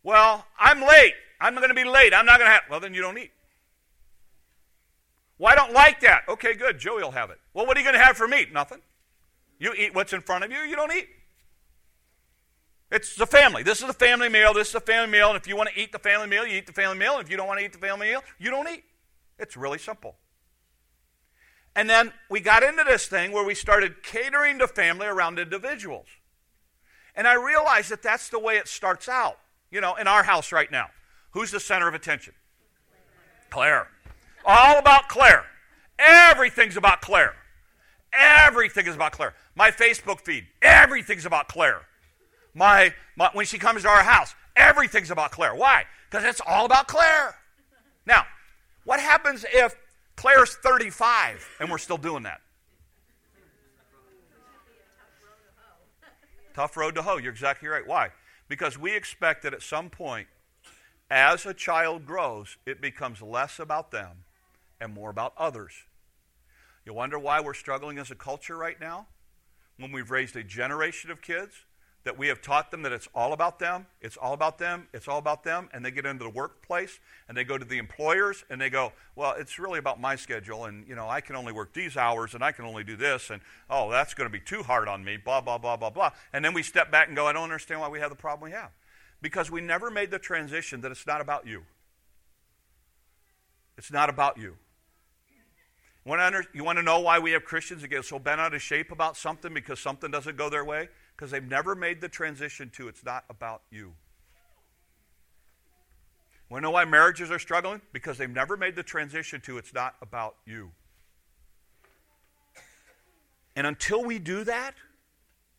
Well, 0.04 0.46
I'm 0.60 0.82
late. 0.82 1.14
I'm 1.40 1.56
going 1.56 1.70
to 1.70 1.76
be 1.76 1.84
late. 1.84 2.14
I'm 2.14 2.26
not 2.26 2.40
going 2.40 2.48
to 2.48 2.54
have. 2.54 2.64
Well, 2.70 2.80
then 2.80 2.94
you 2.94 3.02
don't 3.02 3.18
eat. 3.18 3.32
Well, 5.38 5.52
I 5.52 5.56
don't 5.56 5.74
like 5.74 6.02
that. 6.02 6.24
Okay, 6.28 6.54
good. 6.54 6.80
Joey 6.80 7.04
will 7.04 7.12
have 7.12 7.30
it. 7.30 7.40
Well, 7.54 7.66
what 7.66 7.78
are 7.78 7.80
you 7.80 7.86
going 7.86 7.98
to 7.98 8.04
have 8.04 8.18
for 8.18 8.28
meat? 8.28 8.52
Nothing. 8.52 8.80
You 9.60 9.74
eat 9.74 9.94
what's 9.94 10.14
in 10.14 10.22
front 10.22 10.44
of 10.44 10.52
you, 10.52 10.58
you 10.60 10.76
don't 10.76 10.92
eat. 10.92 11.08
It's 12.92 13.16
the 13.16 13.26
family. 13.26 13.64
This 13.64 13.82
is 13.82 13.90
a 13.90 13.94
family 13.94 14.28
meal. 14.28 14.54
This 14.54 14.70
is 14.70 14.76
a 14.76 14.82
family 14.82 15.12
meal. 15.12 15.30
And 15.30 15.38
if 15.38 15.48
you 15.48 15.56
want 15.56 15.70
to 15.70 15.80
eat 15.80 15.94
the 15.94 16.00
family 16.00 16.28
meal, 16.28 16.46
you 16.46 16.58
eat 16.58 16.68
the 16.68 16.74
family 16.74 16.98
meal. 16.98 17.14
And 17.14 17.24
if 17.24 17.32
you 17.32 17.38
don't 17.38 17.48
want 17.48 17.60
to 17.60 17.66
eat 17.66 17.72
the 17.72 17.80
family 17.80 18.10
meal, 18.10 18.22
you 18.38 18.52
don't 18.52 18.68
eat. 18.68 18.84
It's 19.40 19.56
really 19.56 19.78
simple. 19.78 20.16
And 21.74 21.90
then 21.90 22.12
we 22.30 22.42
got 22.42 22.64
into 22.64 22.84
this 22.84 23.08
thing 23.08 23.32
where 23.32 23.46
we 23.46 23.56
started 23.56 24.04
catering 24.04 24.60
to 24.60 24.68
family 24.68 25.08
around 25.08 25.40
individuals. 25.40 26.08
And 27.16 27.28
I 27.28 27.34
realized 27.34 27.90
that 27.92 28.04
that's 28.04 28.28
the 28.28 28.40
way 28.40 28.58
it 28.58 28.68
starts 28.68 29.08
out, 29.08 29.38
you 29.70 29.80
know, 29.80 29.96
in 29.96 30.08
our 30.08 30.24
house 30.24 30.52
right 30.52 30.70
now. 30.70 30.88
Who's 31.32 31.52
the 31.52 31.62
center 31.62 31.88
of 31.88 31.94
attention? 31.94 32.34
Claire. 33.50 33.88
All 34.46 34.80
about 34.80 35.08
Claire. 35.08 35.46
Everything's 35.98 36.76
about 36.76 37.02
Claire. 37.02 37.36
Everything 38.12 38.88
is 38.88 38.96
about 38.96 39.14
Claire. 39.14 39.34
My 39.56 39.72
Facebook 39.72 40.20
feed, 40.20 40.48
everything's 40.62 41.26
about 41.26 41.48
Claire. 41.48 41.84
My, 42.54 42.94
my 43.16 43.30
when 43.34 43.46
she 43.46 43.58
comes 43.58 43.84
to 43.84 43.90
our 43.90 44.04
house, 44.04 44.36
everything's 44.56 45.12
about 45.12 45.32
Claire. 45.32 45.56
Why? 45.56 45.86
Because 46.10 46.26
it's 46.26 46.42
all 46.46 46.66
about 46.66 46.88
Claire. 46.88 47.36
Now, 48.06 48.26
what 48.84 49.00
happens 49.00 49.46
if 49.54 49.76
Claire's 50.16 50.56
35 50.56 51.48
and 51.60 51.70
we're 51.70 51.78
still 51.78 51.98
doing 51.98 52.24
that? 52.24 52.42
Tough 56.54 56.76
road 56.76 56.96
to 56.96 57.02
hoe. 57.02 57.18
You're 57.18 57.32
exactly 57.32 57.70
right. 57.70 57.88
Why? 57.88 58.10
Because 58.50 58.78
we 58.78 58.94
expect 58.94 59.44
that 59.44 59.54
at 59.54 59.62
some 59.62 59.90
point, 59.90 60.28
as 61.10 61.46
a 61.46 61.54
child 61.54 62.06
grows, 62.06 62.58
it 62.66 62.82
becomes 62.82 63.22
less 63.22 63.60
about 63.60 63.92
them 63.92 64.26
and 64.82 64.94
more 64.94 65.10
about 65.10 65.34
others. 65.38 65.72
You 66.86 66.94
wonder 66.94 67.18
why 67.18 67.40
we're 67.40 67.54
struggling 67.54 67.98
as 68.00 68.12
a 68.12 68.16
culture 68.16 68.58
right 68.58 68.80
now? 68.80 69.08
When 69.78 69.92
we've 69.92 70.12
raised 70.12 70.36
a 70.36 70.44
generation 70.44 71.10
of 71.12 71.22
kids 71.22 71.54
that 72.04 72.18
we 72.18 72.28
have 72.28 72.42
taught 72.42 72.72
them 72.72 72.82
that 72.82 72.92
it's 72.92 73.08
all 73.14 73.32
about 73.32 73.60
them, 73.60 73.86
it's 74.02 74.18
all 74.18 74.34
about 74.34 74.58
them, 74.58 74.88
it's 74.94 75.08
all 75.08 75.20
about 75.20 75.44
them, 75.44 75.70
and 75.72 75.86
they 75.86 75.92
get 75.92 76.06
into 76.06 76.24
the 76.24 76.30
workplace 76.30 77.00
and 77.28 77.38
they 77.38 77.44
go 77.44 77.58
to 77.58 77.66
the 77.66 77.78
employers 77.78 78.44
and 78.50 78.60
they 78.60 78.70
go, 78.70 78.92
well, 79.16 79.36
it's 79.38 79.60
really 79.60 79.78
about 79.78 80.00
my 80.00 80.16
schedule, 80.16 80.66
and 80.66 80.88
you 80.88 80.96
know, 80.96 81.08
I 81.08 81.22
can 81.22 81.36
only 81.36 81.54
work 81.54 81.74
these 81.74 81.98
hours 81.98 82.34
and 82.34 82.44
I 82.44 82.52
can 82.52 82.66
only 82.66 82.84
do 82.84 82.96
this, 82.96 83.30
and 83.30 83.42
oh, 83.70 83.92
that's 83.92 84.14
going 84.14 84.28
to 84.28 84.32
be 84.32 84.40
too 84.40 84.64
hard 84.64 84.88
on 84.88 85.04
me, 85.04 85.18
blah 85.18 85.42
blah 85.42 85.58
blah 85.58 85.78
blah 85.78 85.92
blah. 85.92 86.12
And 86.34 86.44
then 86.44 86.54
we 86.54 86.64
step 86.64 86.92
back 86.92 87.08
and 87.08 87.16
go, 87.16 87.28
I 87.28 87.34
don't 87.34 87.44
understand 87.44 87.82
why 87.82 87.90
we 87.90 88.00
have 88.00 88.10
the 88.10 88.16
problem 88.16 88.50
we 88.50 88.56
have, 88.56 88.72
because 89.22 89.52
we 89.52 89.62
never 89.62 89.92
made 89.92 90.10
the 90.10 90.20
transition 90.20 90.82
that 90.82 90.92
it's 90.92 91.06
not 91.06 91.22
about 91.22 91.46
you. 91.46 91.64
It's 93.78 93.92
not 93.92 94.10
about 94.10 94.38
you. 94.38 94.58
You 96.04 96.64
want, 96.64 96.80
to 96.80 96.84
know 96.84 97.00
why 97.00 97.20
we 97.20 97.32
have 97.32 97.44
Christians 97.44 97.84
that 97.84 97.90
get 97.90 98.06
so 98.06 98.18
bent 98.18 98.42
out 98.42 98.56
of 98.56 98.62
shape 98.62 98.92
about 98.92 99.16
something 99.16 99.54
because 99.54 99.80
something 99.80 100.10
doesn't 100.10 100.36
go 100.36 100.50
their 100.50 100.66
way? 100.66 100.90
Because 101.22 101.30
they've 101.30 101.48
never 101.48 101.76
made 101.76 102.02
the 102.02 102.10
transition 102.10 102.72
to 102.78 102.88
it's 102.88 103.06
not 103.06 103.26
about 103.30 103.62
you. 103.70 103.94
Want 106.50 106.64
to 106.64 106.68
know 106.68 106.72
why 106.72 106.84
marriages 106.84 107.30
are 107.30 107.38
struggling? 107.38 107.80
Because 107.94 108.18
they've 108.18 108.28
never 108.28 108.58
made 108.58 108.76
the 108.76 108.82
transition 108.82 109.40
to 109.42 109.60
it's 109.60 109.72
not 109.72 109.94
about 110.02 110.38
you. 110.48 110.72
And 113.56 113.68
until 113.68 114.04
we 114.04 114.18
do 114.18 114.44
that, 114.46 114.74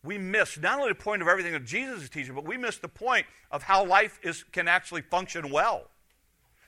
we 0.02 0.18
miss 0.18 0.58
not 0.58 0.80
only 0.80 0.88
the 0.88 0.96
point 0.96 1.22
of 1.22 1.28
everything 1.28 1.52
that 1.52 1.64
Jesus 1.64 2.02
is 2.02 2.10
teaching, 2.10 2.34
but 2.34 2.44
we 2.44 2.56
miss 2.56 2.78
the 2.78 2.88
point 2.88 3.26
of 3.52 3.62
how 3.62 3.86
life 3.86 4.18
is, 4.24 4.42
can 4.42 4.66
actually 4.66 5.02
function 5.02 5.48
well. 5.48 5.84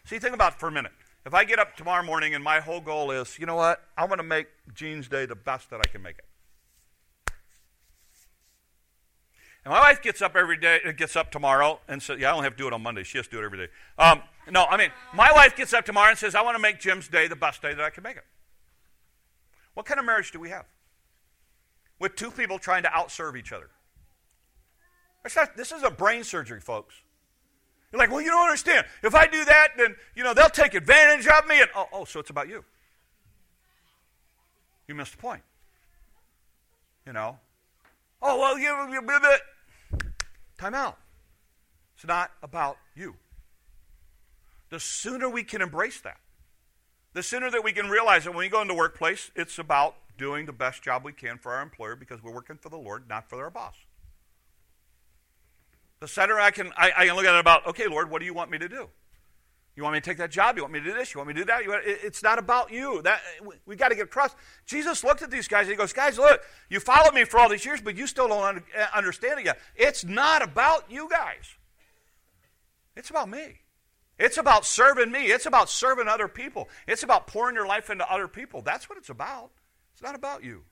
See, 0.04 0.20
think 0.20 0.34
about 0.34 0.52
it 0.52 0.60
for 0.60 0.68
a 0.68 0.72
minute. 0.72 0.92
If 1.26 1.34
I 1.34 1.42
get 1.42 1.58
up 1.58 1.76
tomorrow 1.76 2.04
morning 2.04 2.36
and 2.36 2.44
my 2.44 2.60
whole 2.60 2.80
goal 2.80 3.10
is, 3.10 3.40
you 3.40 3.46
know 3.46 3.56
what, 3.56 3.82
I'm 3.98 4.06
going 4.06 4.18
to 4.18 4.22
make 4.22 4.46
Jean's 4.72 5.08
Day 5.08 5.26
the 5.26 5.34
best 5.34 5.68
that 5.70 5.80
I 5.80 5.88
can 5.88 6.00
make 6.00 6.18
it. 6.18 6.26
And 9.64 9.72
my 9.72 9.80
wife 9.80 10.02
gets 10.02 10.20
up 10.20 10.36
every 10.36 10.58
day, 10.58 10.80
gets 10.96 11.16
up 11.16 11.30
tomorrow 11.30 11.80
and 11.88 12.02
says, 12.02 12.20
yeah, 12.20 12.30
I 12.30 12.34
don't 12.34 12.44
have 12.44 12.52
to 12.52 12.58
do 12.58 12.66
it 12.66 12.72
on 12.74 12.82
Monday. 12.82 13.02
She 13.02 13.16
has 13.18 13.26
to 13.26 13.30
do 13.30 13.38
it 13.42 13.44
every 13.44 13.58
day. 13.58 13.72
Um, 13.98 14.20
no, 14.50 14.64
I 14.64 14.76
mean, 14.76 14.90
my 15.14 15.32
wife 15.32 15.56
gets 15.56 15.72
up 15.72 15.86
tomorrow 15.86 16.10
and 16.10 16.18
says, 16.18 16.34
I 16.34 16.42
want 16.42 16.56
to 16.56 16.62
make 16.62 16.80
Jim's 16.80 17.08
day 17.08 17.28
the 17.28 17.36
best 17.36 17.62
day 17.62 17.72
that 17.72 17.82
I 17.82 17.88
can 17.88 18.02
make 18.02 18.16
it. 18.16 18.24
What 19.72 19.86
kind 19.86 19.98
of 19.98 20.04
marriage 20.04 20.32
do 20.32 20.38
we 20.40 20.50
have? 20.50 20.66
With 21.98 22.14
two 22.14 22.30
people 22.30 22.58
trying 22.58 22.82
to 22.82 22.90
outserve 22.90 23.36
each 23.38 23.52
other. 23.52 23.70
Not, 25.34 25.56
this 25.56 25.72
is 25.72 25.82
a 25.82 25.90
brain 25.90 26.24
surgery, 26.24 26.60
folks. 26.60 26.94
You're 27.90 27.98
like, 27.98 28.10
well, 28.10 28.20
you 28.20 28.28
don't 28.28 28.42
understand. 28.44 28.84
If 29.02 29.14
I 29.14 29.26
do 29.26 29.44
that, 29.44 29.68
then, 29.78 29.96
you 30.14 30.24
know, 30.24 30.34
they'll 30.34 30.50
take 30.50 30.74
advantage 30.74 31.26
of 31.26 31.46
me. 31.46 31.60
And, 31.60 31.70
oh, 31.74 31.86
oh 31.92 32.04
so 32.04 32.20
it's 32.20 32.28
about 32.28 32.48
you. 32.48 32.64
You 34.86 34.94
missed 34.94 35.12
the 35.12 35.18
point. 35.18 35.42
You 37.06 37.14
know? 37.14 37.38
Oh, 38.20 38.38
well, 38.38 38.58
you, 38.58 38.68
you, 38.90 39.00
you, 39.00 39.20
time 40.64 40.74
out. 40.74 40.98
It's 41.94 42.06
not 42.06 42.30
about 42.42 42.78
you. 42.94 43.16
The 44.70 44.80
sooner 44.80 45.28
we 45.28 45.44
can 45.44 45.60
embrace 45.60 46.00
that, 46.00 46.18
the 47.12 47.22
sooner 47.22 47.50
that 47.50 47.62
we 47.62 47.72
can 47.72 47.88
realize 47.88 48.24
that 48.24 48.30
when 48.30 48.38
we 48.38 48.48
go 48.48 48.62
into 48.62 48.74
workplace, 48.74 49.30
it's 49.36 49.58
about 49.58 49.94
doing 50.16 50.46
the 50.46 50.52
best 50.52 50.82
job 50.82 51.04
we 51.04 51.12
can 51.12 51.38
for 51.38 51.52
our 51.52 51.62
employer 51.62 51.96
because 51.96 52.22
we're 52.22 52.32
working 52.32 52.56
for 52.56 52.70
the 52.70 52.78
Lord, 52.78 53.08
not 53.08 53.28
for 53.28 53.42
our 53.42 53.50
boss. 53.50 53.74
The 56.00 56.08
center 56.08 56.40
I 56.40 56.50
can, 56.50 56.72
I, 56.76 56.92
I 56.96 57.06
can 57.06 57.14
look 57.14 57.26
at 57.26 57.34
it 57.34 57.40
about, 57.40 57.66
okay, 57.66 57.86
Lord, 57.86 58.10
what 58.10 58.20
do 58.20 58.24
you 58.24 58.34
want 58.34 58.50
me 58.50 58.58
to 58.58 58.68
do? 58.68 58.88
You 59.76 59.82
want 59.82 59.94
me 59.94 60.00
to 60.00 60.04
take 60.04 60.18
that 60.18 60.30
job? 60.30 60.56
You 60.56 60.62
want 60.62 60.72
me 60.72 60.80
to 60.80 60.84
do 60.84 60.94
this? 60.94 61.12
You 61.12 61.18
want 61.18 61.28
me 61.28 61.34
to 61.34 61.40
do 61.40 61.44
that? 61.46 61.66
Want, 61.66 61.82
it's 61.84 62.22
not 62.22 62.38
about 62.38 62.70
you. 62.70 63.02
That 63.02 63.20
we, 63.66 63.74
got 63.74 63.88
to 63.88 63.96
get 63.96 64.04
across. 64.04 64.34
Jesus 64.66 65.02
looked 65.02 65.22
at 65.22 65.32
these 65.32 65.48
guys 65.48 65.62
and 65.62 65.70
he 65.70 65.76
goes, 65.76 65.92
"Guys, 65.92 66.16
look, 66.16 66.42
you 66.68 66.78
followed 66.78 67.12
me 67.12 67.24
for 67.24 67.40
all 67.40 67.48
these 67.48 67.64
years, 67.64 67.80
but 67.80 67.96
you 67.96 68.06
still 68.06 68.28
don't 68.28 68.58
uh, 68.58 68.86
understand 68.94 69.40
it 69.40 69.46
yet. 69.46 69.58
It's 69.74 70.04
not 70.04 70.42
about 70.42 70.90
you 70.90 71.08
guys. 71.10 71.56
It's 72.96 73.10
about 73.10 73.28
me. 73.28 73.62
It's 74.16 74.38
about 74.38 74.64
serving 74.64 75.10
me. 75.10 75.26
It's 75.26 75.46
about 75.46 75.68
serving 75.68 76.06
other 76.06 76.28
people. 76.28 76.68
It's 76.86 77.02
about 77.02 77.26
pouring 77.26 77.56
your 77.56 77.66
life 77.66 77.90
into 77.90 78.08
other 78.08 78.28
people. 78.28 78.62
That's 78.62 78.88
what 78.88 78.96
it's 78.96 79.10
about. 79.10 79.50
It's 79.92 80.02
not 80.02 80.14
about 80.14 80.44
you. 80.44 80.62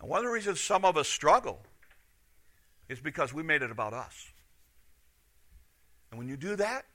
And 0.00 0.08
one 0.08 0.20
of 0.20 0.24
the 0.24 0.30
reasons 0.30 0.58
some 0.60 0.86
of 0.86 0.96
us 0.96 1.06
struggle 1.06 1.60
is 2.88 2.98
because 3.00 3.34
we 3.34 3.42
made 3.42 3.60
it 3.60 3.70
about 3.70 3.92
us. 3.92 4.32
And 6.10 6.18
when 6.18 6.28
you 6.28 6.36
do 6.38 6.56
that, 6.56 6.86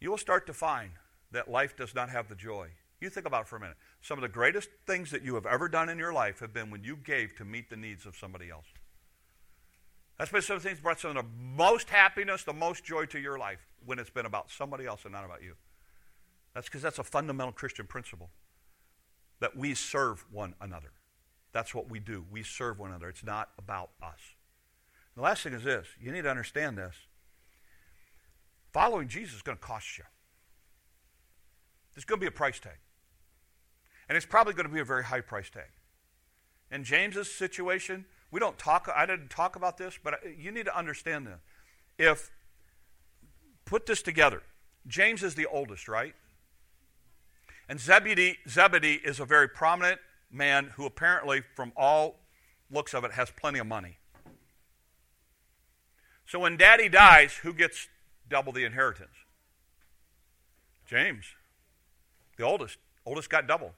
you 0.00 0.10
will 0.10 0.18
start 0.18 0.46
to 0.46 0.52
find 0.52 0.90
that 1.32 1.50
life 1.50 1.76
does 1.76 1.94
not 1.94 2.10
have 2.10 2.28
the 2.28 2.34
joy. 2.34 2.68
You 3.00 3.10
think 3.10 3.26
about 3.26 3.42
it 3.42 3.48
for 3.48 3.56
a 3.56 3.60
minute. 3.60 3.76
Some 4.00 4.18
of 4.18 4.22
the 4.22 4.28
greatest 4.28 4.70
things 4.86 5.10
that 5.10 5.22
you 5.22 5.34
have 5.34 5.46
ever 5.46 5.68
done 5.68 5.88
in 5.88 5.98
your 5.98 6.12
life 6.12 6.40
have 6.40 6.52
been 6.52 6.70
when 6.70 6.82
you 6.82 6.96
gave 6.96 7.36
to 7.36 7.44
meet 7.44 7.70
the 7.70 7.76
needs 7.76 8.06
of 8.06 8.16
somebody 8.16 8.50
else. 8.50 8.66
That's 10.18 10.32
been 10.32 10.42
some 10.42 10.56
of 10.56 10.62
the 10.62 10.68
things 10.68 10.78
that 10.78 10.82
brought 10.82 10.98
some 10.98 11.16
of 11.16 11.16
the 11.16 11.30
most 11.40 11.90
happiness, 11.90 12.42
the 12.42 12.52
most 12.52 12.84
joy 12.84 13.06
to 13.06 13.20
your 13.20 13.38
life 13.38 13.60
when 13.84 14.00
it's 14.00 14.10
been 14.10 14.26
about 14.26 14.50
somebody 14.50 14.84
else 14.84 15.04
and 15.04 15.12
not 15.12 15.24
about 15.24 15.42
you. 15.42 15.54
That's 16.54 16.66
because 16.66 16.82
that's 16.82 16.98
a 16.98 17.04
fundamental 17.04 17.52
Christian 17.52 17.86
principle 17.86 18.30
that 19.40 19.56
we 19.56 19.74
serve 19.74 20.24
one 20.32 20.54
another. 20.60 20.92
That's 21.52 21.72
what 21.74 21.88
we 21.88 22.00
do. 22.00 22.24
We 22.30 22.42
serve 22.42 22.80
one 22.80 22.90
another. 22.90 23.08
It's 23.08 23.24
not 23.24 23.50
about 23.58 23.90
us. 24.02 24.18
The 25.14 25.22
last 25.22 25.44
thing 25.44 25.52
is 25.52 25.64
this 25.64 25.86
you 26.00 26.10
need 26.10 26.22
to 26.22 26.30
understand 26.30 26.76
this. 26.76 26.94
Following 28.78 29.08
Jesus 29.08 29.34
is 29.34 29.42
going 29.42 29.58
to 29.58 29.64
cost 29.64 29.98
you. 29.98 30.04
There's 31.92 32.04
going 32.04 32.20
to 32.20 32.24
be 32.24 32.28
a 32.28 32.30
price 32.30 32.60
tag. 32.60 32.76
And 34.08 34.16
it's 34.16 34.24
probably 34.24 34.54
going 34.54 34.68
to 34.68 34.72
be 34.72 34.78
a 34.78 34.84
very 34.84 35.02
high 35.02 35.20
price 35.20 35.50
tag. 35.50 35.70
In 36.70 36.84
James's 36.84 37.28
situation, 37.28 38.04
we 38.30 38.38
don't 38.38 38.56
talk, 38.56 38.88
I 38.94 39.04
didn't 39.04 39.30
talk 39.30 39.56
about 39.56 39.78
this, 39.78 39.98
but 40.00 40.20
you 40.38 40.52
need 40.52 40.66
to 40.66 40.78
understand 40.78 41.26
this. 41.26 41.40
If, 41.98 42.30
put 43.64 43.84
this 43.86 44.00
together, 44.00 44.44
James 44.86 45.24
is 45.24 45.34
the 45.34 45.46
oldest, 45.46 45.88
right? 45.88 46.14
And 47.68 47.80
Zebedee, 47.80 48.36
Zebedee 48.48 49.00
is 49.04 49.18
a 49.18 49.24
very 49.24 49.48
prominent 49.48 50.00
man 50.30 50.66
who 50.76 50.86
apparently, 50.86 51.42
from 51.56 51.72
all 51.76 52.20
looks 52.70 52.94
of 52.94 53.02
it, 53.02 53.10
has 53.10 53.28
plenty 53.28 53.58
of 53.58 53.66
money. 53.66 53.98
So 56.26 56.38
when 56.38 56.56
daddy 56.56 56.88
dies, 56.88 57.38
who 57.38 57.52
gets 57.52 57.88
double 58.28 58.52
the 58.52 58.64
inheritance? 58.64 59.14
James, 60.86 61.24
the 62.36 62.44
oldest. 62.44 62.78
Oldest 63.04 63.30
got 63.30 63.46
double. 63.46 63.72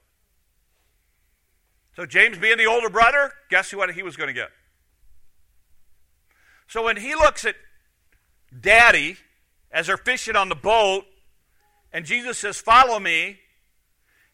So 1.96 2.06
James 2.06 2.38
being 2.38 2.56
the 2.56 2.66
older 2.66 2.88
brother, 2.88 3.32
guess 3.50 3.72
what 3.74 3.92
he 3.92 4.02
was 4.02 4.16
going 4.16 4.28
to 4.28 4.34
get? 4.34 4.50
So 6.68 6.84
when 6.84 6.96
he 6.96 7.14
looks 7.14 7.44
at 7.44 7.56
daddy 8.58 9.16
as 9.72 9.88
they're 9.88 9.96
fishing 9.96 10.36
on 10.36 10.48
the 10.48 10.54
boat, 10.54 11.04
and 11.92 12.04
Jesus 12.04 12.38
says, 12.38 12.60
Follow 12.60 12.98
me, 12.98 13.40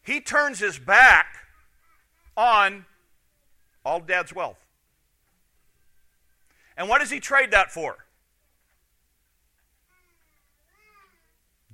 he 0.03 0.21
turns 0.21 0.59
his 0.59 0.77
back 0.77 1.25
on 2.35 2.85
all 3.83 3.99
dad's 3.99 4.33
wealth. 4.33 4.59
And 6.77 6.87
what 6.87 6.99
does 6.99 7.09
he 7.09 7.19
trade 7.19 7.51
that 7.51 7.71
for? 7.71 7.97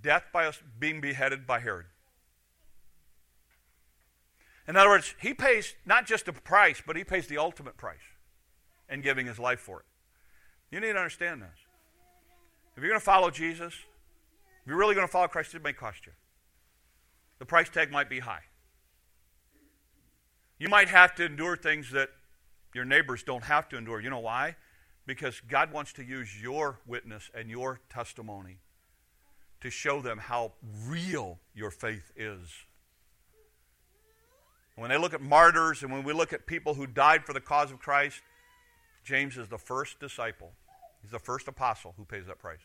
Death 0.04 0.26
by 0.32 0.52
being 0.78 1.02
beheaded 1.02 1.48
by 1.48 1.60
Herod. 1.60 1.86
In 4.68 4.76
other 4.76 4.90
words, 4.90 5.16
he 5.20 5.34
pays 5.34 5.76
not 5.86 6.06
just 6.06 6.28
a 6.28 6.34
price, 6.34 6.82
but 6.86 6.96
he 6.96 7.04
pays 7.04 7.28
the 7.28 7.38
ultimate 7.38 7.78
price 7.78 7.98
in 8.90 9.02
giving 9.02 9.26
his 9.26 9.40
life 9.40 9.60
for 9.60 9.80
it. 9.80 9.86
You 10.72 10.80
need 10.80 10.94
to 10.94 11.00
understand 11.00 11.42
this. 11.42 11.58
If 12.76 12.82
you're 12.82 12.90
going 12.90 13.00
to 13.00 13.06
follow 13.06 13.30
Jesus, 13.30 13.74
if 13.74 14.68
you're 14.68 14.78
really 14.78 14.96
going 14.96 15.08
to 15.08 15.12
follow 15.12 15.28
Christ, 15.28 15.54
it 15.56 15.64
may 15.64 15.74
cost 15.74 16.06
you. 16.06 16.12
The 17.40 17.46
price 17.46 17.70
tag 17.70 17.92
might 17.92 18.10
be 18.10 18.20
high. 18.20 18.44
You 20.60 20.70
might 20.70 20.90
have 20.90 21.14
to 21.16 21.26
endure 21.26 21.58
things 21.58 21.92
that 21.92 22.10
your 22.74 22.86
neighbors 22.86 23.24
don't 23.24 23.44
have 23.44 23.68
to 23.70 23.78
endure. 23.78 24.02
You 24.02 24.10
know 24.10 24.20
why? 24.20 24.56
Because 25.06 25.42
God 25.42 25.74
wants 25.74 25.94
to 25.94 26.04
use 26.04 26.42
your 26.42 26.80
witness 26.86 27.30
and 27.34 27.50
your 27.50 27.82
testimony 27.90 28.60
to 29.64 29.70
show 29.70 30.02
them 30.02 30.18
how 30.18 30.52
real 30.86 31.40
your 31.56 31.72
faith 31.72 32.12
is. 32.18 32.50
When 34.76 34.90
they 34.90 34.98
look 34.98 35.14
at 35.14 35.22
martyrs 35.22 35.84
and 35.84 35.92
when 35.92 36.04
we 36.04 36.12
look 36.12 36.34
at 36.34 36.46
people 36.46 36.74
who 36.74 36.86
died 36.86 37.24
for 37.26 37.32
the 37.32 37.40
cause 37.40 37.72
of 37.72 37.80
Christ, 37.80 38.22
James 39.06 39.38
is 39.38 39.48
the 39.48 39.58
first 39.58 40.02
disciple. 40.02 40.52
He's 41.02 41.12
the 41.12 41.20
first 41.20 41.48
apostle 41.48 41.94
who 41.96 42.04
pays 42.04 42.26
that 42.28 42.40
price. 42.40 42.60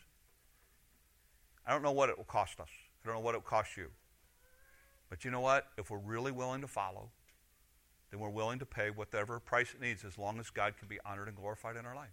I 1.65 1.71
don't 1.71 1.83
know 1.83 1.93
what 1.93 2.09
it 2.09 2.17
will 2.17 2.25
cost 2.25 2.59
us. 2.59 2.69
I 3.01 3.07
don't 3.07 3.15
know 3.15 3.21
what 3.21 3.33
it 3.33 3.37
will 3.37 3.49
cost 3.49 3.77
you. 3.77 3.91
But 5.09 5.23
you 5.23 5.31
know 5.31 5.41
what? 5.41 5.67
If 5.77 5.89
we're 5.89 5.99
really 5.99 6.33
willing 6.33 6.59
to 6.61 6.67
follow, 6.67 7.11
then 8.11 8.19
we're 8.19 8.29
willing 8.29 8.59
to 8.59 8.65
pay 8.65 8.89
whatever 8.89 9.39
price 9.39 9.73
it 9.73 9.79
needs 9.79 10.03
as 10.03 10.17
long 10.17 10.37
as 10.37 10.49
God 10.49 10.77
can 10.77 10.89
be 10.89 10.99
honored 11.05 11.29
and 11.29 11.37
glorified 11.37 11.77
in 11.77 11.85
our 11.85 11.95
life. 11.95 12.09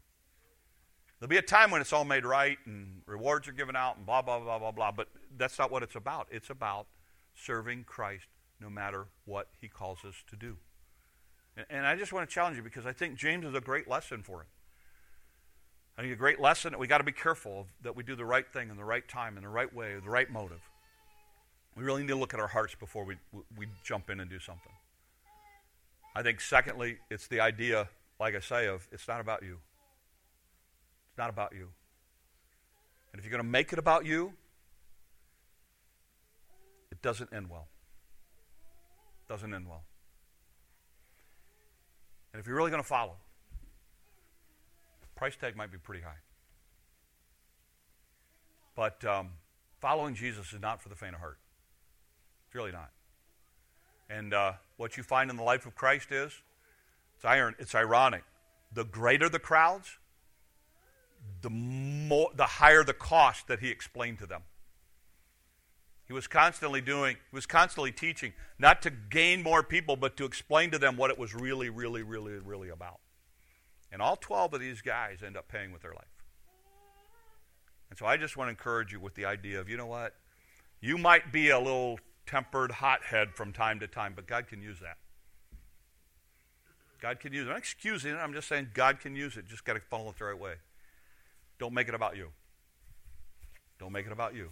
There'll 1.18 1.30
be 1.30 1.38
a 1.38 1.42
time 1.42 1.70
when 1.70 1.80
it's 1.80 1.92
all 1.92 2.04
made 2.04 2.24
right 2.26 2.58
and 2.66 3.00
rewards 3.06 3.48
are 3.48 3.52
given 3.52 3.74
out 3.74 3.96
and 3.96 4.04
blah, 4.04 4.22
blah, 4.22 4.38
blah, 4.38 4.58
blah, 4.58 4.70
blah. 4.70 4.92
But 4.92 5.08
that's 5.36 5.58
not 5.58 5.70
what 5.70 5.82
it's 5.82 5.96
about. 5.96 6.28
It's 6.30 6.50
about 6.50 6.86
serving 7.34 7.84
Christ 7.84 8.26
no 8.60 8.68
matter 8.68 9.06
what 9.24 9.48
he 9.60 9.68
calls 9.68 10.04
us 10.04 10.14
to 10.30 10.36
do. 10.36 10.56
And, 11.56 11.66
and 11.70 11.86
I 11.86 11.96
just 11.96 12.12
want 12.12 12.28
to 12.28 12.34
challenge 12.34 12.56
you 12.56 12.62
because 12.62 12.84
I 12.86 12.92
think 12.92 13.16
James 13.16 13.46
is 13.46 13.54
a 13.54 13.60
great 13.60 13.88
lesson 13.88 14.22
for 14.22 14.42
it. 14.42 14.48
I 15.98 16.02
think 16.02 16.12
a 16.12 16.16
great 16.16 16.40
lesson 16.40 16.72
that 16.72 16.78
we 16.78 16.86
got 16.86 16.98
to 16.98 17.04
be 17.04 17.12
careful 17.12 17.60
of, 17.60 17.66
that 17.82 17.96
we 17.96 18.02
do 18.02 18.14
the 18.14 18.24
right 18.24 18.46
thing 18.46 18.68
in 18.68 18.76
the 18.76 18.84
right 18.84 19.06
time, 19.08 19.38
in 19.38 19.42
the 19.42 19.48
right 19.48 19.72
way, 19.74 19.94
the 19.94 20.10
right 20.10 20.30
motive. 20.30 20.60
We 21.74 21.84
really 21.84 22.02
need 22.02 22.08
to 22.08 22.16
look 22.16 22.34
at 22.34 22.40
our 22.40 22.48
hearts 22.48 22.74
before 22.74 23.04
we, 23.04 23.16
we 23.56 23.66
jump 23.82 24.10
in 24.10 24.20
and 24.20 24.28
do 24.28 24.38
something. 24.38 24.72
I 26.14 26.22
think, 26.22 26.40
secondly, 26.40 26.98
it's 27.10 27.26
the 27.26 27.40
idea, 27.40 27.88
like 28.20 28.34
I 28.34 28.40
say, 28.40 28.66
of 28.66 28.86
it's 28.92 29.08
not 29.08 29.20
about 29.20 29.42
you. 29.42 29.58
Not 31.16 31.30
about 31.30 31.52
you. 31.54 31.68
And 33.12 33.18
if 33.18 33.24
you're 33.24 33.30
going 33.30 33.44
to 33.44 33.50
make 33.50 33.72
it 33.72 33.78
about 33.78 34.04
you, 34.04 34.34
it 36.90 37.00
doesn't 37.02 37.32
end 37.32 37.48
well. 37.48 37.68
It 39.26 39.32
doesn't 39.32 39.52
end 39.52 39.66
well. 39.68 39.84
And 42.32 42.40
if 42.40 42.46
you're 42.46 42.56
really 42.56 42.70
going 42.70 42.82
to 42.82 42.88
follow, 42.88 43.16
price 45.16 45.34
tag 45.36 45.56
might 45.56 45.72
be 45.72 45.78
pretty 45.78 46.02
high. 46.02 46.18
But 48.74 49.02
um, 49.06 49.30
following 49.80 50.14
Jesus 50.14 50.52
is 50.52 50.60
not 50.60 50.82
for 50.82 50.90
the 50.90 50.94
faint 50.94 51.14
of 51.14 51.20
heart. 51.20 51.38
It's 52.46 52.54
really 52.54 52.72
not. 52.72 52.90
And 54.10 54.34
uh, 54.34 54.52
what 54.76 54.96
you 54.96 55.02
find 55.02 55.30
in 55.30 55.36
the 55.36 55.42
life 55.42 55.66
of 55.66 55.74
Christ 55.74 56.12
is, 56.12 56.32
it's, 57.16 57.24
iron, 57.24 57.54
it's 57.58 57.74
ironic. 57.74 58.22
The 58.72 58.84
greater 58.84 59.28
the 59.28 59.38
crowds, 59.38 59.98
the, 61.42 61.50
more, 61.50 62.30
the 62.34 62.44
higher 62.44 62.84
the 62.84 62.92
cost 62.92 63.48
that 63.48 63.60
he 63.60 63.70
explained 63.70 64.18
to 64.18 64.26
them. 64.26 64.42
He 66.06 66.12
was 66.12 66.28
constantly 66.28 66.80
doing, 66.80 67.16
he 67.30 67.34
was 67.34 67.46
constantly 67.46 67.90
teaching, 67.90 68.32
not 68.58 68.80
to 68.82 68.90
gain 68.90 69.42
more 69.42 69.62
people, 69.62 69.96
but 69.96 70.16
to 70.18 70.24
explain 70.24 70.70
to 70.70 70.78
them 70.78 70.96
what 70.96 71.10
it 71.10 71.18
was 71.18 71.34
really, 71.34 71.68
really, 71.68 72.02
really, 72.02 72.38
really 72.38 72.68
about. 72.68 73.00
And 73.90 74.00
all 74.00 74.16
12 74.16 74.54
of 74.54 74.60
these 74.60 74.82
guys 74.82 75.18
end 75.24 75.36
up 75.36 75.48
paying 75.48 75.72
with 75.72 75.82
their 75.82 75.92
life. 75.92 76.04
And 77.90 77.98
so 77.98 78.06
I 78.06 78.16
just 78.16 78.36
want 78.36 78.48
to 78.48 78.50
encourage 78.50 78.92
you 78.92 79.00
with 79.00 79.14
the 79.14 79.24
idea 79.24 79.60
of, 79.60 79.68
you 79.68 79.76
know 79.76 79.86
what? 79.86 80.14
You 80.80 80.98
might 80.98 81.32
be 81.32 81.50
a 81.50 81.58
little 81.58 81.98
tempered 82.26 82.72
hothead 82.72 83.34
from 83.34 83.52
time 83.52 83.80
to 83.80 83.86
time, 83.86 84.12
but 84.14 84.26
God 84.26 84.46
can 84.46 84.60
use 84.60 84.78
that. 84.80 84.98
God 87.00 87.20
can 87.20 87.32
use 87.32 87.42
it. 87.46 87.48
I'm 87.48 87.54
not 87.54 87.58
excusing 87.58 88.12
it. 88.12 88.16
I'm 88.16 88.32
just 88.32 88.48
saying 88.48 88.68
God 88.74 89.00
can 89.00 89.14
use 89.14 89.36
it. 89.36 89.46
Just 89.46 89.64
got 89.64 89.74
to 89.74 89.80
follow 89.80 90.10
it 90.10 90.18
the 90.18 90.24
right 90.24 90.38
way. 90.38 90.54
Don't 91.58 91.74
make 91.74 91.88
it 91.88 91.94
about 91.94 92.16
you. 92.16 92.28
Don't 93.78 93.92
make 93.92 94.06
it 94.06 94.12
about 94.12 94.34
you. 94.34 94.50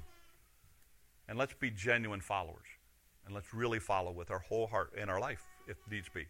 And 1.28 1.38
let's 1.38 1.54
be 1.54 1.70
genuine 1.70 2.20
followers. 2.20 2.66
And 3.24 3.34
let's 3.34 3.54
really 3.54 3.78
follow 3.78 4.12
with 4.12 4.30
our 4.30 4.40
whole 4.40 4.66
heart 4.66 4.92
in 4.96 5.08
our 5.08 5.18
life, 5.18 5.44
if 5.66 5.76
needs 5.90 6.08
be. 6.08 6.26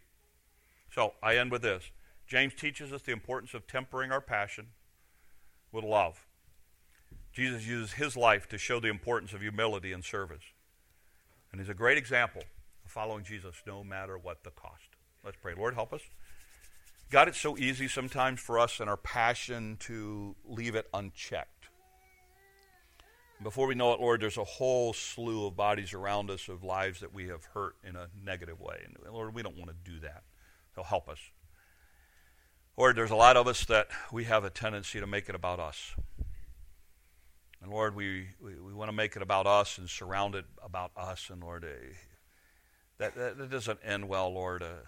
So 0.93 1.13
I 1.21 1.37
end 1.37 1.51
with 1.51 1.61
this. 1.61 1.83
James 2.27 2.53
teaches 2.53 2.93
us 2.93 3.01
the 3.01 3.11
importance 3.11 3.53
of 3.53 3.67
tempering 3.67 4.11
our 4.11 4.21
passion 4.21 4.67
with 5.71 5.83
love. 5.83 6.25
Jesus 7.33 7.67
uses 7.67 7.93
his 7.93 8.15
life 8.15 8.47
to 8.47 8.57
show 8.57 8.79
the 8.79 8.87
importance 8.87 9.33
of 9.33 9.41
humility 9.41 9.91
and 9.91 10.03
service. 10.03 10.43
And 11.51 11.59
he's 11.59 11.69
a 11.69 11.73
great 11.73 11.97
example 11.97 12.43
of 12.85 12.91
following 12.91 13.25
Jesus 13.25 13.55
no 13.67 13.83
matter 13.83 14.17
what 14.17 14.43
the 14.43 14.51
cost. 14.51 14.83
Let's 15.23 15.37
pray. 15.41 15.53
Lord, 15.53 15.73
help 15.73 15.91
us. 15.91 16.01
God, 17.11 17.27
it's 17.27 17.39
so 17.39 17.57
easy 17.57 17.87
sometimes 17.87 18.39
for 18.39 18.57
us 18.57 18.79
in 18.79 18.89
our 18.89 18.97
passion 18.97 19.77
to 19.81 20.35
leave 20.43 20.75
it 20.75 20.87
unchecked. 20.93 21.69
Before 23.43 23.67
we 23.67 23.75
know 23.75 23.93
it, 23.93 23.99
Lord, 23.99 24.21
there's 24.21 24.37
a 24.37 24.43
whole 24.43 24.93
slew 24.93 25.45
of 25.45 25.55
bodies 25.55 25.93
around 25.93 26.31
us 26.31 26.47
of 26.47 26.63
lives 26.63 27.01
that 27.01 27.13
we 27.13 27.27
have 27.27 27.43
hurt 27.53 27.75
in 27.83 27.95
a 27.95 28.07
negative 28.23 28.59
way. 28.59 28.81
And 28.83 28.95
Lord, 29.13 29.35
we 29.35 29.43
don't 29.43 29.57
want 29.57 29.69
to 29.69 29.91
do 29.91 29.99
that. 29.99 30.23
So 30.73 30.83
help 30.83 31.07
us. 31.09 31.19
Lord, 32.77 32.95
there's 32.95 33.11
a 33.11 33.15
lot 33.15 33.37
of 33.37 33.47
us 33.47 33.65
that 33.65 33.87
we 34.11 34.23
have 34.23 34.43
a 34.43 34.49
tendency 34.49 34.99
to 34.99 35.07
make 35.07 35.29
it 35.29 35.35
about 35.35 35.59
us. 35.59 35.95
And 37.61 37.71
Lord, 37.71 37.95
we, 37.95 38.27
we, 38.41 38.59
we 38.59 38.73
want 38.73 38.89
to 38.89 38.95
make 38.95 39.15
it 39.15 39.21
about 39.21 39.47
us 39.47 39.77
and 39.77 39.89
surround 39.89 40.35
it 40.35 40.45
about 40.63 40.91
us. 40.97 41.29
And 41.31 41.41
Lord, 41.41 41.63
uh, 41.65 41.93
that, 42.97 43.15
that, 43.15 43.37
that, 43.37 43.49
doesn't 43.49 43.79
end 43.83 44.07
well, 44.07 44.33
Lord. 44.33 44.63
Uh, 44.63 44.85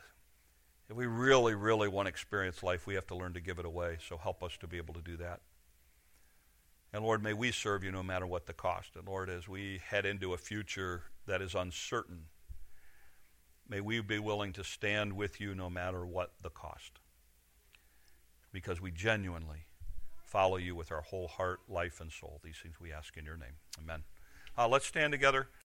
if 0.89 0.95
we 0.95 1.05
really, 1.05 1.53
really 1.55 1.87
want 1.87 2.05
to 2.05 2.09
experience 2.09 2.63
life, 2.63 2.87
we 2.87 2.95
have 2.95 3.07
to 3.07 3.15
learn 3.15 3.33
to 3.33 3.41
give 3.41 3.59
it 3.59 3.65
away. 3.65 3.97
So 4.07 4.17
help 4.17 4.41
us 4.41 4.57
to 4.57 4.67
be 4.67 4.77
able 4.77 4.93
to 4.93 5.01
do 5.01 5.17
that. 5.17 5.41
And 6.93 7.03
Lord, 7.03 7.21
may 7.21 7.33
we 7.33 7.51
serve 7.51 7.83
you 7.83 7.91
no 7.91 8.01
matter 8.01 8.25
what 8.25 8.45
the 8.45 8.53
cost. 8.53 8.95
And 8.95 9.07
Lord, 9.07 9.29
as 9.29 9.47
we 9.47 9.81
head 9.85 10.05
into 10.05 10.33
a 10.33 10.37
future 10.37 11.03
that 11.25 11.41
is 11.41 11.53
uncertain, 11.53 12.25
may 13.67 13.81
we 13.81 13.99
be 13.99 14.19
willing 14.19 14.53
to 14.53 14.63
stand 14.63 15.13
with 15.13 15.41
you 15.41 15.53
no 15.53 15.69
matter 15.69 16.05
what 16.05 16.31
the 16.41 16.49
cost 16.49 16.99
because 18.53 18.81
we 18.81 18.91
genuinely 18.91 19.65
follow 20.23 20.57
you 20.57 20.75
with 20.75 20.91
our 20.91 21.01
whole 21.01 21.27
heart, 21.27 21.59
life, 21.67 21.99
and 22.01 22.11
soul. 22.11 22.39
These 22.43 22.57
things 22.63 22.75
we 22.79 22.91
ask 22.91 23.15
in 23.17 23.25
your 23.25 23.37
name. 23.37 23.57
Amen. 23.81 24.03
Uh, 24.57 24.67
let's 24.67 24.85
stand 24.85 25.11
together. 25.11 25.49